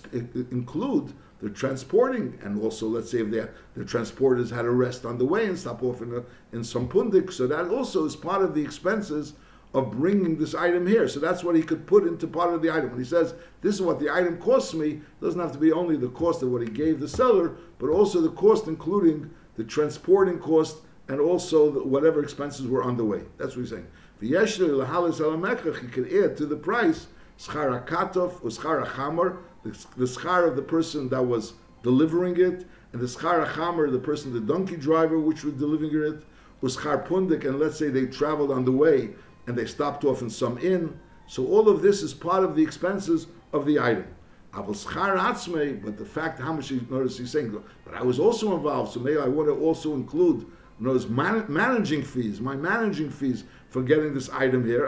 include 0.53 1.13
the 1.43 1.51
transporting, 1.51 2.39
and 2.45 2.63
also 2.63 2.87
let's 2.87 3.11
say 3.11 3.19
if 3.19 3.31
the 3.31 3.51
transporters 3.85 4.49
had 4.49 4.67
a 4.67 4.71
rest 4.71 5.05
on 5.05 5.19
the 5.19 5.25
way 5.25 5.47
and 5.47 5.59
stop 5.59 5.83
off 5.83 6.03
in, 6.03 6.15
a, 6.15 6.23
in 6.55 6.63
some 6.63 6.89
pundik, 6.89 7.33
so 7.33 7.49
that 7.49 7.71
also 7.71 8.05
is 8.05 8.15
part 8.15 8.43
of 8.43 8.55
the 8.55 8.63
expenses 8.63 9.33
of 9.75 9.91
bringing 9.91 10.39
this 10.39 10.55
item 10.55 10.87
here. 10.87 11.09
So 11.09 11.19
that's 11.19 11.43
what 11.43 11.57
he 11.57 11.63
could 11.63 11.89
put 11.89 12.07
into 12.07 12.29
part 12.29 12.55
of 12.55 12.63
the 12.63 12.71
item. 12.71 12.91
When 12.91 13.01
he 13.01 13.05
says 13.05 13.35
this 13.61 13.75
is 13.75 13.83
what 13.83 13.99
the 13.99 14.09
item 14.09 14.39
costs 14.39 14.75
me, 14.75 15.01
doesn't 15.21 15.41
have 15.41 15.53
to 15.53 15.59
be 15.59 15.73
only 15.73 15.97
the 15.97 16.11
cost 16.11 16.41
of 16.45 16.51
what 16.51 16.63
he 16.63 16.69
gave 16.69 17.01
the 17.01 17.09
seller, 17.09 17.57
but 17.81 17.91
also 17.91 18.21
the 18.21 18.31
cost 18.31 18.69
including 18.69 19.29
the 19.57 19.65
transporting 19.65 20.39
cost 20.39 20.79
and 21.09 21.21
also 21.21 21.71
the, 21.71 21.83
whatever 21.83 22.23
expenses 22.23 22.69
were 22.69 22.85
on 22.85 22.97
the 22.97 23.05
way. 23.05 23.23
That's 23.39 23.57
what 23.57 23.63
he's 23.63 23.71
saying. 23.71 23.89
He 24.21 24.29
could 24.29 26.13
add 26.13 26.37
to 26.37 26.47
the 26.47 26.57
price 26.57 27.07
schar 27.39 27.87
katov 27.87 28.43
or 28.43 28.51
schar 28.51 28.87
chamor, 28.87 29.39
the 29.63 30.05
schar 30.05 30.49
of 30.49 30.57
the 30.57 30.63
person 30.63 31.09
that 31.11 31.23
was 31.23 31.53
delivering 31.83 32.41
it, 32.41 32.67
and 32.93 33.03
the 33.03 33.07
schar 33.07 33.47
chamor, 33.47 33.91
the 33.93 33.99
person, 33.99 34.33
the 34.33 34.41
donkey 34.41 34.77
driver, 34.77 35.19
which 35.21 35.45
was 35.45 35.55
delivering 35.55 36.15
it, 36.15 36.25
was 36.63 36.77
schar 36.77 37.07
pundik, 37.07 37.45
and 37.45 37.59
let's 37.59 37.79
say 37.79 37.89
they 37.89 38.07
traveled 38.07 38.51
on 38.51 38.65
the 38.65 38.73
way 38.73 39.11
and 39.47 39.57
they 39.57 39.67
stopped 39.67 40.05
off 40.05 40.23
in 40.23 40.31
some 40.31 40.59
inn. 40.59 40.99
So 41.29 41.47
all 41.47 41.69
of 41.69 41.83
this 41.83 42.03
is 42.03 42.15
part 42.15 42.43
of 42.43 42.57
the 42.57 42.63
expenses 42.63 43.27
of 43.53 43.67
the 43.67 43.79
item. 43.79 44.07
But 44.53 44.67
the 44.67 46.09
fact 46.11 46.41
how 46.41 46.53
much 46.55 46.69
he 46.71 46.81
notice 46.89 47.19
he's 47.19 47.31
saying, 47.31 47.63
but 47.85 47.95
I 47.95 48.03
was 48.03 48.19
also 48.19 48.57
involved, 48.57 48.93
so 48.93 49.01
maybe 49.01 49.19
I 49.19 49.29
want 49.29 49.49
to 49.51 49.55
also 49.55 49.93
include 49.95 50.47
knows 50.79 51.07
man, 51.07 51.45
managing 51.49 52.03
fees, 52.03 52.41
my 52.41 52.57
managing 52.57 53.11
fees 53.11 53.45
for 53.69 53.83
getting 53.83 54.15
this 54.15 54.31
item 54.31 54.65
here. 54.65 54.87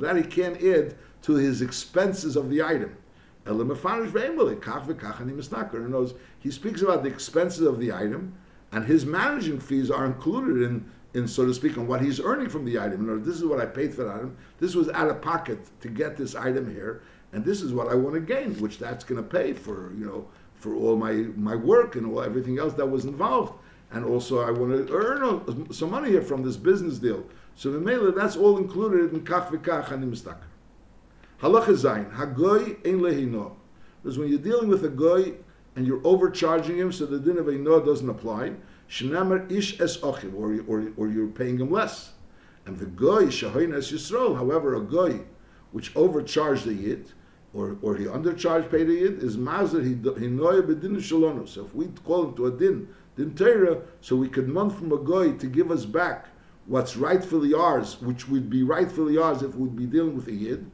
That 0.00 0.16
he 0.16 0.22
can't 0.22 0.62
add 0.62 0.96
to 1.22 1.34
his 1.34 1.62
expenses 1.62 2.36
of 2.36 2.50
the 2.50 2.62
item. 2.62 2.96
He 3.46 3.50
knows 5.90 6.14
he 6.38 6.50
speaks 6.50 6.82
about 6.82 7.02
the 7.02 7.08
expenses 7.08 7.66
of 7.66 7.78
the 7.78 7.92
item, 7.92 8.34
and 8.72 8.84
his 8.84 9.04
managing 9.04 9.60
fees 9.60 9.90
are 9.90 10.06
included 10.06 10.62
in, 10.62 10.84
in 11.14 11.28
so 11.28 11.44
to 11.44 11.52
speak, 11.52 11.76
on 11.76 11.86
what 11.86 12.00
he's 12.00 12.20
earning 12.20 12.48
from 12.48 12.64
the 12.64 12.78
item. 12.78 13.06
Words, 13.06 13.26
this 13.26 13.36
is 13.36 13.44
what 13.44 13.60
I 13.60 13.66
paid 13.66 13.92
for 13.94 14.04
that 14.04 14.16
item. 14.16 14.36
This 14.60 14.74
was 14.74 14.88
out 14.90 15.08
of 15.08 15.20
pocket 15.20 15.58
to 15.80 15.88
get 15.88 16.16
this 16.16 16.34
item 16.34 16.72
here, 16.72 17.02
and 17.32 17.44
this 17.44 17.60
is 17.60 17.72
what 17.72 17.88
I 17.88 17.94
want 17.94 18.14
to 18.14 18.20
gain, 18.20 18.54
which 18.60 18.78
that's 18.78 19.04
going 19.04 19.22
to 19.22 19.28
pay 19.28 19.52
for, 19.52 19.92
you 19.94 20.06
know, 20.06 20.26
for 20.54 20.74
all 20.74 20.96
my, 20.96 21.12
my 21.36 21.54
work 21.54 21.96
and 21.96 22.06
all 22.06 22.22
everything 22.22 22.58
else 22.58 22.72
that 22.74 22.86
was 22.86 23.04
involved. 23.04 23.52
And 23.94 24.04
also, 24.04 24.40
I 24.40 24.50
want 24.50 24.88
to 24.88 24.92
earn 24.92 25.72
some 25.72 25.92
money 25.92 26.10
here 26.10 26.20
from 26.20 26.42
this 26.42 26.56
business 26.56 26.98
deal. 26.98 27.24
So 27.54 27.70
the 27.70 27.78
mailer, 27.78 28.10
that's 28.10 28.36
all 28.36 28.58
included 28.58 29.12
in 29.12 29.24
kach 29.24 29.50
v'kach 29.50 29.92
and 29.92 30.12
mistakar. 30.12 30.48
Halacha 31.40 31.74
zayin, 31.74 32.12
hagoy 32.12 32.84
ein 32.84 32.98
lehino. 32.98 33.52
Because 34.02 34.18
when 34.18 34.28
you're 34.28 34.40
dealing 34.40 34.68
with 34.68 34.84
a 34.84 34.88
goy 34.88 35.34
and 35.76 35.86
you're 35.86 36.04
overcharging 36.04 36.76
him, 36.76 36.90
so 36.90 37.06
the 37.06 37.20
din 37.20 37.38
of 37.38 37.46
eino 37.46 37.86
doesn't 37.86 38.08
apply. 38.10 38.54
Shenamer 38.90 39.50
ish 39.50 39.80
es 39.80 39.98
ochiv, 39.98 40.34
or, 40.34 40.60
or, 40.66 40.88
or 40.96 41.08
you're 41.08 41.28
paying 41.28 41.58
him 41.58 41.70
less. 41.70 42.14
And 42.66 42.76
the 42.76 42.86
goy 42.86 43.26
shahoin 43.26 43.76
es 43.76 43.92
yisrael, 43.92 44.34
however, 44.36 44.74
a 44.74 44.80
goy 44.80 45.20
which 45.70 45.94
overcharged 45.94 46.64
the 46.64 46.74
yid, 46.74 47.12
or, 47.52 47.76
or 47.80 47.94
he 47.96 48.06
undercharged 48.06 48.72
paid 48.72 48.88
the 48.88 48.94
yid, 48.94 49.22
is 49.22 49.36
mazer 49.36 49.82
he 49.82 49.94
noya 49.94 50.62
bedin 50.62 50.96
shalonu. 50.96 51.48
So 51.48 51.64
if 51.64 51.74
we 51.74 51.86
call 52.04 52.28
him 52.28 52.34
to 52.34 52.46
a 52.46 52.50
din, 52.50 52.88
din 53.16 53.34
Torah, 53.34 53.82
so 54.00 54.16
we 54.16 54.28
could 54.28 54.48
month 54.48 54.78
from 54.78 54.92
a 54.92 54.98
goy 54.98 55.32
to 55.32 55.46
give 55.46 55.70
us 55.70 55.84
back 55.84 56.26
what's 56.66 56.96
rightfully 56.96 57.52
ours, 57.52 58.00
which 58.00 58.28
would 58.28 58.48
be 58.48 58.62
rightfully 58.62 59.18
ours 59.18 59.42
if 59.42 59.54
we'd 59.54 59.76
be 59.76 59.86
dealing 59.86 60.16
with 60.16 60.28
a 60.28 60.32
yid, 60.32 60.70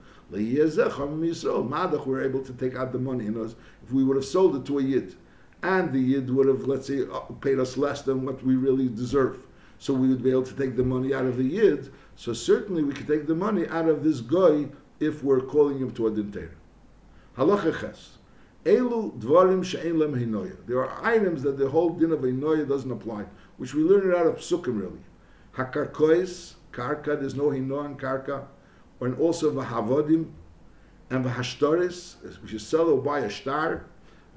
we're 2.07 2.23
able 2.23 2.43
to 2.43 2.53
take 2.53 2.77
out 2.77 2.93
the 2.93 2.99
money 2.99 3.27
in 3.27 3.41
us 3.43 3.57
if 3.83 3.93
we 3.93 4.05
would 4.05 4.17
have 4.17 4.25
sold 4.25 4.55
it 4.57 4.65
to 4.67 4.79
a 4.79 4.83
yid. 4.83 5.17
And 5.63 5.93
the 5.93 5.99
yid 5.99 6.31
would 6.31 6.47
have, 6.47 6.65
let's 6.67 6.87
say, 6.87 7.03
uh, 7.03 7.21
paid 7.41 7.59
us 7.59 7.77
less 7.77 8.03
than 8.03 8.25
what 8.25 8.43
we 8.45 8.55
really 8.55 8.89
deserve. 8.89 9.47
So 9.79 9.93
we 9.93 10.09
would 10.09 10.23
be 10.23 10.31
able 10.31 10.45
to 10.45 10.55
take 10.55 10.77
the 10.77 10.85
money 10.85 11.13
out 11.13 11.27
of 11.27 11.37
the 11.37 11.45
yid. 11.45 11.93
So 12.17 12.33
certainly 12.33 12.83
we 12.83 12.95
could 12.95 13.07
take 13.07 13.27
the 13.27 13.35
money 13.35 13.67
out 13.69 13.89
of 13.89 14.03
this 14.05 14.21
guy 14.21 14.67
if 15.01 15.23
we're 15.23 15.41
calling 15.41 15.79
him 15.79 15.91
to 15.93 16.07
a 16.07 16.11
dinter. 16.11 16.53
Halacha 17.37 17.79
ches. 17.81 18.19
Elu 18.65 19.19
dvarim 19.19 19.65
hinoya. 19.65 20.57
There 20.67 20.85
are 20.85 21.05
items 21.05 21.43
that 21.43 21.57
the 21.57 21.69
whole 21.69 21.91
din 21.91 22.13
of 22.13 22.21
hinoya 22.21 22.69
doesn't 22.69 22.91
apply, 22.91 23.25
which 23.57 23.75
we 23.75 23.83
learn 23.83 24.15
out 24.15 24.27
of 24.27 24.37
psukim 24.37 24.81
really. 24.81 25.01
Hakarkois, 25.57 26.55
karka, 26.73 27.19
there's 27.19 27.35
no 27.35 27.45
hinoya 27.45 27.87
in 27.87 27.97
karka 27.97 28.45
and 29.01 29.19
also 29.19 29.51
v'havodim 29.51 30.31
and 31.09 31.25
v'hashtaris, 31.25 32.17
which 32.43 32.53
is 32.53 32.67
sell 32.67 32.91
or 32.91 33.01
buy 33.01 33.21
a 33.21 33.31
star, 33.31 33.87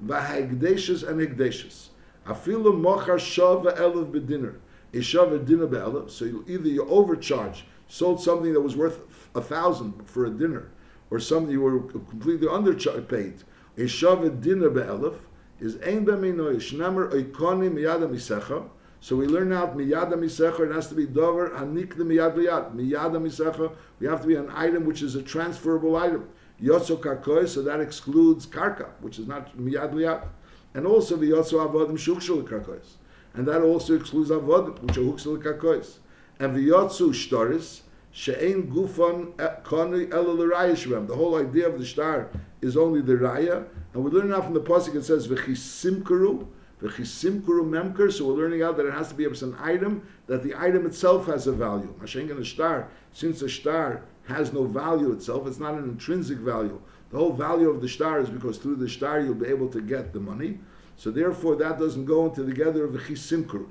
v'hagdeshes 0.04 1.06
and 1.06 1.20
hagdeshes. 1.20 1.88
Afilu 2.26 2.72
mochar 2.72 3.18
shava 3.18 3.76
elef 3.76 4.10
bedinner. 4.10 4.56
A 4.94 4.98
shava 4.98 5.44
dinner 5.44 5.66
be'elef, 5.66 6.10
so 6.10 6.24
you, 6.24 6.44
either 6.48 6.68
you 6.68 6.84
overcharge, 6.86 7.64
sold 7.88 8.22
something 8.22 8.54
that 8.54 8.60
was 8.60 8.74
worth 8.76 9.00
a 9.34 9.40
thousand 9.42 10.08
for 10.08 10.24
a 10.24 10.30
dinner, 10.30 10.70
or 11.10 11.18
something 11.18 11.50
you 11.50 11.60
were 11.60 11.80
completely 11.80 12.48
underpaid. 12.48 13.42
A 13.76 13.82
shava 13.82 14.30
dinner 14.40 14.70
be'elef 14.70 15.16
is 15.60 15.76
ein 15.82 16.04
be'minoy, 16.04 16.56
shnemer 16.56 17.12
oikoni 17.12 17.70
miyada 17.70 18.08
misecha, 18.08 18.68
so 19.04 19.16
we 19.16 19.26
learn 19.26 19.52
out 19.52 19.76
miyada 19.76 20.14
misecha. 20.14 20.60
It 20.60 20.72
has 20.72 20.88
to 20.88 20.94
be 20.94 21.04
dover 21.04 21.50
hanik 21.50 21.94
the 21.94 22.04
miyad 22.04 22.36
liyad. 22.36 22.74
Miyada 22.74 23.20
misecha. 23.20 23.70
We 24.00 24.06
have 24.06 24.22
to 24.22 24.26
be 24.26 24.36
an 24.36 24.48
item 24.48 24.86
which 24.86 25.02
is 25.02 25.14
a 25.14 25.22
transferable 25.22 25.96
item. 25.96 26.26
Yotzo 26.58 26.96
karkoy. 26.96 27.46
So 27.46 27.60
that 27.60 27.80
excludes 27.80 28.46
karka, 28.46 28.88
which 29.02 29.18
is 29.18 29.26
not 29.26 29.54
miyad 29.58 29.92
liyad. 29.92 30.26
And 30.72 30.86
also 30.86 31.16
the 31.16 31.32
yotzo 31.32 31.70
avodim 31.70 31.98
shukshul 31.98 32.48
karkois. 32.48 32.94
And 33.34 33.46
that 33.46 33.60
also 33.60 33.94
excludes 33.94 34.30
avodim 34.30 34.80
which 34.80 34.96
are 34.96 35.02
hukshul 35.02 35.36
karkois. 35.36 35.98
And 36.38 36.56
the 36.56 36.66
yotzu 36.70 37.10
shtaris 37.10 37.82
she'ein 38.10 38.72
gufan 38.72 39.34
koni 39.64 40.10
el 40.12 40.36
The 40.36 41.14
whole 41.14 41.36
idea 41.36 41.68
of 41.68 41.78
the 41.78 41.84
star 41.84 42.30
is 42.64 42.76
only 42.76 43.00
the 43.00 43.14
raya. 43.14 43.66
And 43.92 44.02
we 44.02 44.10
learn 44.10 44.30
now 44.30 44.40
from 44.40 44.54
the 44.54 44.60
pasuk 44.60 44.94
it 44.94 45.04
says 45.04 45.28
v'chisimkaru 45.28 46.46
V'chisimkuru 46.82 47.64
memker, 47.64 48.12
so 48.12 48.26
we're 48.26 48.34
learning 48.34 48.62
out 48.62 48.76
that 48.76 48.86
it 48.86 48.92
has 48.92 49.08
to 49.08 49.14
be 49.14 49.24
an 49.24 49.56
item, 49.60 50.06
that 50.26 50.42
the 50.42 50.54
item 50.54 50.86
itself 50.86 51.26
has 51.26 51.46
a 51.46 51.52
value. 51.52 51.94
Mashengen 52.00 52.38
a 52.38 52.44
star, 52.44 52.88
since 53.12 53.40
a 53.42 53.48
star 53.48 54.02
has 54.26 54.52
no 54.52 54.64
value 54.64 55.12
itself, 55.12 55.46
it's 55.46 55.58
not 55.58 55.74
an 55.74 55.84
intrinsic 55.84 56.38
value. 56.38 56.80
The 57.10 57.18
whole 57.18 57.32
value 57.32 57.70
of 57.70 57.80
the 57.80 57.88
star 57.88 58.20
is 58.20 58.28
because 58.28 58.58
through 58.58 58.76
the 58.76 58.88
star 58.88 59.20
you'll 59.20 59.34
be 59.34 59.46
able 59.46 59.68
to 59.68 59.80
get 59.80 60.12
the 60.12 60.20
money. 60.20 60.58
So 60.96 61.10
therefore 61.10 61.56
that 61.56 61.78
doesn't 61.78 62.06
go 62.06 62.26
into 62.26 62.42
the 62.42 62.52
gather 62.52 62.84
of 62.84 62.92
the 62.92 62.98
chisimkuru. 62.98 63.68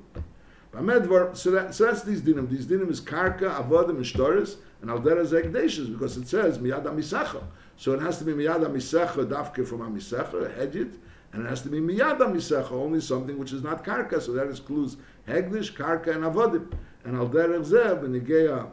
So, 0.74 1.52
that, 1.52 1.76
so 1.76 1.86
that's 1.86 2.02
these 2.02 2.22
dinim. 2.22 2.50
These 2.50 2.66
dinim 2.66 2.90
is 2.90 3.00
karka, 3.00 3.62
avodim, 3.62 3.90
and 3.90 4.06
shtoris, 4.06 4.56
and 4.82 4.90
aldera 4.90 5.24
zegdeshes, 5.24 5.92
because 5.92 6.18
it 6.18 6.28
says 6.28 6.58
miyad 6.58 6.86
amisacha. 6.86 7.44
So 7.78 7.94
it 7.94 8.02
has 8.02 8.18
to 8.20 8.24
be 8.24 8.34
miyad 8.34 8.64
amisacha, 8.66 9.26
dafke 9.26 9.68
from 9.68 9.82
a 9.82 9.90
amisacha, 9.90 10.58
hedjit, 10.58 10.98
and 11.32 11.46
it 11.46 11.50
has 11.50 11.62
to 11.64 11.70
be 11.70 11.80
miyad 11.80 12.20
amisacha, 12.20 12.72
only 12.72 13.02
something 13.02 13.38
which 13.38 13.52
is 13.52 13.64
not 13.64 13.84
karka. 13.84 14.22
So 14.22 14.34
that 14.34 14.48
excludes 14.48 14.98
hegdish, 15.28 15.74
karka, 15.74 16.16
and 16.16 16.24
avodim. 16.24 16.72
And 17.04 17.16
aldera 17.18 17.64
zeb, 17.64 18.04
and 18.04 18.22
igeya 18.22 18.70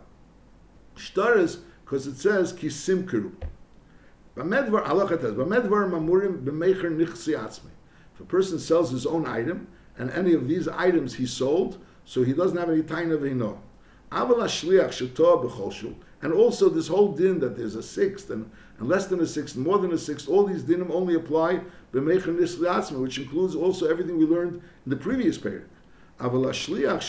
shtoris, 0.97 1.59
because 1.85 2.07
it 2.07 2.17
says 2.17 2.53
kisimkeru. 2.53 3.33
Bamedvar, 4.37 4.85
halacha 4.85 5.21
says, 5.21 5.35
bamedvar 5.35 5.91
mamurim 5.91 6.45
b'meicher 6.45 6.91
nichsi 6.91 7.35
atzmi. 7.37 7.71
If 8.15 8.21
a 8.21 8.25
person 8.25 8.59
sells 8.59 8.91
his 8.91 9.07
own 9.07 9.27
item, 9.27 9.67
and 9.99 10.11
any 10.13 10.35
of 10.35 10.47
these 10.47 10.69
items 10.69 11.15
he 11.15 11.27
sold, 11.27 11.79
so 12.05 12.23
he 12.23 12.33
doesn't 12.33 12.57
have 12.57 12.71
any 12.71 12.83
time 12.83 13.11
of 13.11 13.25
ino. 13.25 13.61
And 14.13 14.33
also 16.33 16.69
this 16.69 16.89
whole 16.89 17.13
din 17.13 17.39
that 17.39 17.57
there's 17.57 17.77
a 17.77 17.83
sixth 17.83 18.31
and, 18.31 18.51
and 18.81 18.89
less 18.89 19.07
than 19.07 19.21
a 19.21 19.27
sixth, 19.27 19.57
more 19.57 19.79
than 19.79 19.93
a 19.93 19.99
sixth, 19.99 20.29
all 20.29 20.45
these 20.45 20.65
dinim 20.65 20.91
only 20.91 21.15
apply 21.15 21.61
which 21.93 23.19
includes 23.19 23.55
also 23.55 23.87
everything 23.87 24.17
we 24.17 24.25
learned 24.25 24.55
in 24.55 24.91
the 24.91 24.97
previous 24.97 25.37
period. 25.37 25.69
A 26.19 26.29
shliach 26.29 27.03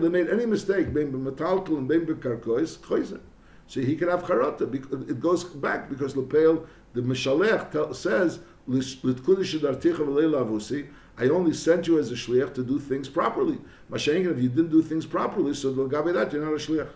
that 0.00 0.10
made 0.10 0.28
any 0.28 0.44
mistake, 0.44 0.92
bein 0.92 1.10
b'metaltel 1.10 1.78
and 1.78 1.88
bein 1.88 2.04
b'karkois, 2.04 3.18
So 3.66 3.80
he 3.80 3.96
can 3.96 4.08
have 4.08 4.24
charata. 4.24 5.08
It 5.08 5.20
goes 5.20 5.44
back 5.44 5.88
because 5.88 6.14
Lepel, 6.14 6.66
the 6.92 7.00
Mishalech 7.00 7.94
says, 7.94 8.40
I 11.20 11.28
only 11.30 11.54
sent 11.54 11.86
you 11.86 11.98
as 11.98 12.12
a 12.12 12.14
shliach 12.14 12.52
to 12.54 12.62
do 12.62 12.78
things 12.78 13.08
properly. 13.08 13.58
Mashenkin, 13.90 14.32
if 14.32 14.42
you 14.42 14.50
didn't 14.50 14.70
do 14.70 14.82
things 14.82 15.06
properly, 15.06 15.54
so 15.54 15.72
you're 15.72 15.88
not 15.88 15.96
a 16.04 16.26
shliach. 16.26 16.88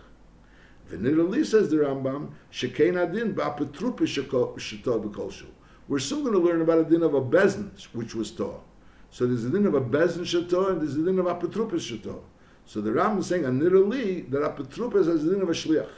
V'nirali 0.89 1.45
says 1.45 1.69
the 1.69 1.77
Rambam, 1.77 2.31
shekein 2.51 3.01
adin 3.01 3.33
ba'apetrupe 3.33 3.99
shito 3.99 5.03
b'kolshu. 5.03 5.45
We're 5.87 5.99
soon 5.99 6.23
going 6.23 6.33
to 6.33 6.39
learn 6.39 6.61
about 6.61 6.79
a 6.79 6.83
din 6.83 7.03
of 7.03 7.13
a 7.13 7.21
bezin, 7.21 7.69
which 7.93 8.15
was 8.15 8.31
taught. 8.31 8.63
So 9.09 9.27
there's 9.27 9.43
a 9.45 9.49
din 9.49 9.65
of 9.65 9.73
a 9.73 9.81
bezin 9.81 10.21
shato 10.21 10.71
and 10.71 10.81
there's 10.81 10.95
a 10.95 11.03
din 11.03 11.19
of 11.19 11.25
apetrupe 11.25 11.73
shato. 11.73 12.21
So 12.65 12.81
the 12.81 12.91
Rambam 12.91 13.19
is 13.19 13.27
saying, 13.27 13.43
anirali, 13.43 14.29
that 14.31 14.41
apetrupe 14.41 14.93
has 14.93 15.07
a 15.07 15.17
din 15.17 15.41
of 15.41 15.49
a 15.49 15.53
shliach. 15.53 15.89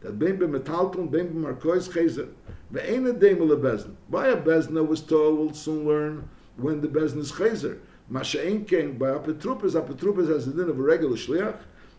That 0.00 0.18
bein 0.18 0.38
b'metalton, 0.38 1.10
bein 1.10 1.32
b'markois 1.32 1.88
chezer. 1.88 2.28
Ve'ein 2.72 3.08
a 3.08 3.12
dem 3.12 3.96
Why 4.08 4.28
a 4.28 4.36
bezna 4.36 4.86
was 4.86 5.00
told, 5.00 5.38
we'll 5.38 5.54
soon 5.54 5.86
learn 5.86 6.28
when 6.56 6.80
the 6.80 6.88
bezna 6.88 7.18
is 7.18 7.32
chezer. 7.32 7.78
Masha'in 8.10 8.68
came 8.68 8.98
by 8.98 9.06
apetrupas. 9.06 9.80
Apetrupas 9.80 10.28
has 10.28 10.46
the 10.46 10.52
din 10.52 10.68
of 10.68 10.78
a 10.78 10.82
regular 10.82 11.16
shliach. 11.16 11.58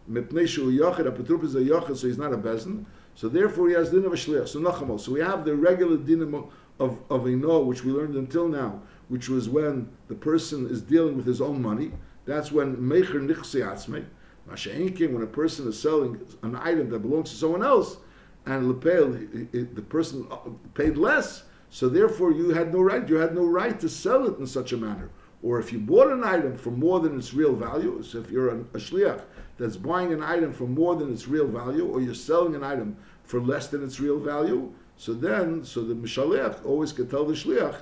A 0.10 1.96
so 1.96 2.08
he's 2.08 2.18
not 2.18 2.34
a 2.34 2.38
bezna. 2.38 2.86
So 3.16 3.30
therefore 3.30 3.70
he 3.70 3.76
has 3.76 3.92
din 3.92 4.06
of 4.06 4.14
a 4.14 4.16
shliach. 4.16 4.48
So 4.48 4.60
nachamol. 4.60 5.00
So 5.00 5.12
we 5.12 5.20
have 5.22 5.46
the 5.46 5.56
regular 5.56 5.98
din 5.98 6.22
of, 6.22 6.52
of, 6.80 6.98
of 7.10 7.24
which 7.68 7.84
we 7.84 7.92
learned 7.92 8.16
until 8.16 8.48
now, 8.48 8.82
which 9.08 9.30
was 9.30 9.48
when 9.48 9.90
the 10.08 10.16
person 10.16 10.68
is 10.68 10.82
dealing 10.82 11.16
with 11.16 11.26
his 11.26 11.42
own 11.42 11.62
money. 11.62 11.92
That's 12.26 12.52
when 12.52 12.76
mecher 12.78 13.26
nichsi 13.26 13.62
atzmei. 13.62 14.06
When 14.46 15.24
a 15.24 15.28
person 15.28 15.68
is 15.68 15.80
selling 15.80 16.20
an 16.42 16.56
item 16.58 16.90
that 16.90 17.00
belongs 17.00 17.30
to 17.30 17.36
someone 17.36 17.64
else 17.64 17.98
and 18.46 18.70
the 18.70 19.86
person 19.88 20.28
uh, 20.30 20.38
paid 20.74 20.98
less, 20.98 21.44
so 21.70 21.88
therefore 21.88 22.32
you 22.32 22.50
had 22.50 22.74
no 22.74 22.82
right. 22.82 23.08
You 23.08 23.16
had 23.16 23.34
no 23.34 23.46
right 23.46 23.80
to 23.80 23.88
sell 23.88 24.28
it 24.28 24.38
in 24.38 24.46
such 24.46 24.74
a 24.74 24.78
manner. 24.78 25.10
Or 25.44 25.60
if 25.60 25.74
you 25.74 25.80
bought 25.80 26.10
an 26.10 26.24
item 26.24 26.58
for 26.58 26.72
more 26.72 27.02
than 27.02 27.18
its 27.18 27.34
real 27.34 27.54
value, 27.54 28.02
so 28.02 28.20
if 28.20 28.32
you're 28.32 28.50
a, 28.50 28.60
a 28.60 28.80
shliach 28.80 29.22
that's 29.58 29.76
buying 29.76 30.14
an 30.14 30.24
item 30.24 30.54
for 30.54 30.66
more 30.66 30.96
than 30.96 31.12
its 31.12 31.28
real 31.28 31.48
value, 31.48 31.86
or 31.86 32.02
you're 32.02 32.16
selling 32.16 32.56
an 32.56 32.64
item 32.64 32.96
for 33.26 33.42
less 33.42 33.68
than 33.68 33.84
its 33.84 34.00
real 34.00 34.20
value, 34.20 34.72
so 34.96 35.14
then, 35.14 35.66
so 35.66 35.84
the 35.84 35.94
mishalech 35.94 36.66
always 36.66 36.94
can 36.94 37.10
tell 37.10 37.26
the 37.26 37.34
shliach, 37.34 37.82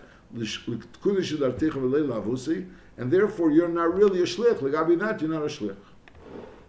and 2.98 3.12
therefore 3.12 3.52
you're 3.52 3.68
not 3.68 3.94
really 3.94 4.22
a 4.22 4.26
shliach. 4.26 4.56
Legabi 4.56 4.98
that, 5.00 5.22
you're 5.22 5.30
not 5.30 5.44
a 5.44 5.46
shliach. 5.46 5.76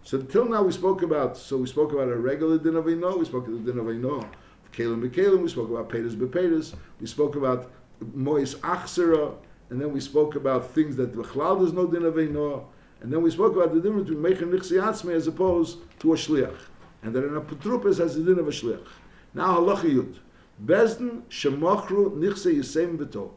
So 0.03 0.19
until 0.19 0.45
now 0.45 0.61
we 0.61 0.73
spoke 0.73 1.01
about, 1.01 1.37
so 1.37 1.57
we 1.57 1.65
spoke 1.65 1.93
about 1.93 2.09
a 2.09 2.17
regular 2.17 2.57
din 2.57 2.75
of 2.75 2.85
we 2.85 3.25
spoke 3.25 3.47
about 3.47 3.65
the 3.65 3.71
din 3.71 3.79
of 3.79 3.89
Ino, 3.89 4.29
Kalim 4.73 5.41
we 5.41 5.47
spoke 5.49 5.69
about 5.69 5.89
Pedis 5.89 6.13
Bepedis, 6.13 6.75
we 6.99 7.07
spoke 7.07 7.35
about 7.35 7.71
Mois 8.13 8.55
Achsera, 8.55 9.33
and 9.73 9.81
then 9.81 9.91
we 9.91 9.99
spoke 9.99 10.35
about 10.35 10.69
things 10.69 10.95
that 10.97 11.15
Bechlal 11.15 11.57
there's 11.57 11.73
no 11.73 11.87
din 11.87 12.05
of 12.05 12.19
Ino, 12.19 12.67
and 13.01 13.11
then 13.11 13.23
we 13.23 13.31
spoke 13.31 13.55
about 13.55 13.73
the 13.73 13.81
difference 13.81 14.07
between 14.07 14.23
Nichsi 14.23 14.79
Atzme 14.79 15.11
as 15.15 15.25
opposed 15.25 15.79
to 15.97 16.13
a 16.13 16.15
Shliach, 16.15 16.59
and 17.01 17.15
that 17.15 17.23
an 17.23 17.41
Apotropis 17.41 17.97
has 17.97 18.15
the 18.15 18.21
din 18.21 18.37
of 18.37 18.47
a 18.47 18.51
Shliach. 18.51 18.85
Now 19.33 19.57
Halacha 19.57 19.91
Yud. 19.91 20.17
Bezdin 20.63 21.23
Shemachru 21.23 22.11
Nichse 22.11 22.55
Yisem 22.55 22.99
V'to. 22.99 23.31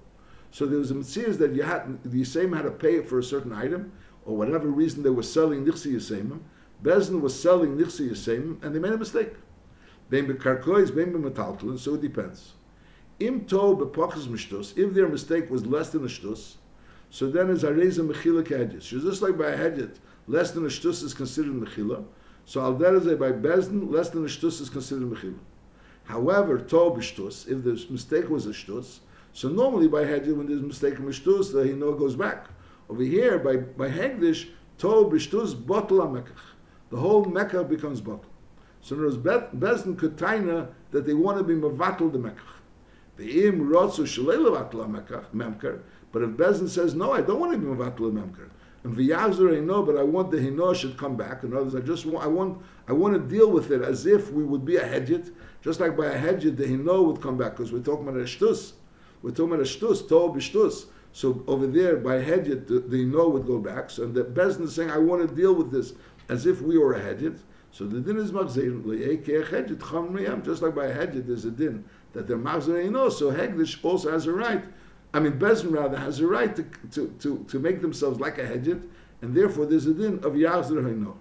So 0.51 0.66
there 0.66 0.79
was 0.79 0.90
a 0.90 0.94
mitzvah 0.94 1.38
that 1.38 1.55
you 1.55 1.62
had, 1.62 2.03
the 2.03 2.20
Yisem 2.20 2.55
had 2.55 2.64
to 2.64 2.70
pay 2.70 3.01
for 3.01 3.18
a 3.18 3.22
certain 3.22 3.55
item, 3.55 3.92
or 4.27 4.37
whatever 4.37 4.68
reason 4.68 5.03
they 5.03 5.09
were 5.09 5.22
selling 5.22 5.64
Nixi 5.64 5.94
Yisemim, 5.94 6.40
Bezin 6.83 7.22
was 7.22 7.40
selling 7.40 7.79
Nixi 7.79 8.11
Yisem, 8.11 8.62
and 8.62 8.75
they 8.75 8.79
made 8.79 8.92
a 8.92 8.99
mistake. 8.99 9.33
Bein 10.11 10.27
bekarkois, 10.27 10.94
bein 10.94 11.14
bemetaltalin, 11.14 11.79
so 11.79 11.94
it 11.94 12.03
depends. 12.03 12.56
Im 13.18 13.44
to 13.46 13.57
bepachas 13.57 14.26
mishtus, 14.26 14.76
if 14.76 14.92
their 14.94 15.09
mistake 15.09 15.50
was 15.50 15.64
less 15.66 15.90
than 15.90 16.05
a 16.05 16.09
shtus, 16.09 16.57
so 17.11 17.31
then 17.31 17.50
is 17.50 17.64
areza 17.64 18.07
mechila 18.07 18.42
kedget. 18.42 18.83
So 18.83 18.98
just 18.98 19.22
like 19.22 19.38
by 19.38 19.50
a 19.50 19.57
hedget, 19.57 19.96
less 20.26 20.50
than 20.50 20.64
a 20.64 20.68
shtus 20.68 21.02
is 21.02 21.14
considered 21.14 21.55
mechila, 21.55 22.05
so 22.44 22.61
al 22.61 22.74
dereze 22.74 23.18
by 23.18 23.33
bezin, 23.33 23.90
less 23.90 24.11
than 24.11 24.24
a 24.24 24.29
shtus 24.29 24.61
is 24.61 24.68
considered 24.68 25.09
mechila. 25.11 25.38
However, 26.05 26.59
to 26.59 26.76
b'shtus, 26.76 27.48
if 27.48 27.64
the 27.64 27.92
mistake 27.92 28.29
was 28.29 28.46
a 28.46 28.50
shtus, 28.50 28.98
so 29.33 29.48
normally 29.48 29.88
by 29.88 30.05
hedget, 30.05 30.37
when 30.37 30.46
there's 30.46 30.61
a 30.61 30.64
mistake 30.64 30.94
in 30.94 31.05
shtus, 31.07 31.52
the 31.52 31.64
hino 31.64 31.98
goes 31.98 32.16
back. 32.16 32.48
Over 32.88 33.02
here, 33.02 33.38
by, 33.38 33.57
by 33.57 33.88
hegdish, 33.88 34.48
to 34.79 34.87
b'shtus 34.87 35.55
botla 35.55 36.11
mekach 36.11 36.57
the 36.90 36.96
whole 36.96 37.24
Mecca 37.24 37.64
becomes 37.64 38.00
bottle. 38.00 38.24
So 38.81 38.94
there 38.94 39.07
was 39.07 39.16
Bezdin 39.16 39.96
Kataina 39.96 40.68
that 40.92 41.07
they 41.07 41.14
want 41.14 41.38
to 41.38 41.44
be 41.44 41.55
Mavatal 41.55 42.12
the 42.12 42.18
Mecca. 42.18 42.42
The 43.16 43.46
Im 43.46 43.68
Rotsu 43.68 44.05
Shalei 44.05 44.90
Mecca, 44.90 45.24
Memker, 45.35 45.81
but 46.12 46.22
if 46.22 46.31
Bezdin 46.31 46.68
says, 46.68 46.94
no, 46.94 47.12
I 47.12 47.20
don't 47.20 47.40
want 47.40 47.52
to 47.52 47.59
be 47.59 47.66
the 47.66 47.74
Memker, 47.74 48.50
and 48.85 48.96
V'yazur 48.96 49.62
know, 49.64 49.83
but 49.83 49.96
I 49.96 50.02
want 50.02 50.31
the 50.31 50.37
Hino 50.37 50.74
should 50.74 50.96
come 50.96 51.16
back. 51.16 51.42
In 51.42 51.52
other 51.52 51.64
words, 51.64 51.74
I 51.74 51.81
just 51.81 52.07
want, 52.07 52.24
I 52.24 52.29
want, 52.29 52.62
I 52.87 52.92
want 52.92 53.14
to 53.14 53.20
deal 53.20 53.50
with 53.50 53.70
it 53.70 53.83
as 53.83 54.07
if 54.07 54.31
we 54.33 54.44
would 54.44 54.64
be 54.64 54.76
a 54.76 54.85
hedjit, 54.85 55.33
just 55.62 55.81
like 55.81 55.96
by 55.96 56.07
a 56.07 56.18
hedjit, 56.18 56.57
the 56.57 56.64
Hino 56.64 57.05
would 57.07 57.20
come 57.20 57.37
back, 57.37 57.57
because 57.57 57.72
we're 57.72 57.81
talking 57.81 58.07
about 58.07 58.20
a 58.20 58.24
shtus. 58.24 58.72
We're 59.22 59.31
talking 59.31 59.55
about 59.55 59.61
a 59.61 59.68
shtus, 59.68 60.07
to 60.09 60.14
b'shtus. 60.14 60.87
So 61.12 61.42
over 61.46 61.66
there, 61.66 61.96
by 61.96 62.20
hedjit, 62.20 62.66
the, 62.66 62.81
the 62.81 63.05
Hino 63.05 63.33
would 63.33 63.46
go 63.46 63.59
back. 63.59 63.90
So 63.90 64.07
the 64.07 64.24
Bezdin 64.24 64.62
is 64.62 64.74
saying, 64.74 64.90
I 64.90 64.98
want 64.98 65.26
to 65.26 65.35
deal 65.35 65.55
with 65.55 65.70
this 65.70 65.94
as 66.29 66.46
if 66.46 66.61
we 66.61 66.79
were 66.79 66.94
a 66.94 67.00
hedjit. 67.00 67.38
So 67.72 67.85
the 67.87 68.00
din 68.00 68.16
is 68.16 68.33
machzir 68.33 68.83
hedjit 68.83 70.26
cham. 70.26 70.42
Just 70.42 70.62
like 70.62 70.74
by 70.74 70.87
a 70.87 70.94
hedjit, 70.94 71.26
there's 71.26 71.44
a 71.44 71.50
din 71.50 71.85
that 72.16 72.26
they're 72.26 72.38
machzir 72.38 72.90
no. 72.90 73.09
So 73.11 73.31
hegdish 73.31 73.85
also 73.85 74.11
has 74.11 74.26
a 74.26 74.33
right. 74.33 74.64
I 75.12 75.20
mean, 75.20 75.38
Bezin 75.38 75.72
rather 75.72 75.98
has 75.98 76.18
a 76.20 76.26
right 76.26 76.55
to, 76.57 76.64
to, 76.92 77.14
to, 77.20 77.44
to 77.48 77.59
make 77.59 77.81
themselves 77.81 78.18
like 78.18 78.38
a 78.38 78.42
hedjit, 78.42 78.87
and 79.22 79.35
therefore 79.35 79.66
there's 79.66 79.87
a 79.87 79.94
din 79.94 80.14
of 80.24 80.33
yachzir 80.33 80.83
haino. 80.83 81.16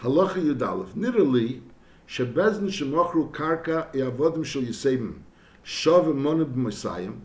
Halacha 0.00 0.36
yudalef 0.36 0.88
nirali 0.94 1.60
shebezin 2.08 2.68
shemachru 2.68 3.30
karka 3.30 3.92
yavodim 3.92 4.44
shel 4.44 4.62
yisebim 4.62 5.20
shav 5.64 6.06
emonib 6.06 6.54
b'masayim 6.54 7.20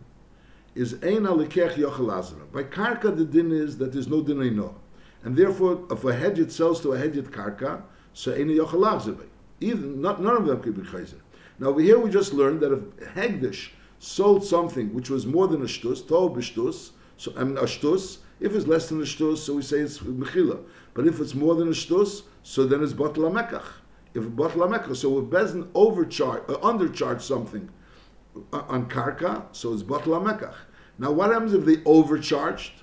is 0.76 0.94
ein 0.96 1.24
alikech 1.24 1.76
yochel 1.76 2.52
By 2.52 2.64
karka 2.64 3.16
the 3.16 3.26
din 3.26 3.52
is 3.52 3.78
that 3.78 3.94
there's 3.94 4.08
no 4.08 4.22
din 4.22 4.38
haino. 4.38 4.76
And 5.24 5.36
therefore, 5.36 5.86
if 5.90 6.04
a 6.04 6.14
hedge 6.14 6.50
sells 6.52 6.82
to 6.82 6.94
a 6.94 6.98
hedged 6.98 7.32
karka, 7.32 7.82
so 8.14 8.32
any 8.32 8.56
yochalav 8.56 9.22
Even 9.60 10.02
not 10.02 10.22
none 10.22 10.36
of 10.36 10.46
them 10.46 10.62
could 10.62 10.76
be 10.76 10.82
chayzer. 10.84 11.20
Now 11.60 11.68
over 11.68 11.82
here 11.82 12.00
we 12.00 12.10
just 12.10 12.34
learned 12.34 12.62
that 12.62 12.72
if 12.72 13.14
Hegdish 13.14 13.70
sold 14.00 14.46
something 14.46 14.94
which 14.94 15.10
was 15.10 15.26
more 15.26 15.48
than 15.48 15.62
a 15.62 15.66
shtus, 15.66 16.08
tol 16.08 16.30
b'shtus, 16.34 16.92
so 17.18 17.34
I 17.38 17.44
mean 17.44 17.58
a 17.58 17.64
shtus, 17.64 18.20
if 18.40 18.56
it's 18.56 18.68
less 18.68 18.88
than 18.90 19.02
a 19.02 19.06
shtus, 19.06 19.38
so 19.38 19.56
we 19.56 19.62
say 19.62 19.80
it's 19.80 20.00
mechila. 20.00 20.64
But 20.94 21.06
if 21.06 21.20
it's 21.20 21.36
more 21.36 21.56
than 21.56 21.68
a 21.68 21.72
shtus, 21.72 22.24
so 22.44 22.66
then 22.66 22.82
it's 22.82 22.94
batal 22.94 23.32
mekach. 23.32 23.66
If 24.14 24.24
batal 24.24 24.70
mekach, 24.70 24.96
so 24.96 25.20
if 25.20 25.26
Bezin 25.26 25.68
overcharge, 25.76 26.44
uh, 26.48 26.58
undercharge 26.58 27.22
something 27.22 27.70
uh, 28.54 28.64
on 28.68 28.88
karka, 28.88 29.44
so 29.52 29.74
it's 29.74 29.84
batal 29.84 30.24
mekach. 30.24 30.56
Now, 30.98 31.12
what 31.12 31.32
happens 31.32 31.54
if 31.54 31.66
they 31.66 31.82
overcharged? 31.86 32.74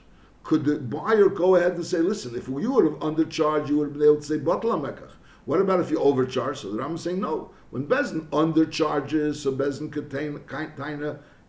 Could 0.42 0.64
the 0.64 0.78
buyer 0.78 1.28
go 1.28 1.56
ahead 1.56 1.72
and 1.72 1.84
say, 1.84 1.98
listen, 1.98 2.36
if 2.36 2.46
you 2.46 2.72
would 2.72 2.84
have 2.84 3.00
undercharged, 3.00 3.68
you 3.68 3.78
would 3.78 3.88
have 3.88 3.92
been 3.94 4.04
able 4.04 4.16
to 4.16 4.22
say, 4.22 4.38
Batla 4.38 4.80
Mekach. 4.80 5.10
What 5.44 5.60
about 5.60 5.80
if 5.80 5.90
you 5.90 5.98
overcharge? 5.98 6.58
So 6.58 6.70
the 6.70 6.78
Rambam 6.78 6.94
is 6.94 7.02
saying, 7.02 7.20
no. 7.20 7.50
When 7.76 7.86
Bezin 7.86 8.26
undercharges, 8.28 9.34
so 9.34 9.52
Bezin 9.52 9.92
could 9.92 10.10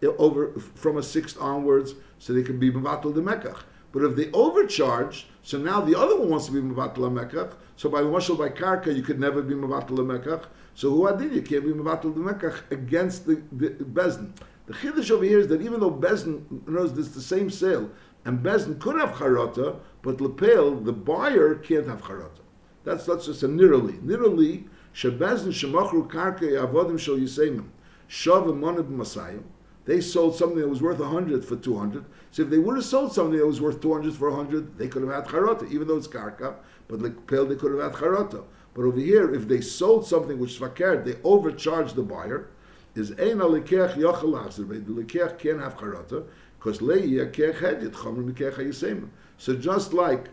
of 0.04 0.20
over 0.20 0.60
from 0.76 0.98
a 0.98 1.04
sixth 1.04 1.40
onwards, 1.40 1.94
so 2.20 2.34
they 2.34 2.44
can 2.44 2.60
be 2.60 2.70
Mavatal 2.70 3.16
the 3.16 3.22
Mekach. 3.22 3.64
But 3.94 4.04
if 4.04 4.18
they 4.18 4.30
overcharge, 4.32 5.28
so 5.42 5.58
now 5.58 5.80
the 5.80 5.98
other 5.98 6.20
one 6.20 6.32
wants 6.32 6.48
to 6.48 6.52
be 6.52 6.60
Mavatal 6.60 7.10
Mekach, 7.10 7.54
so 7.78 7.88
by 7.88 8.02
Mashal 8.02 8.38
by 8.38 8.50
Karka, 8.50 8.94
you 8.94 9.04
could 9.04 9.22
never 9.22 9.42
be 9.42 9.54
Mavatal 9.54 10.00
Mekach. 10.00 10.48
So 10.76 10.90
who 10.90 11.18
did 11.18 11.32
you 11.32 11.42
can't 11.42 11.64
be 11.64 11.72
Mavatal 11.72 12.14
the 12.14 12.20
Mekach 12.20 12.72
against 12.72 13.26
the, 13.26 13.42
the 13.54 13.70
Bezin. 13.70 14.34
The 14.66 14.74
chiddush 14.74 15.10
over 15.12 15.24
here 15.24 15.40
is 15.40 15.48
that 15.48 15.62
even 15.62 15.80
though 15.80 15.92
Bezin 15.92 16.68
knows 16.68 16.94
this 16.94 17.08
is 17.08 17.16
the 17.16 17.22
same 17.22 17.50
sale, 17.50 17.90
and 18.26 18.40
Bezin 18.44 18.82
could 18.82 19.00
have 19.00 19.12
charata, 19.12 19.80
but 20.02 20.20
Lepel, 20.20 20.76
the 20.76 20.92
buyer, 20.92 21.56
can't 21.56 21.88
have 21.88 22.02
charata. 22.02 22.42
That's 22.84 23.06
that's 23.06 23.28
just 23.28 23.44
a 23.44 23.48
nirali. 23.48 24.02
Nirali, 24.02 24.66
shebezin 24.98 25.54
shemachru 25.54 26.10
karka 26.10 26.48
avodim 26.66 26.98
shel 26.98 27.18
yisemim, 27.18 27.68
shav 28.10 28.46
monad 28.58 28.90
masayim. 28.90 29.44
They 29.86 30.02
sold 30.02 30.36
something 30.36 30.60
that 30.60 30.68
was 30.68 30.82
worth 30.82 31.00
100 31.00 31.46
for 31.46 31.56
200. 31.56 32.04
So 32.32 32.44
if 32.44 32.50
they 32.50 32.58
would 32.58 32.76
have 32.76 32.84
sold 32.84 33.14
something 33.14 33.40
that 33.40 33.48
was 33.48 33.62
worth 33.62 33.82
200 33.82 34.14
for 34.16 34.30
100, 34.30 34.78
they 34.78 34.90
could 34.90 35.02
have 35.02 35.14
had 35.14 35.26
charata, 35.28 35.72
even 35.72 35.88
though 35.88 35.96
it's 35.96 36.10
karka. 36.10 36.56
But 36.90 37.02
like 37.02 37.26
Pel, 37.26 37.46
they 37.46 37.56
could 37.56 37.72
have 37.72 37.94
had 37.94 38.02
charata. 38.02 38.44
But 38.74 38.82
over 38.84 39.00
here, 39.00 39.34
if 39.34 39.48
they 39.48 39.62
sold 39.62 40.06
something 40.06 40.38
which 40.40 40.52
is 40.52 40.58
fakir, 40.58 41.04
they 41.04 41.16
overcharged 41.24 41.96
the 41.96 42.04
buyer, 42.04 42.50
is 42.96 43.12
ein 43.12 43.40
alikech 43.40 43.94
yochel 43.96 44.34
achzer. 44.44 44.68
The 44.68 44.92
likech 44.92 45.40
can't 45.40 45.62
have 45.62 45.78
charata, 45.78 46.26
because 46.60 46.80
leiyah 46.80 47.32
kech 47.32 47.56
hedit, 47.56 47.92
chomer 47.92 48.30
mikech 48.30 48.56
hayisem. 48.56 49.08
So 49.38 49.56
just 49.56 49.94
like 49.94 50.30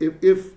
if, 0.00 0.14
if 0.22 0.52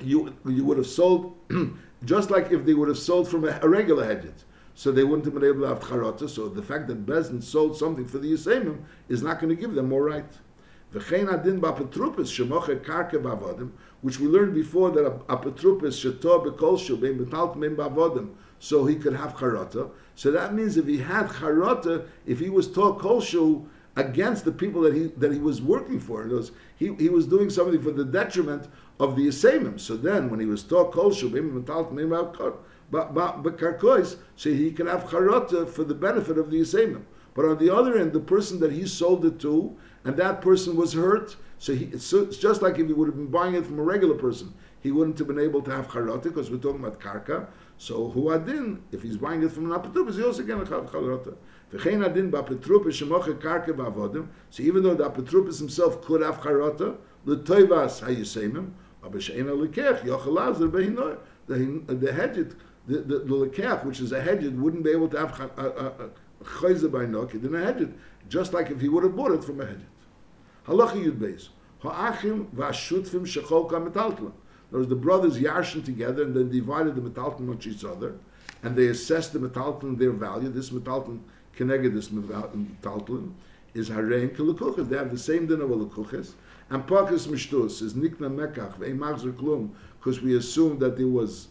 you 0.00 0.34
you 0.46 0.64
would 0.64 0.78
have 0.78 0.86
sold, 0.86 1.36
just 2.04 2.30
like 2.30 2.50
if 2.50 2.64
they 2.64 2.74
would 2.74 2.88
have 2.88 2.98
sold 2.98 3.28
from 3.28 3.44
a, 3.44 3.58
a 3.62 3.68
regular 3.68 4.04
hedit, 4.04 4.44
so 4.74 4.90
they 4.90 5.04
wouldn't 5.04 5.24
have 5.24 5.34
been 5.34 5.44
able 5.44 5.60
to 5.62 5.68
have 5.68 5.80
charata. 5.80 6.28
So 6.28 6.48
the 6.48 6.62
fact 6.62 6.88
that 6.88 7.06
Bezin 7.06 7.42
sold 7.42 7.76
something 7.76 8.06
for 8.06 8.18
the 8.18 8.32
Yisemim 8.32 8.78
is 9.08 9.22
not 9.22 9.40
going 9.40 9.54
to 9.54 9.60
give 9.60 9.74
them 9.74 9.88
more 9.88 10.04
right. 10.04 10.24
Which 10.92 11.08
we 14.20 14.26
learned 14.26 14.54
before 14.54 14.90
that 14.90 15.06
a 15.06 15.36
petrupis 15.36 15.96
shetor 15.98 16.44
bekolshu 16.44 17.00
bein 17.00 17.18
betalt 17.18 17.56
meim 17.56 17.76
ba'avodim, 17.76 18.34
so 18.58 18.84
he 18.84 18.96
could 18.96 19.14
have 19.14 19.34
charata. 19.34 19.90
So 20.16 20.30
that 20.32 20.52
means 20.52 20.76
if 20.76 20.86
he 20.86 20.98
had 20.98 21.28
charata, 21.28 22.06
if 22.26 22.40
he 22.40 22.50
was 22.50 22.70
taught 22.70 22.98
kolshu 22.98 23.64
against 23.96 24.44
the 24.44 24.52
people 24.52 24.82
that 24.82 24.94
he 24.94 25.06
that 25.16 25.32
he 25.32 25.38
was 25.38 25.62
working 25.62 25.98
for, 25.98 26.26
was, 26.26 26.52
he, 26.76 26.94
he 26.96 27.08
was 27.08 27.26
doing 27.26 27.48
something 27.48 27.80
for 27.80 27.92
the 27.92 28.04
detriment 28.04 28.68
of 29.00 29.16
the 29.16 29.26
Yisemim. 29.26 29.80
So 29.80 29.96
then 29.96 30.30
when 30.30 30.40
he 30.40 30.46
was 30.46 30.62
taught 30.62 30.92
meim 30.94 31.64
ba'avodim, 31.64 33.58
Karkois, 33.58 34.16
so 34.36 34.50
he 34.50 34.70
can 34.70 34.86
have 34.86 35.04
charata 35.04 35.68
for 35.68 35.84
the 35.84 35.94
benefit 35.94 36.38
of 36.38 36.50
the 36.50 36.60
Yisemim. 36.60 37.02
But 37.34 37.46
on 37.46 37.58
the 37.58 37.74
other 37.74 37.98
end, 37.98 38.12
the 38.12 38.20
person 38.20 38.60
that 38.60 38.72
he 38.72 38.86
sold 38.86 39.24
it 39.24 39.40
to, 39.40 39.74
and 40.04 40.16
that 40.16 40.42
person 40.42 40.76
was 40.76 40.92
hurt, 40.92 41.36
so, 41.58 41.74
he, 41.74 41.84
it's, 41.86 42.12
it's 42.12 42.38
just 42.38 42.60
like 42.60 42.80
if 42.80 42.88
he 42.88 42.92
would 42.92 43.06
have 43.06 43.16
been 43.16 43.28
buying 43.28 43.54
it 43.54 43.64
from 43.64 43.78
a 43.78 43.82
regular 43.84 44.16
person, 44.16 44.52
he 44.80 44.90
wouldn't 44.90 45.16
have 45.18 45.28
been 45.28 45.38
able 45.38 45.62
to 45.62 45.70
have 45.70 45.86
charata 45.86 46.24
because 46.24 46.50
we're 46.50 46.56
talking 46.56 46.80
about 46.80 46.98
karka. 46.98 47.46
So 47.78 48.10
who 48.10 48.32
adin, 48.32 48.82
if 48.90 49.02
he's 49.02 49.16
buying 49.16 49.44
it 49.44 49.52
from 49.52 49.70
an 49.70 49.78
apotropos, 49.78 50.16
he 50.16 50.24
also 50.24 50.42
can 50.42 50.58
have 50.58 50.68
charata. 50.68 51.36
V'chein 51.72 52.04
adin 52.04 52.32
ba'apotropos 52.32 52.86
shemoche 52.86 53.40
karka 53.40 53.68
ba'avodim. 53.68 54.26
So 54.50 54.64
even 54.64 54.82
though 54.82 54.96
the 54.96 55.08
apotropos 55.08 55.56
himself 55.56 56.02
could 56.02 56.20
have 56.20 56.40
charata, 56.40 56.96
l'toivas 57.24 58.00
hayisemim, 58.00 58.70
aber 59.02 59.20
she'en 59.20 59.46
alikech 59.46 60.04
yochel 60.04 60.34
lazer 60.36 60.70
behinoi. 60.70 61.18
The 61.46 61.94
the 61.94 62.12
hedged 62.12 62.54
the, 62.86 62.98
the, 62.98 63.18
the 63.20 63.34
lekech, 63.34 63.84
which 63.84 64.00
is 64.00 64.12
a 64.12 64.20
hedged, 64.20 64.56
wouldn't 64.56 64.84
be 64.84 64.90
able 64.90 65.08
to 65.08 65.18
have 65.18 65.38
a 65.40 65.44
uh, 65.44 65.62
uh, 65.62 66.02
uh, 66.04 66.08
chayze 66.44 66.90
by 66.90 67.06
nok. 67.06 67.32
He 67.32 67.38
didn't 67.38 67.62
hedge 67.62 67.82
it, 67.82 67.90
just 68.28 68.52
like 68.52 68.70
if 68.70 68.80
he 68.80 68.88
would 68.88 69.04
have 69.04 69.16
bought 69.16 69.32
it 69.32 69.44
from 69.44 69.60
a 69.60 69.66
hedged. 69.66 69.84
Halacha 70.66 71.04
yud 71.04 71.18
beis. 71.18 71.48
Ha'achim 71.80 72.46
v'ashutfim 72.54 73.26
shechol 73.26 73.68
ka 73.68 74.32
There's 74.70 74.86
the 74.86 74.94
brothers 74.94 75.38
yarshin 75.38 75.84
together 75.84 76.22
and 76.22 76.34
then 76.34 76.50
divided 76.50 76.94
the 76.94 77.00
metalton 77.00 77.40
amongst 77.40 77.66
each 77.66 77.84
other, 77.84 78.14
and 78.62 78.76
they 78.76 78.88
assessed 78.88 79.32
the 79.32 79.38
metalton 79.40 79.98
their 79.98 80.12
value. 80.12 80.48
This 80.48 80.70
metalton 80.70 81.20
connected 81.54 81.94
this 81.94 82.08
metalton 82.08 83.32
is 83.74 83.90
harein 83.90 84.34
kelekuches. 84.36 84.88
They 84.88 84.96
have 84.96 85.10
the 85.10 85.18
same 85.18 85.46
din 85.46 85.60
of 85.60 85.70
a 85.70 85.76
lekuches. 85.76 86.34
And 86.72 86.86
pakas 86.86 87.28
mishtus 87.28 87.82
is 87.82 87.92
nikna 87.92 88.30
mekach 88.30 88.78
ve'imachzer 88.78 89.34
klum, 89.34 89.72
because 89.98 90.22
we 90.22 90.38
assumed 90.38 90.80
that 90.80 90.96
there 90.96 91.06
was 91.06 91.48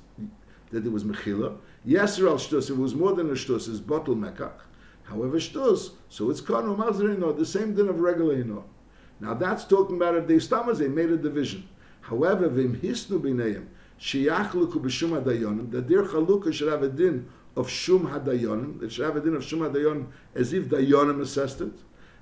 that 0.72 0.84
it 0.84 0.92
was 0.92 1.04
mechila. 1.04 1.58
Yeser 1.88 2.28
al 2.28 2.38
shtus, 2.38 2.72
it 2.72 2.78
was 2.78 2.96
more 2.96 3.14
than 3.14 3.30
a 3.30 3.34
shtus, 3.34 3.70
is 3.70 3.80
bottle 3.80 4.16
mekach. 4.16 4.62
However, 5.04 5.38
shtus, 5.38 5.92
so 6.10 6.32
it's 6.32 6.42
kanu 6.42 6.76
mazrino, 6.76 7.38
the 7.38 7.46
same 7.46 7.76
din 7.76 7.88
of 7.88 8.00
regular 8.00 8.34
ino. 8.34 8.66
Now 9.20 9.36
that's 9.36 9.64
talking 9.64 9.98
about 9.98 10.16
if 10.16 10.26
they 10.26 10.38
stamas, 10.38 10.80
they 10.80 10.88
made 10.88 11.12
a 11.12 11.18
division. 11.18 11.70
However, 12.02 12.50
vim 12.50 12.76
hisnu 12.78 13.22
b'neim, 13.22 13.68
sheyachluku 14.00 14.82
b'shum 14.82 15.22
hadayonim, 15.22 15.70
that 15.70 15.88
their 15.88 16.02
chalukah 16.02 16.52
should 16.52 16.72
have 16.72 16.82
a 16.82 16.90
din 16.90 17.30
of 17.56 17.70
shum 17.70 18.08
hadayonim, 18.08 18.82
it 18.82 18.92
should 18.92 19.06
have 19.06 19.18
a 19.18 19.22
din 19.22 19.36
of 19.36 19.44
shum 19.44 19.60
hadayonim 19.60 20.08
as 20.34 20.52
if 20.52 20.64
dayonim 20.64 21.22
assessed 21.22 21.62
it. 21.62 21.76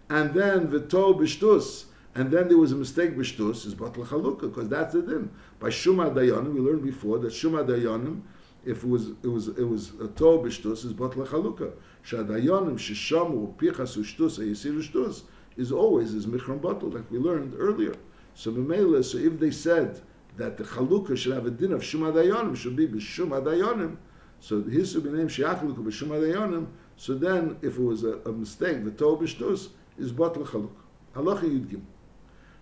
And 0.10 0.34
then 0.34 0.68
v'to 0.68 1.18
b'shtus, 1.18 1.86
and 2.20 2.30
then 2.32 2.50
there 2.50 2.58
was 2.58 2.74
a 2.74 2.76
mistake 2.76 3.16
b'shtus, 3.16 3.66
is 3.66 3.74
batal 3.74 4.06
chalukah, 4.06 4.42
because 4.42 4.68
that's 4.68 4.92
the 4.92 5.02
din. 5.02 5.32
By 5.58 5.70
shum 5.70 5.96
hadayonim, 6.00 6.54
we 6.54 6.60
learned 6.60 6.84
before 6.84 7.18
that 7.20 7.32
shum 7.32 7.54
hadayonim, 7.54 8.24
if 8.66 8.84
it 8.84 8.90
was 8.90 9.12
it 9.24 9.28
was 9.28 9.48
it 9.48 9.64
was 9.64 9.92
a 10.02 10.10
tov 10.10 10.44
b'shtus 10.44 10.84
is 10.84 10.92
bot 10.92 11.14
lechaluka. 11.14 11.72
Shadayonim 12.04 12.78
shishamu 12.78 13.56
pichas 13.56 13.98
ushtus 13.98 14.38
ayisir 14.38 14.78
ushtus 14.78 15.22
is 15.56 15.72
always 15.72 16.14
is 16.14 16.28
michram 16.28 16.62
bottle 16.62 16.90
like 16.90 17.10
we 17.10 17.20
learned 17.20 17.54
earlier. 17.58 17.96
So 18.36 18.52
b'meila, 18.52 19.02
so 19.06 19.18
if 19.18 19.40
they 19.40 19.52
said 19.52 20.02
that 20.36 20.58
the 20.58 20.66
chaluka 20.66 21.16
should 21.16 21.32
have 21.32 21.46
a 21.46 21.52
din 21.52 21.72
of 21.72 21.82
shum 21.82 22.02
adayonim 22.02 22.58
should 22.58 22.76
be 22.76 22.86
b'shum 22.86 23.30
adayonim, 23.30 23.96
so 24.42 24.62
his 24.62 24.92
should 24.92 25.06
be 25.06 25.10
named 25.10 25.30
shiachluka 25.30 25.78
b'shum 25.78 26.10
adayonim. 26.10 26.68
So 26.98 27.14
then, 27.14 27.56
if 27.62 27.78
it 27.78 27.82
was 27.82 28.04
a, 28.04 28.18
a 28.26 28.34
mistake, 28.34 28.84
the 28.84 28.92
tov 28.92 29.22
b'shtus 29.22 29.70
is 29.98 30.12
bot 30.12 30.34
lechaluka. 30.34 30.76
Halacha 31.16 31.44
yudgim. 31.44 31.84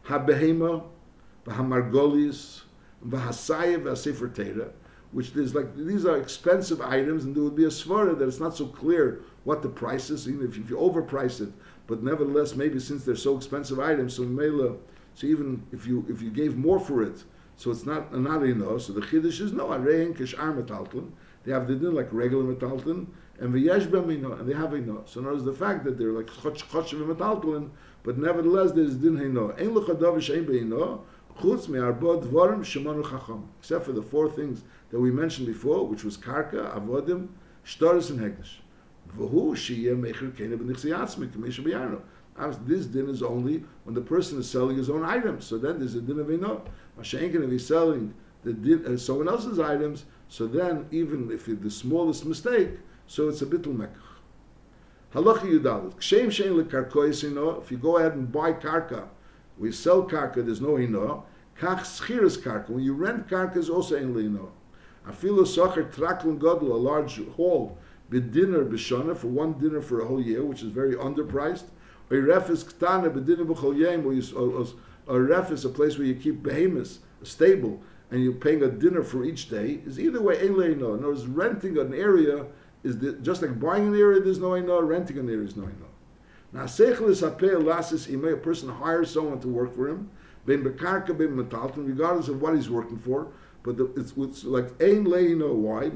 Ha-behema, 0.07 0.83
v'ha-margolis, 1.45 2.61
v'ha-sayev, 3.05 3.83
v'ha-sefer 3.83 4.71
which 5.11 5.33
there's 5.33 5.55
like 5.55 5.75
these 5.75 6.05
are 6.05 6.17
expensive 6.17 6.81
items, 6.81 7.23
and 7.23 7.35
there 7.35 7.43
would 7.43 7.55
be 7.55 7.63
a 7.63 7.69
svara 7.69 8.17
that 8.17 8.27
it's 8.27 8.39
not 8.39 8.55
so 8.55 8.65
clear 8.65 9.21
what 9.45 9.61
the 9.61 9.69
price 9.69 10.09
is, 10.09 10.27
even 10.27 10.45
if, 10.45 10.57
you 10.57 10.63
overprice 10.75 11.39
it. 11.41 11.49
But 11.87 12.03
nevertheless, 12.03 12.55
maybe 12.55 12.79
since 12.79 13.05
they're 13.05 13.15
so 13.15 13.37
expensive 13.37 13.79
items, 13.79 14.15
so 14.15 14.23
mela, 14.23 14.75
so 15.13 15.27
even 15.27 15.65
if 15.71 15.87
you 15.87 16.05
if 16.09 16.21
you 16.21 16.29
gave 16.29 16.57
more 16.57 16.79
for 16.79 17.03
it, 17.03 17.23
so 17.55 17.71
it's 17.71 17.85
not 17.85 18.13
not 18.13 18.43
enough. 18.43 18.81
So 18.81 18.93
the 18.93 19.01
chiddush 19.01 19.39
is 19.39 19.53
no 19.53 19.67
arein 19.67 20.15
kishar 20.15 20.61
metalton. 20.61 21.11
They 21.45 21.53
have 21.53 21.67
the 21.67 21.75
din 21.75 21.95
like 21.95 22.09
regular 22.11 22.53
metalton, 22.53 23.07
and 23.39 23.53
v'yesh 23.53 23.87
b'mino, 23.87 24.37
and 24.37 24.47
they 24.47 24.53
have 24.53 24.73
enough. 24.73 25.09
So 25.09 25.21
notice 25.21 25.43
the 25.43 25.53
fact 25.53 25.85
that 25.85 25.97
they're 25.97 26.11
like 26.11 26.27
chotch 26.27 26.63
chotch 26.69 26.93
metalton, 26.93 27.69
but 28.07 28.17
nevertheless 28.17 28.71
there's 28.71 28.95
din 28.95 29.17
heno. 29.17 29.51
Ein 29.59 29.71
lechadav 29.71 30.15
shein 30.15 30.45
beino. 30.45 31.01
Chutz 31.41 31.67
me'arbot 31.67 32.23
dvarim 32.23 32.61
shemanu 32.61 33.03
chacham. 33.03 33.49
Except 33.59 33.83
for 33.83 33.91
the 33.91 34.01
four 34.01 34.31
things 34.31 34.63
that 34.91 34.99
we 35.01 35.11
mentioned 35.11 35.45
before, 35.45 35.85
which 35.85 36.05
was 36.05 36.15
karka, 36.15 36.73
avodim, 36.73 37.27
shtaris, 37.65 38.09
and 38.09 38.21
hegdish. 38.21 38.59
V'hu 39.17 39.51
shiyeh 39.51 39.99
mecher 39.99 40.31
kena 40.31 40.57
b'nichsiyatzmi, 40.57 41.27
k'mesha 41.33 41.61
b'yarno. 41.65 42.01
This 42.65 42.85
din 42.85 43.09
is 43.09 43.21
only 43.21 43.65
when 43.83 43.93
the 43.93 43.99
person 43.99 44.39
is 44.39 44.49
selling 44.49 44.77
his 44.77 44.89
own 44.89 45.03
items. 45.03 45.45
So 45.45 45.57
then 45.57 45.77
there's 45.77 45.95
a 45.95 46.01
din 46.01 46.21
of 46.21 46.31
ino. 46.31 46.63
Mashenkin, 46.97 47.43
if 47.43 47.51
he's 47.51 47.67
selling 47.67 48.13
the 48.45 48.53
din, 48.53 48.85
uh, 48.85 48.95
someone 48.95 49.27
else's 49.27 49.59
items, 49.59 50.05
so 50.29 50.47
then 50.47 50.85
even 50.91 51.29
if 51.29 51.49
it's 51.49 51.61
the 51.61 51.69
smallest 51.69 52.25
mistake, 52.25 52.69
so 53.05 53.27
it's 53.27 53.41
a 53.41 53.45
bittul 53.45 53.75
mekach. 53.75 54.06
Halacha 55.17 55.45
yudalit. 55.45 55.95
Kshem 55.95 56.27
shein 56.27 56.63
lekarkois 56.63 57.23
ino. 57.23 57.59
If 57.59 57.71
you 57.71 57.77
go 57.77 57.97
ahead 57.97 58.13
and 58.13 58.31
buy 58.31 58.53
karka, 58.53 59.07
we 59.57 59.71
sell 59.71 60.03
karka, 60.03 60.45
there's 60.45 60.61
no 60.61 60.77
ino. 60.77 61.25
Kach 61.59 61.79
schiras 61.79 62.37
karka. 62.37 62.69
When 62.69 62.83
you 62.83 62.93
rent 62.93 63.27
karka, 63.27 63.57
is 63.57 63.67
also 63.67 63.95
in 63.95 64.15
ino. 64.15 64.51
Afilu 65.07 65.41
socher 65.41 65.91
traklin 65.91 66.37
gadol, 66.37 66.71
a 66.71 66.77
large 66.77 67.25
hall, 67.29 67.79
dinner 68.11 68.63
b'shana, 68.63 69.17
for 69.17 69.27
one 69.27 69.53
dinner 69.53 69.81
for 69.81 70.01
a 70.01 70.05
whole 70.05 70.21
year, 70.21 70.43
which 70.45 70.61
is 70.61 70.69
very 70.69 70.93
underpriced. 70.93 71.63
A 72.11 72.13
refis 72.13 72.63
ktana 72.63 73.09
b'dinner 73.09 73.47
b'chol 73.47 73.75
yem, 73.75 74.75
a 75.07 75.19
ref 75.19 75.51
is 75.51 75.65
a 75.65 75.69
place 75.69 75.97
where 75.97 76.05
you 76.05 76.13
keep 76.13 76.43
behemoths, 76.43 76.99
a 77.23 77.25
stable, 77.25 77.81
and 78.11 78.21
you're 78.23 78.33
paying 78.33 78.61
a 78.61 78.67
dinner 78.69 79.01
for 79.01 79.25
each 79.25 79.49
day, 79.49 79.79
is 79.85 79.99
either 79.99 80.21
way, 80.21 80.39
ein 80.41 80.53
leino. 80.53 80.95
In 80.95 80.99
other 80.99 81.07
words, 81.07 81.25
renting 81.25 81.79
an 81.79 81.93
area 81.93 82.45
is 82.83 82.95
just 83.21 83.41
like 83.41 83.59
buying 83.59 83.87
an 83.87 83.99
area, 83.99 84.21
there's 84.21 84.39
no 84.39 84.55
ino, 84.55 84.81
renting 84.81 85.17
an 85.17 85.29
area 85.29 85.45
is 85.45 85.55
no 85.55 85.63
ino. 85.63 85.87
Now, 86.53 86.63
seichel 86.63 87.09
is 87.09 87.21
apel 87.21 87.63
lasis 87.63 88.07
imay, 88.07 88.33
a 88.33 88.37
person 88.37 88.69
hires 88.69 89.11
someone 89.11 89.39
to 89.41 89.47
work 89.47 89.75
for 89.75 89.89
him, 89.89 90.09
ben 90.45 90.63
bekarka 90.63 91.17
ben 91.17 91.35
metalton, 91.35 91.87
regardless 91.87 92.27
of 92.27 92.41
what 92.41 92.55
he's 92.55 92.69
working 92.69 92.97
for, 92.97 93.27
but 93.63 93.75
the, 93.75 93.91
it's, 93.97 94.13
it's 94.15 94.45
like 94.45 94.67
ein 94.81 95.05
leino 95.05 95.53
why 95.53 95.89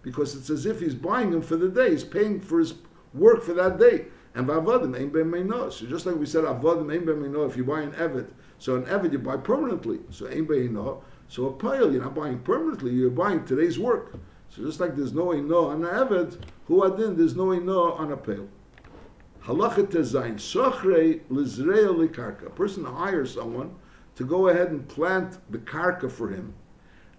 because 0.00 0.34
it's 0.34 0.48
as 0.48 0.64
if 0.64 0.80
he's 0.80 0.94
buying 0.94 1.32
him 1.32 1.42
for 1.42 1.56
the 1.56 1.68
day. 1.68 1.90
He's 1.90 2.04
paying 2.04 2.40
for 2.40 2.58
his 2.58 2.74
work 3.12 3.42
for 3.42 3.52
that 3.54 3.78
day. 3.78 4.06
And 4.34 4.46
v'avadim 4.46 4.96
ein 4.98 5.10
ben 5.10 5.70
So 5.70 5.86
just 5.86 6.06
like 6.06 6.16
we 6.16 6.24
said, 6.24 6.44
avodim 6.44 6.90
ein 6.90 7.04
ben 7.04 7.34
if 7.48 7.56
you 7.56 7.64
buy 7.64 7.82
an 7.82 7.92
evet, 7.92 8.28
so 8.58 8.76
an 8.76 8.84
evet 8.84 9.12
you 9.12 9.18
buy 9.18 9.36
permanently. 9.36 10.00
So 10.10 10.26
ein 10.26 10.46
ben 10.46 10.74
So 11.28 11.46
a 11.46 11.52
pile 11.52 11.92
you're 11.92 12.02
not 12.02 12.14
buying 12.14 12.38
permanently. 12.38 12.92
You're 12.92 13.10
buying 13.10 13.44
today's 13.44 13.78
work. 13.78 14.14
So 14.50 14.62
just 14.62 14.80
like 14.80 14.96
there's 14.96 15.12
no 15.12 15.34
ino 15.34 15.66
on 15.66 15.84
an 15.84 15.90
evet, 15.90 16.36
who 16.66 16.82
adin 16.84 17.16
there's 17.16 17.36
no 17.36 17.52
ino 17.52 17.92
on 17.92 18.12
a 18.12 18.16
pale. 18.16 18.48
Halacha 19.44 19.86
tezayin 19.86 20.36
sochrei 20.36 21.20
lizrei 21.30 21.86
likarka. 21.86 22.46
A 22.46 22.50
person 22.50 22.84
hires 22.84 23.34
someone 23.34 23.74
to 24.16 24.24
go 24.24 24.48
ahead 24.48 24.70
and 24.70 24.86
plant 24.88 25.38
the 25.50 25.58
karka 25.58 26.10
for 26.10 26.28
him. 26.28 26.54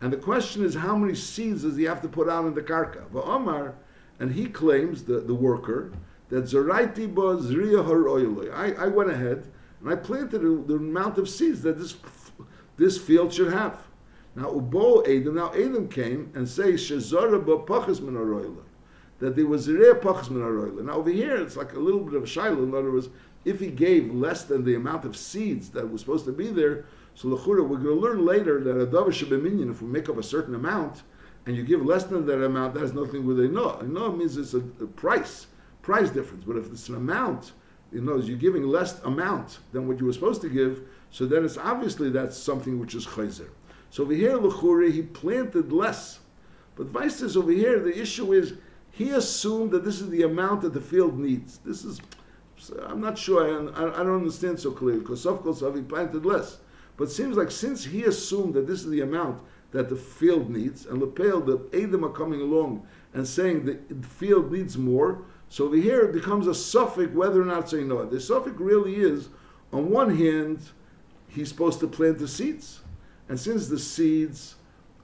And 0.01 0.13
the 0.13 0.17
question 0.17 0.63
is, 0.63 0.75
how 0.75 0.95
many 0.95 1.15
seeds 1.15 1.63
does 1.63 1.75
he 1.75 1.83
have 1.83 2.01
to 2.01 2.07
put 2.07 2.29
out 2.29 2.45
in 2.45 2.53
the 2.53 2.61
karka? 2.61 3.03
Omar, 3.13 3.75
and 4.19 4.31
he 4.31 4.47
claims, 4.47 5.03
the, 5.03 5.19
the 5.19 5.33
worker, 5.33 5.91
that 6.29 6.45
Zoraiti 6.45 7.13
ba 7.13 7.37
zriya 7.37 8.53
I, 8.53 8.85
I 8.85 8.87
went 8.87 9.09
ahead 9.09 9.49
and 9.81 9.89
I 9.89 9.95
planted 9.95 10.39
the 10.39 10.75
amount 10.75 11.17
of 11.17 11.27
seeds 11.27 11.61
that 11.63 11.79
this, 11.79 11.95
this 12.77 12.97
field 12.97 13.33
should 13.33 13.51
have. 13.51 13.81
Now, 14.35 14.51
Ubo 14.51 15.07
Edom, 15.07 15.35
now 15.35 15.49
Edom 15.49 15.87
came 15.87 16.31
and 16.35 16.47
say, 16.47 16.73
Shezara 16.73 17.43
ba 17.43 17.57
pachas 17.57 17.99
min 18.01 18.15
that 19.19 19.35
there 19.35 19.47
was 19.47 19.67
zriya 19.67 19.99
pachas 19.99 20.29
min 20.29 20.85
Now, 20.85 20.93
over 20.93 21.09
here, 21.09 21.35
it's 21.35 21.57
like 21.57 21.73
a 21.73 21.79
little 21.79 22.01
bit 22.01 22.13
of 22.13 22.23
a 22.23 22.27
shiloh. 22.27 22.63
In 22.63 22.73
other 22.73 22.91
words, 22.91 23.09
if 23.45 23.59
he 23.59 23.67
gave 23.67 24.13
less 24.13 24.43
than 24.43 24.63
the 24.63 24.75
amount 24.75 25.05
of 25.05 25.15
seeds 25.15 25.69
that 25.69 25.89
was 25.89 26.01
supposed 26.01 26.25
to 26.25 26.31
be 26.31 26.47
there, 26.47 26.85
so 27.15 27.27
lechura, 27.29 27.67
we're 27.67 27.77
going 27.77 27.83
to 27.85 27.93
learn 27.93 28.25
later 28.25 28.63
that 28.63 28.79
a 28.79 28.85
davar 28.85 29.07
shebeminion, 29.07 29.71
if 29.71 29.81
we 29.81 29.89
make 29.89 30.09
up 30.09 30.17
a 30.17 30.23
certain 30.23 30.55
amount, 30.55 31.03
and 31.45 31.55
you 31.55 31.63
give 31.63 31.85
less 31.85 32.03
than 32.03 32.25
that 32.25 32.43
amount, 32.43 32.73
that 32.73 32.81
has 32.81 32.93
nothing 32.93 33.25
with 33.25 33.39
a 33.39 33.47
no. 33.47 33.71
A 33.71 33.83
no 33.83 34.11
means 34.11 34.37
it's 34.37 34.53
a, 34.53 34.59
a, 34.59 34.87
price, 34.87 35.47
price 35.81 36.09
difference. 36.09 36.43
But 36.45 36.57
if 36.57 36.71
it's 36.71 36.89
an 36.89 36.95
amount, 36.95 37.53
you 37.91 38.01
know, 38.01 38.17
you're 38.17 38.37
giving 38.37 38.63
less 38.63 39.01
amount 39.03 39.59
than 39.71 39.87
what 39.87 39.99
you 39.99 40.05
were 40.05 40.13
supposed 40.13 40.41
to 40.41 40.49
give, 40.49 40.81
so 41.11 41.25
then 41.25 41.43
it's 41.43 41.57
obviously 41.57 42.09
that's 42.09 42.37
something 42.37 42.79
which 42.79 42.93
is 42.93 43.05
chayzer. 43.05 43.49
So 43.89 44.03
over 44.03 44.13
here, 44.13 44.37
lechura, 44.37 44.91
he 44.91 45.01
planted 45.01 45.71
less. 45.71 46.19
But 46.75 47.11
says 47.11 47.35
over 47.35 47.51
here, 47.51 47.79
the 47.79 47.99
issue 47.99 48.33
is 48.33 48.53
he 48.91 49.09
assumed 49.11 49.71
that 49.71 49.83
this 49.83 49.99
is 49.99 50.09
the 50.09 50.23
amount 50.23 50.61
that 50.61 50.73
the 50.73 50.81
field 50.81 51.17
needs. 51.19 51.57
This 51.59 51.83
is 51.83 51.99
I'm 52.85 52.99
not 53.01 53.17
sure. 53.17 53.71
I, 53.73 54.01
I, 54.01 54.03
don't 54.03 54.17
understand 54.17 54.59
so 54.59 54.71
clearly 54.71 54.99
because 54.99 55.25
of 55.25 55.41
course 55.41 55.61
he 55.61 55.81
planted 55.81 56.25
less. 56.25 56.57
But 56.97 57.05
it 57.05 57.11
seems 57.11 57.37
like 57.37 57.51
since 57.51 57.85
he 57.85 58.03
assumed 58.03 58.53
that 58.55 58.67
this 58.67 58.81
is 58.83 58.89
the 58.89 59.01
amount 59.01 59.41
that 59.71 59.87
the 59.87 59.95
field 59.95 60.49
needs, 60.49 60.85
and 60.85 60.99
Lepel, 60.99 61.39
the 61.39 61.59
Adam 61.73 62.03
are 62.03 62.09
coming 62.09 62.41
along 62.41 62.85
and 63.13 63.25
saying 63.27 63.65
the 63.65 64.07
field 64.07 64.51
needs 64.51 64.77
more, 64.77 65.23
so 65.47 65.65
over 65.65 65.75
here 65.75 66.01
it 66.01 66.13
becomes 66.13 66.47
a 66.47 66.51
safek 66.51 67.13
whether 67.13 67.41
or 67.41 67.45
not 67.45 67.69
saying 67.69 67.87
no. 67.87 68.05
The 68.05 68.17
safek 68.17 68.55
really 68.57 68.95
is, 68.95 69.29
on 69.71 69.89
one 69.89 70.17
hand, 70.17 70.59
he's 71.27 71.49
supposed 71.49 71.79
to 71.79 71.87
plant 71.87 72.19
the 72.19 72.27
seeds. 72.27 72.81
And 73.29 73.39
since 73.39 73.67
the 73.67 73.79
seeds 73.79 74.55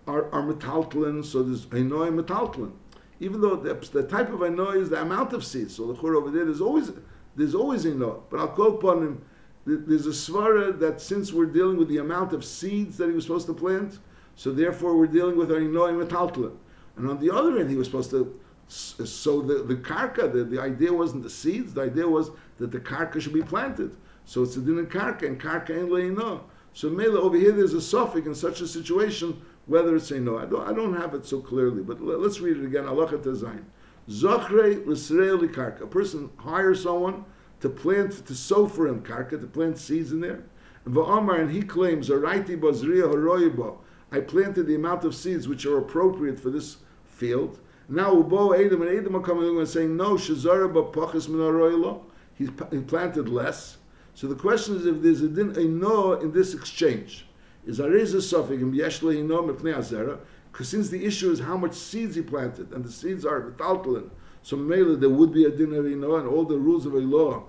are, 0.07 0.31
are 0.31 0.41
metaltlin, 0.41 1.23
so 1.23 1.43
there's 1.43 1.65
Einoi 1.67 2.11
metaltlin. 2.21 2.71
Even 3.19 3.39
though 3.39 3.55
the, 3.55 3.75
the 3.93 4.03
type 4.03 4.29
of 4.33 4.39
Einoi 4.41 4.81
is 4.81 4.89
the 4.89 5.01
amount 5.01 5.31
of 5.33 5.45
seeds. 5.45 5.75
So 5.75 5.87
the 5.87 5.99
Chur 5.99 6.15
over 6.15 6.31
there, 6.31 6.43
there's 6.43 6.61
always 6.61 6.91
there's 7.35 7.55
always 7.55 7.85
no. 7.85 8.23
But 8.29 8.39
I'll 8.39 8.47
call 8.47 8.75
upon 8.75 9.03
him. 9.03 9.25
There's 9.65 10.05
a 10.05 10.09
svara 10.09 10.77
that 10.79 11.01
since 11.01 11.33
we're 11.33 11.47
dealing 11.47 11.77
with 11.77 11.87
the 11.87 11.97
amount 11.97 12.33
of 12.33 12.45
seeds 12.45 12.97
that 12.97 13.07
he 13.07 13.13
was 13.13 13.23
supposed 13.23 13.47
to 13.47 13.53
plant, 13.53 13.99
so 14.35 14.51
therefore 14.51 14.95
we're 14.95 15.07
dealing 15.07 15.37
with 15.37 15.51
our 15.51 15.59
inoim 15.59 16.05
metaltla. 16.05 16.51
And 16.97 17.09
on 17.09 17.19
the 17.19 17.31
other 17.31 17.57
end, 17.57 17.69
he 17.69 17.75
was 17.75 17.87
supposed 17.87 18.11
to 18.11 18.39
sow 18.67 19.41
the, 19.41 19.63
the 19.63 19.75
karka. 19.75 20.31
The, 20.31 20.43
the 20.43 20.61
idea 20.61 20.93
wasn't 20.93 21.23
the 21.23 21.29
seeds. 21.29 21.73
The 21.73 21.81
idea 21.81 22.07
was 22.07 22.31
that 22.57 22.71
the 22.71 22.79
karka 22.79 23.19
should 23.19 23.33
be 23.33 23.41
planted. 23.41 23.95
So 24.25 24.43
it's 24.43 24.55
a 24.55 24.61
din 24.61 24.85
karka, 24.85 25.23
and 25.23 25.39
karka 25.39 25.71
ain't 25.71 25.89
leino. 25.89 26.41
So 26.75 26.89
Mela, 26.89 27.21
over 27.21 27.37
here 27.37 27.53
there's 27.53 27.73
a 27.73 27.77
safek 27.77 28.25
in 28.25 28.35
such 28.35 28.59
a 28.59 28.67
situation, 28.67 29.41
whether 29.65 29.95
it's 29.95 30.11
a 30.11 30.19
no. 30.19 30.37
I 30.37 30.45
don't, 30.45 30.67
I 30.67 30.73
don't 30.73 30.93
have 30.93 31.13
it 31.13 31.25
so 31.25 31.39
clearly, 31.39 31.81
but 31.81 32.01
let, 32.01 32.19
us 32.19 32.41
read 32.41 32.57
it 32.57 32.65
again. 32.65 32.85
Allah 32.85 33.07
Zain. 33.33 33.65
Zochre 34.09 34.85
l'sreili 34.85 35.47
karka. 35.47 35.83
A 35.83 35.87
person 35.87 36.29
hires 36.35 36.83
someone 36.83 37.23
to 37.61 37.69
plant, 37.69 38.25
to 38.25 38.35
sow 38.35 38.67
for 38.67 38.89
him 38.89 39.01
karka, 39.01 39.39
to 39.39 39.47
plant 39.47 39.77
seeds 39.77 40.11
in 40.11 40.19
there. 40.19 40.43
And 40.83 40.93
Va'amar, 40.93 41.39
and 41.39 41.49
he 41.49 41.61
claims, 41.61 42.09
Araiti 42.09 42.59
bazriya 42.59 43.09
haroyibo. 43.09 43.77
I 44.11 44.19
planted 44.19 44.67
the 44.67 44.75
amount 44.75 45.05
of 45.05 45.15
seeds 45.15 45.47
which 45.47 45.65
are 45.65 45.77
appropriate 45.77 46.37
for 46.37 46.49
this 46.49 46.75
field. 47.05 47.57
Now 47.87 48.13
Ubo 48.13 48.53
Edom 48.53 48.81
and 48.81 48.91
Edom 48.91 49.15
are 49.15 49.21
coming 49.21 49.45
along 49.45 49.59
and 49.59 49.67
saying, 49.69 49.95
no, 49.95 50.15
Shazara 50.15 50.69
pachas 50.91 51.29
min 51.29 52.01
He 52.33 52.47
planted 52.81 53.29
less. 53.29 53.77
So 54.15 54.27
the 54.27 54.35
question 54.35 54.77
is 54.77 54.85
if 54.85 55.01
there's 55.01 55.21
a 55.21 55.27
din 55.27 55.55
a 55.57 55.65
no 55.65 56.13
in 56.13 56.31
this 56.31 56.53
exchange. 56.53 57.27
Is 57.67 57.77
there 57.77 57.95
is 57.95 58.13
a 58.13 58.17
safek 58.17 58.61
in 58.61 58.71
Yeshla 58.71 59.21
no 59.23 59.43
mepnei 59.43 59.75
azera? 59.75 60.19
Because 60.51 60.69
since 60.69 60.89
the 60.89 61.03
issue 61.05 61.31
is 61.31 61.39
how 61.41 61.57
much 61.57 61.73
seeds 61.73 62.15
he 62.15 62.21
planted, 62.21 62.71
and 62.71 62.85
the 62.85 62.91
seeds 62.91 63.25
are 63.25 63.41
metaltalin, 63.41 64.09
so 64.41 64.55
mainly 64.55 64.95
there 64.95 65.09
would 65.09 65.33
be 65.33 65.43
a 65.43 65.49
din 65.49 65.73
of 65.73 65.85
Ino, 65.85 66.15
and 66.15 66.29
all 66.29 66.45
the 66.45 66.57
rules 66.57 66.85
of 66.85 66.93
a 66.93 66.99
law, 66.99 67.43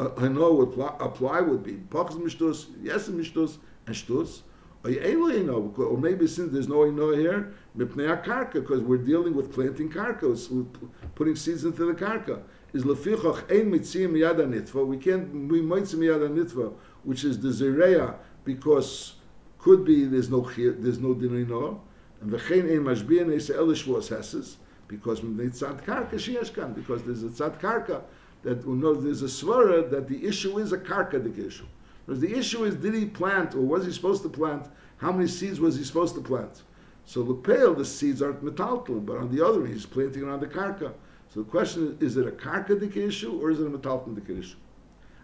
uh, 0.00 0.10
Ino 0.20 0.54
would 0.54 0.70
apply, 0.70 0.96
apply 0.98 1.40
would 1.40 1.62
be 1.62 1.74
Pachs 1.74 2.14
mishtus, 2.14 2.66
yes 2.82 3.08
mishtus, 3.08 3.58
and 3.86 3.94
shtus. 3.94 4.40
Or, 4.84 5.98
maybe 5.98 6.26
since 6.26 6.52
there's 6.52 6.68
no 6.68 6.86
Ino 6.86 7.14
here, 7.14 7.52
mipnei 7.76 8.24
karka, 8.24 8.54
because 8.54 8.80
we're 8.80 8.96
dealing 8.96 9.36
with 9.36 9.52
planting 9.52 9.90
karka, 9.90 10.36
so 10.36 10.66
putting 11.14 11.36
seeds 11.36 11.64
into 11.64 11.84
the 11.84 11.94
karka. 11.94 12.42
Is 12.78 12.84
lefichach 12.84 13.50
ein 13.50 13.72
mitzim 13.72 14.12
miyad 14.12 14.36
nitva. 14.36 14.86
We 14.86 14.98
can't 14.98 15.50
we 15.50 15.60
mitzim 15.60 15.98
miyad 15.98 16.28
nitva, 16.30 16.72
which 17.02 17.24
is 17.24 17.40
the 17.40 17.48
zereya, 17.48 18.14
because 18.44 19.16
could 19.58 19.84
be 19.84 20.04
there's 20.04 20.30
no 20.30 20.48
there's 20.56 21.00
no 21.00 21.12
din 21.12 21.40
Ino. 21.42 21.82
And 22.20 22.30
v'chein 22.30 22.70
ein 22.70 22.84
mashbiyan 22.84 23.34
eisa 23.34 23.56
elishvos 23.56 24.10
hesses, 24.10 24.58
because 24.86 25.18
it's 25.18 25.60
tzad 25.60 25.82
karka 25.84 26.12
sheyeshkan, 26.12 26.76
because 26.76 27.02
there's 27.02 27.24
a 27.24 27.30
tzad 27.30 27.58
karka, 27.58 28.02
that 28.44 28.64
you 28.64 28.76
know, 28.76 28.94
there's 28.94 29.22
a 29.22 29.26
svara 29.26 29.90
that 29.90 30.06
the 30.06 30.24
issue 30.24 30.58
is 30.58 30.70
a 30.70 30.78
karka 30.78 31.20
the 31.20 31.46
issue. 31.46 31.66
Because 32.06 32.20
the 32.20 32.32
issue 32.32 32.62
is, 32.62 32.76
did 32.76 32.94
he 32.94 33.06
plant, 33.06 33.56
or 33.56 33.62
was 33.62 33.86
he 33.86 33.90
supposed 33.90 34.22
to 34.22 34.28
plant? 34.28 34.68
How 34.98 35.10
many 35.10 35.26
seeds 35.26 35.58
was 35.58 35.76
he 35.76 35.82
supposed 35.82 36.14
to 36.14 36.20
plant? 36.20 36.62
So 37.06 37.24
the 37.24 37.34
pale, 37.34 37.74
the 37.74 37.84
seeds 37.84 38.22
aren't 38.22 38.44
metaltal, 38.44 39.04
but 39.04 39.16
on 39.16 39.34
the 39.34 39.44
other 39.44 39.62
hand, 39.62 39.74
he's 39.74 39.84
planting 39.84 40.22
around 40.22 40.38
the 40.38 40.46
karka. 40.46 40.92
So 41.32 41.42
the 41.42 41.50
question 41.50 41.98
is, 42.00 42.12
is 42.12 42.16
it 42.16 42.26
a 42.26 42.30
karka 42.30 42.96
issue, 42.96 43.38
or 43.40 43.50
is 43.50 43.60
it 43.60 43.66
a 43.66 43.70
metaltal 43.70 44.16
issue? 44.38 44.56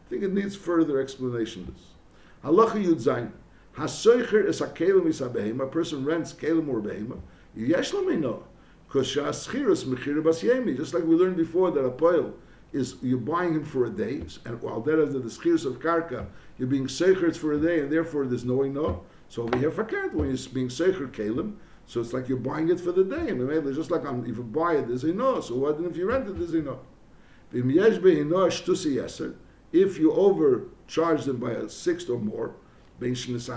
I 0.05 0.11
think 0.11 0.23
it 0.23 0.33
needs 0.33 0.55
further 0.55 1.01
explanation. 1.01 1.67
This 1.67 1.83
halacha 2.45 2.85
yud 2.85 3.03
zayin. 3.03 3.33
Hasoicher 3.77 4.47
is 4.47 4.61
a 4.61 4.69
kelim 4.69 5.07
is 5.07 5.21
a 5.21 5.29
behema. 5.29 5.65
A 5.65 5.67
person 5.67 6.05
rents 6.05 6.33
kelim 6.33 6.69
or 6.69 6.81
behema. 6.81 7.19
Yesh 7.57 7.93
no. 7.93 8.45
Because 8.87 9.09
shaschirus 9.09 9.85
mechira 9.85 10.23
bas. 10.23 10.41
Just 10.41 10.95
like 10.95 11.05
we 11.05 11.15
learned 11.17 11.37
before 11.37 11.71
that 11.71 11.85
a 11.85 11.91
poil 11.91 12.35
is 12.73 12.97
you're 13.03 13.19
buying 13.19 13.55
him 13.55 13.65
for 13.65 13.87
a 13.87 13.91
day, 13.91 14.21
and 14.45 14.61
while 14.61 14.81
that 14.81 15.01
is 15.01 15.15
the 15.15 15.21
schirus 15.21 15.65
of 15.65 15.79
karka, 15.79 16.27
you're 16.59 16.69
being 16.69 16.87
seichert 16.87 17.37
for 17.37 17.53
a 17.53 17.59
day, 17.59 17.81
and 17.81 17.91
therefore 17.91 18.27
there's 18.27 18.45
no 18.45 18.63
no. 18.63 19.03
So 19.29 19.45
over 19.45 19.57
here 19.57 19.71
fakert 19.71 20.13
when 20.13 20.29
you're 20.29 20.53
being 20.53 20.69
seichert 20.69 21.13
kelim, 21.13 21.55
so 21.87 22.01
it's 22.01 22.13
like 22.13 22.29
you're 22.29 22.39
buying 22.39 22.71
it 22.71 22.81
for 22.81 22.93
the 22.93 23.05
day, 23.05 23.29
and 23.29 23.47
maybe 23.47 23.75
just 23.75 23.91
like 23.91 24.07
I'm, 24.07 24.25
if 24.25 24.37
you 24.37 24.43
buy 24.43 24.77
it, 24.77 24.89
there's 24.89 25.05
a 25.05 25.13
no. 25.13 25.41
So 25.41 25.57
what 25.57 25.81
if 25.81 25.97
you 25.97 26.09
rent 26.09 26.29
it, 26.29 26.39
there's 26.39 26.55
a 26.55 26.63
no. 26.63 26.81
If 29.73 29.99
you 29.99 30.13
overcharge 30.13 31.25
them 31.25 31.37
by 31.37 31.51
a 31.51 31.69
sixth 31.69 32.09
or 32.09 32.19
more, 32.19 32.55
regardless 33.01 33.49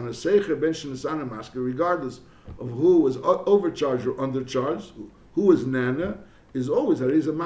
of 2.60 2.70
who 2.70 3.00
was 3.00 3.18
uh, 3.18 3.44
overcharged 3.46 4.08
or 4.08 4.14
undercharged, 4.14 4.92
who 5.34 5.42
was 5.42 5.66
nana, 5.66 6.20
is 6.54 6.70
always 6.70 7.02
a 7.02 7.08
reason 7.08 7.40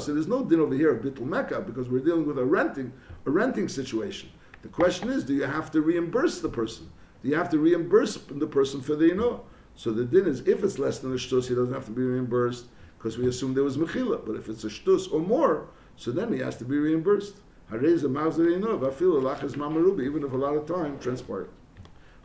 So 0.00 0.14
there's 0.14 0.26
no 0.26 0.44
din 0.44 0.60
over 0.60 0.74
here 0.74 0.94
of 0.94 1.02
bittul 1.02 1.26
mecca 1.26 1.60
because 1.60 1.88
we're 1.88 2.04
dealing 2.04 2.26
with 2.26 2.38
a 2.38 2.44
renting, 2.44 2.92
a 3.26 3.30
renting 3.30 3.68
situation. 3.68 4.30
The 4.62 4.68
question 4.68 5.10
is, 5.10 5.24
do 5.24 5.34
you 5.34 5.44
have 5.44 5.70
to 5.72 5.82
reimburse 5.82 6.40
the 6.40 6.48
person? 6.48 6.90
Do 7.22 7.28
you 7.28 7.36
have 7.36 7.50
to 7.50 7.58
reimburse 7.58 8.16
the 8.16 8.46
person 8.46 8.80
for 8.80 8.96
the 8.96 9.12
ino? 9.12 9.44
So 9.76 9.90
the 9.90 10.04
din 10.04 10.26
is, 10.26 10.40
if 10.46 10.62
it's 10.62 10.78
less 10.78 11.00
than 11.00 11.12
a 11.12 11.16
shtus, 11.16 11.48
he 11.48 11.54
doesn't 11.54 11.74
have 11.74 11.86
to 11.86 11.90
be 11.90 12.02
reimbursed 12.02 12.66
because 12.96 13.18
we 13.18 13.28
assume 13.28 13.54
there 13.54 13.64
was 13.64 13.76
mechila. 13.76 14.24
But 14.24 14.36
if 14.36 14.48
it's 14.48 14.64
a 14.64 14.68
shtus 14.68 15.12
or 15.12 15.20
more, 15.20 15.68
so 15.96 16.10
then 16.10 16.32
he 16.32 16.38
has 16.40 16.56
to 16.58 16.64
be 16.64 16.78
reimbursed. 16.78 17.34
Hareza 17.70 18.04
ino, 18.04 18.78
vafil 18.78 19.20
alachas 19.20 19.52
mamarubi, 19.52 20.04
even 20.04 20.22
if 20.24 20.32
a 20.32 20.36
lot 20.36 20.54
of 20.54 20.66
time 20.66 20.98
transpired. 20.98 21.48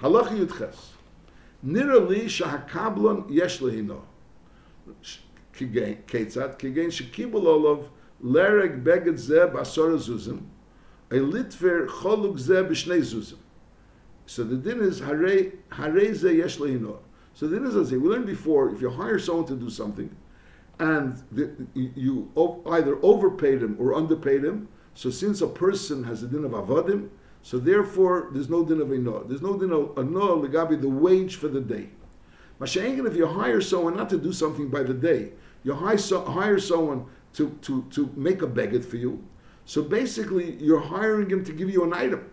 Halacha 0.02 0.46
yudches. 0.46 0.78
Nirali 1.66 2.26
shahakablon 2.26 3.30
yesh 3.30 3.60
lehino. 3.60 4.02
Ketzat, 5.54 6.58
kegen 6.58 6.88
shekibul 6.88 7.46
olav 7.46 7.90
lereg 8.24 8.84
beged 8.84 9.16
zeh 9.16 9.52
basora 9.52 9.98
zuzim, 9.98 10.44
a 11.12 11.16
litver 11.16 11.88
choluk 11.88 12.40
zeh 12.40 12.64
b'shnei 12.66 13.00
zuzim. 13.00 13.38
So 14.26 14.44
the 14.44 14.56
din 14.56 14.82
is 14.82 15.00
hare 15.00 15.52
zeh 15.72 16.38
yesh 16.38 16.58
leino. 16.58 17.00
So 17.40 17.48
the 17.48 17.66
is 17.66 17.78
as 17.78 17.90
we 17.94 18.00
learned 18.00 18.26
before, 18.26 18.70
if 18.70 18.82
you 18.82 18.90
hire 18.90 19.18
someone 19.18 19.46
to 19.46 19.56
do 19.56 19.70
something, 19.70 20.14
and 20.78 21.24
the, 21.32 21.56
you, 21.74 22.30
either 22.66 23.00
overpaid 23.02 23.64
him 23.64 23.78
or 23.80 23.96
underpaid 23.96 24.44
him, 24.44 24.68
so 24.94 25.10
since 25.10 25.40
a 25.40 25.48
person 25.48 26.04
has 26.04 26.22
a 26.22 26.28
din 26.28 26.44
of 26.44 26.52
avodim, 26.52 27.08
so 27.42 27.58
therefore 27.58 28.28
there's 28.34 28.50
no 28.50 28.66
din 28.66 28.82
of 28.82 28.92
ino. 28.92 29.24
There's 29.24 29.42
no 29.42 29.58
din 29.58 29.72
of 29.72 29.98
ino 29.98 30.46
legabi 30.46 30.82
the 30.82 30.90
wage 30.90 31.38
for 31.38 31.48
the 31.48 31.62
day. 31.62 31.88
Masha'engen, 32.60 33.08
if 33.08 33.16
you 33.16 33.26
hire 33.26 33.62
someone 33.62 33.96
not 33.96 34.10
to 34.10 34.18
do 34.18 34.34
something 34.34 34.68
by 34.68 34.84
the 34.84 34.94
day, 34.94 35.32
you 35.64 35.74
hire, 35.74 35.98
so, 35.98 36.26
hire 36.26 36.60
someone 36.60 37.06
to, 37.36 37.58
to, 37.62 37.86
to 37.92 38.12
make 38.18 38.42
a 38.42 38.48
beged 38.48 38.84
for 38.84 38.98
you. 38.98 39.24
So 39.64 39.82
basically, 39.82 40.56
you're 40.56 40.82
hiring 40.82 41.30
him 41.30 41.46
to 41.46 41.54
give 41.54 41.70
you 41.70 41.86
an 41.86 41.94
item. 41.94 42.30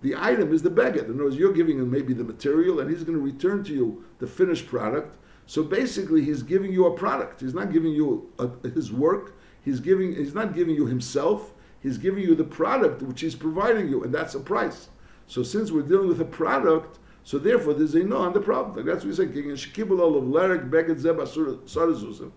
The 0.00 0.14
item 0.16 0.52
is 0.52 0.62
the 0.62 0.70
beged. 0.70 1.06
In 1.06 1.14
other 1.14 1.24
words, 1.24 1.36
you're 1.36 1.52
giving 1.52 1.78
him 1.78 1.90
maybe 1.90 2.14
the 2.14 2.24
material, 2.24 2.80
and 2.80 2.90
he's 2.90 3.02
going 3.02 3.18
to 3.18 3.24
return 3.24 3.64
to 3.64 3.72
you 3.72 4.04
the 4.18 4.26
finished 4.26 4.66
product. 4.66 5.16
So 5.46 5.62
basically, 5.62 6.24
he's 6.24 6.42
giving 6.42 6.72
you 6.72 6.86
a 6.86 6.96
product. 6.96 7.40
He's 7.40 7.54
not 7.54 7.72
giving 7.72 7.92
you 7.92 8.30
a, 8.38 8.48
his 8.68 8.92
work. 8.92 9.36
He's 9.64 9.80
giving. 9.80 10.14
He's 10.14 10.34
not 10.34 10.54
giving 10.54 10.74
you 10.76 10.86
himself. 10.86 11.52
He's 11.80 11.98
giving 11.98 12.22
you 12.22 12.34
the 12.34 12.44
product 12.44 13.02
which 13.02 13.20
he's 13.20 13.34
providing 13.34 13.88
you, 13.88 14.04
and 14.04 14.12
that's 14.12 14.34
a 14.34 14.40
price. 14.40 14.88
So 15.26 15.42
since 15.42 15.70
we're 15.70 15.82
dealing 15.82 16.08
with 16.08 16.20
a 16.20 16.24
product, 16.24 16.98
so 17.22 17.38
therefore 17.38 17.74
there's 17.74 17.94
a 17.94 18.02
no 18.02 18.18
on 18.18 18.32
the 18.32 18.40
problem. 18.40 18.84
That's 18.86 19.04
what 19.04 19.10
we 19.10 19.14
say. 19.14 19.26
King 19.26 19.50
Shekibul 19.50 20.16
of 20.16 20.24
Larek 20.24 20.70
Beged 20.70 20.98
Zeb 20.98 21.16
Sarazuzim. 21.16 22.30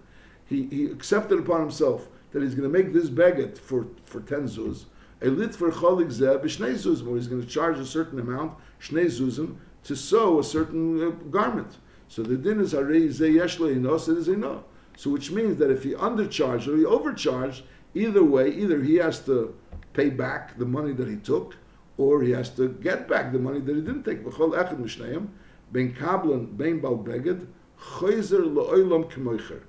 He 0.46 0.68
he 0.68 0.86
accepted 0.86 1.40
upon 1.40 1.62
himself 1.62 2.10
that 2.32 2.42
he's 2.42 2.56
going 2.56 2.72
to 2.72 2.78
make 2.78 2.94
this 2.94 3.10
beged 3.10 3.58
for 3.58 3.88
for 4.06 4.22
ten 4.22 4.44
zuz. 4.44 4.86
A 5.22 5.30
lit 5.30 5.54
for 5.54 5.72
cholik 5.72 6.12
zeb 6.12 6.42
b'shnei 6.44 6.74
zuzim, 6.74 7.06
where 7.06 7.16
he's 7.16 7.28
going 7.28 7.42
to 7.42 7.48
charge 7.48 7.78
a 7.78 7.86
certain 7.86 8.20
amount 8.20 8.58
shnei 8.80 9.06
zuzim 9.06 9.58
to 9.84 9.96
sew 9.96 10.40
a 10.40 10.44
certain 10.44 11.02
uh, 11.02 11.10
garment. 11.30 11.78
So 12.08 12.24
the 12.24 12.36
din 12.36 12.60
is 12.60 12.74
harei 12.74 13.08
zeh 13.08 13.34
yesh 13.34 13.60
lo 13.60 13.68
inos, 13.68 14.10
it 14.10 14.18
is 14.18 14.28
a 14.28 14.36
no. 14.36 14.64
So 14.98 15.10
which 15.10 15.32
means 15.32 15.58
that 15.58 15.72
if 15.72 15.84
he 15.84 15.94
undercharged 15.94 16.68
or 16.68 16.76
he 16.76 16.86
overcharged, 16.86 17.64
either 17.94 18.24
way, 18.24 18.50
either 18.50 18.82
he 18.82 18.96
has 18.96 19.20
to 19.26 19.56
pay 19.94 20.10
back 20.10 20.58
the 20.58 20.66
money 20.66 20.94
that 20.94 21.08
he 21.08 21.18
took, 21.18 21.56
or 21.98 22.22
he 22.22 22.32
has 22.32 22.50
to 22.56 22.70
get 22.70 23.08
back 23.08 23.32
the 23.32 23.40
money 23.40 23.60
that 23.60 23.76
he 23.76 23.82
didn't 23.82 24.04
take. 24.04 24.24
V'chol 24.24 24.54
echad 24.54 24.80
mishneim, 24.80 25.28
ben 25.72 25.94
kablan, 25.94 26.58
ben 26.58 26.80
bal 26.80 26.98
beged, 26.98 27.48
choizer 27.80 28.44
lo'olam 28.44 29.10
k'moicher. 29.12 29.62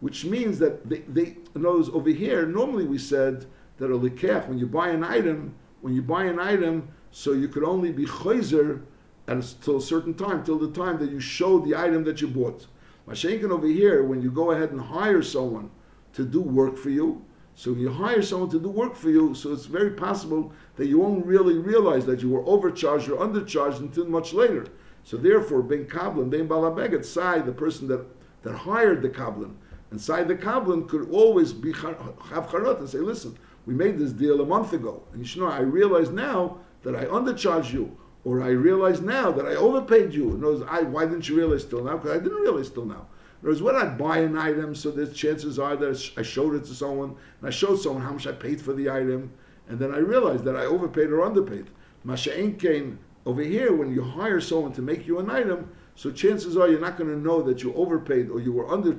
Which 0.00 0.24
means 0.24 0.58
that 0.58 0.88
they, 0.88 1.00
they, 1.00 1.36
over 1.54 2.10
here, 2.10 2.46
normally 2.46 2.84
we 2.84 2.98
said 2.98 3.46
that 3.80 3.90
a 3.90 3.98
likech, 3.98 4.46
when 4.46 4.58
you 4.58 4.66
buy 4.66 4.90
an 4.90 5.02
item, 5.02 5.54
when 5.80 5.94
you 5.94 6.02
buy 6.02 6.24
an 6.24 6.38
item, 6.38 6.88
so 7.10 7.32
you 7.32 7.48
could 7.48 7.64
only 7.64 7.90
be 7.90 8.04
choizer 8.04 8.82
until 9.26 9.78
a 9.78 9.82
certain 9.82 10.14
time, 10.14 10.44
till 10.44 10.58
the 10.58 10.70
time 10.70 10.98
that 10.98 11.10
you 11.10 11.18
show 11.18 11.58
the 11.58 11.74
item 11.74 12.04
that 12.04 12.20
you 12.20 12.28
bought. 12.28 12.66
Mashenkin 13.08 13.50
over 13.50 13.66
here, 13.66 14.04
when 14.04 14.22
you 14.22 14.30
go 14.30 14.50
ahead 14.52 14.70
and 14.70 14.80
hire 14.80 15.22
someone 15.22 15.70
to 16.12 16.24
do 16.24 16.40
work 16.40 16.76
for 16.76 16.90
you, 16.90 17.24
so 17.54 17.72
you 17.72 17.90
hire 17.90 18.22
someone 18.22 18.50
to 18.50 18.60
do 18.60 18.68
work 18.68 18.94
for 18.94 19.10
you, 19.10 19.34
so 19.34 19.52
it's 19.52 19.66
very 19.66 19.90
possible 19.90 20.52
that 20.76 20.86
you 20.86 20.98
won't 20.98 21.26
really 21.26 21.58
realize 21.58 22.06
that 22.06 22.22
you 22.22 22.28
were 22.28 22.44
overcharged 22.46 23.08
or 23.08 23.18
undercharged 23.18 23.80
until 23.80 24.06
much 24.06 24.32
later. 24.32 24.66
So 25.04 25.16
therefore, 25.16 25.62
Ben 25.62 25.86
Kablan, 25.86 26.30
Ben 26.30 26.48
Balabeget, 26.48 27.04
Sai, 27.04 27.38
the 27.38 27.52
person 27.52 27.88
that, 27.88 28.04
that 28.42 28.54
hired 28.54 29.02
the 29.02 29.08
Kablan, 29.08 29.54
and 29.90 30.00
Sai 30.00 30.22
the 30.22 30.36
Kablan 30.36 30.88
could 30.88 31.10
always 31.10 31.52
be 31.52 31.72
have 31.72 32.48
charot 32.48 32.78
and 32.78 32.88
say, 32.88 32.98
listen, 32.98 33.36
we 33.70 33.76
made 33.76 34.00
this 34.00 34.10
deal 34.10 34.40
a 34.40 34.44
month 34.44 34.72
ago, 34.72 35.00
and 35.12 35.20
you 35.20 35.24
should 35.24 35.42
know, 35.42 35.48
I 35.48 35.60
realize 35.60 36.10
now 36.10 36.58
that 36.82 36.96
I 36.96 37.04
undercharged 37.04 37.72
you, 37.72 37.96
or 38.24 38.42
I 38.42 38.48
realize 38.48 39.00
now 39.00 39.30
that 39.30 39.46
I 39.46 39.54
overpaid 39.54 40.12
you. 40.12 40.30
In 40.30 40.40
words, 40.40 40.64
I, 40.68 40.82
why 40.82 41.04
didn't 41.04 41.28
you 41.28 41.36
realize 41.36 41.64
till 41.64 41.84
now? 41.84 41.96
Because 41.96 42.16
I 42.16 42.18
didn't 42.18 42.40
realize 42.40 42.68
till 42.68 42.84
now. 42.84 43.06
In 43.40 43.48
words, 43.48 43.62
when 43.62 43.76
I 43.76 43.84
buy 43.84 44.18
an 44.18 44.36
item, 44.36 44.74
so 44.74 44.90
the 44.90 45.06
chances 45.06 45.60
are 45.60 45.76
that 45.76 46.10
I 46.16 46.22
showed 46.22 46.56
it 46.56 46.64
to 46.64 46.74
someone, 46.74 47.10
and 47.10 47.46
I 47.46 47.50
showed 47.50 47.76
someone 47.76 48.02
how 48.02 48.10
much 48.10 48.26
I 48.26 48.32
paid 48.32 48.60
for 48.60 48.72
the 48.72 48.90
item, 48.90 49.30
and 49.68 49.78
then 49.78 49.94
I 49.94 49.98
realized 49.98 50.42
that 50.46 50.56
I 50.56 50.64
overpaid 50.64 51.10
or 51.10 51.22
underpaid. 51.22 51.70
Masha'in 52.04 52.58
came 52.58 52.98
over 53.24 53.40
here, 53.40 53.72
when 53.72 53.94
you 53.94 54.02
hire 54.02 54.40
someone 54.40 54.72
to 54.72 54.82
make 54.82 55.06
you 55.06 55.20
an 55.20 55.30
item, 55.30 55.70
so 55.94 56.10
chances 56.10 56.56
are 56.56 56.68
you're 56.68 56.80
not 56.80 56.98
going 56.98 57.10
to 57.10 57.16
know 57.16 57.40
that 57.42 57.62
you 57.62 57.72
overpaid 57.74 58.30
or 58.30 58.40
you 58.40 58.50
were 58.52 58.68
under 58.68 58.96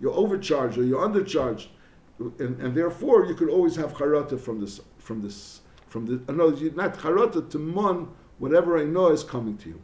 you're 0.00 0.14
overcharged 0.14 0.78
or 0.78 0.84
you're 0.84 1.06
undercharged, 1.06 1.66
and, 2.18 2.60
and 2.60 2.74
therefore 2.74 3.26
you 3.26 3.34
could 3.34 3.48
always 3.48 3.76
have 3.76 3.94
charata 3.94 4.38
from 4.38 4.60
this 4.60 4.80
from 4.98 5.20
this 5.20 5.60
from 5.88 6.06
the. 6.06 6.32
No, 6.32 6.50
not 6.50 6.98
charata 6.98 7.48
to 7.50 7.58
mon 7.58 8.14
whatever 8.38 8.78
I 8.78 8.84
know 8.84 9.08
is 9.10 9.22
coming 9.24 9.56
to 9.58 9.68
you. 9.70 9.82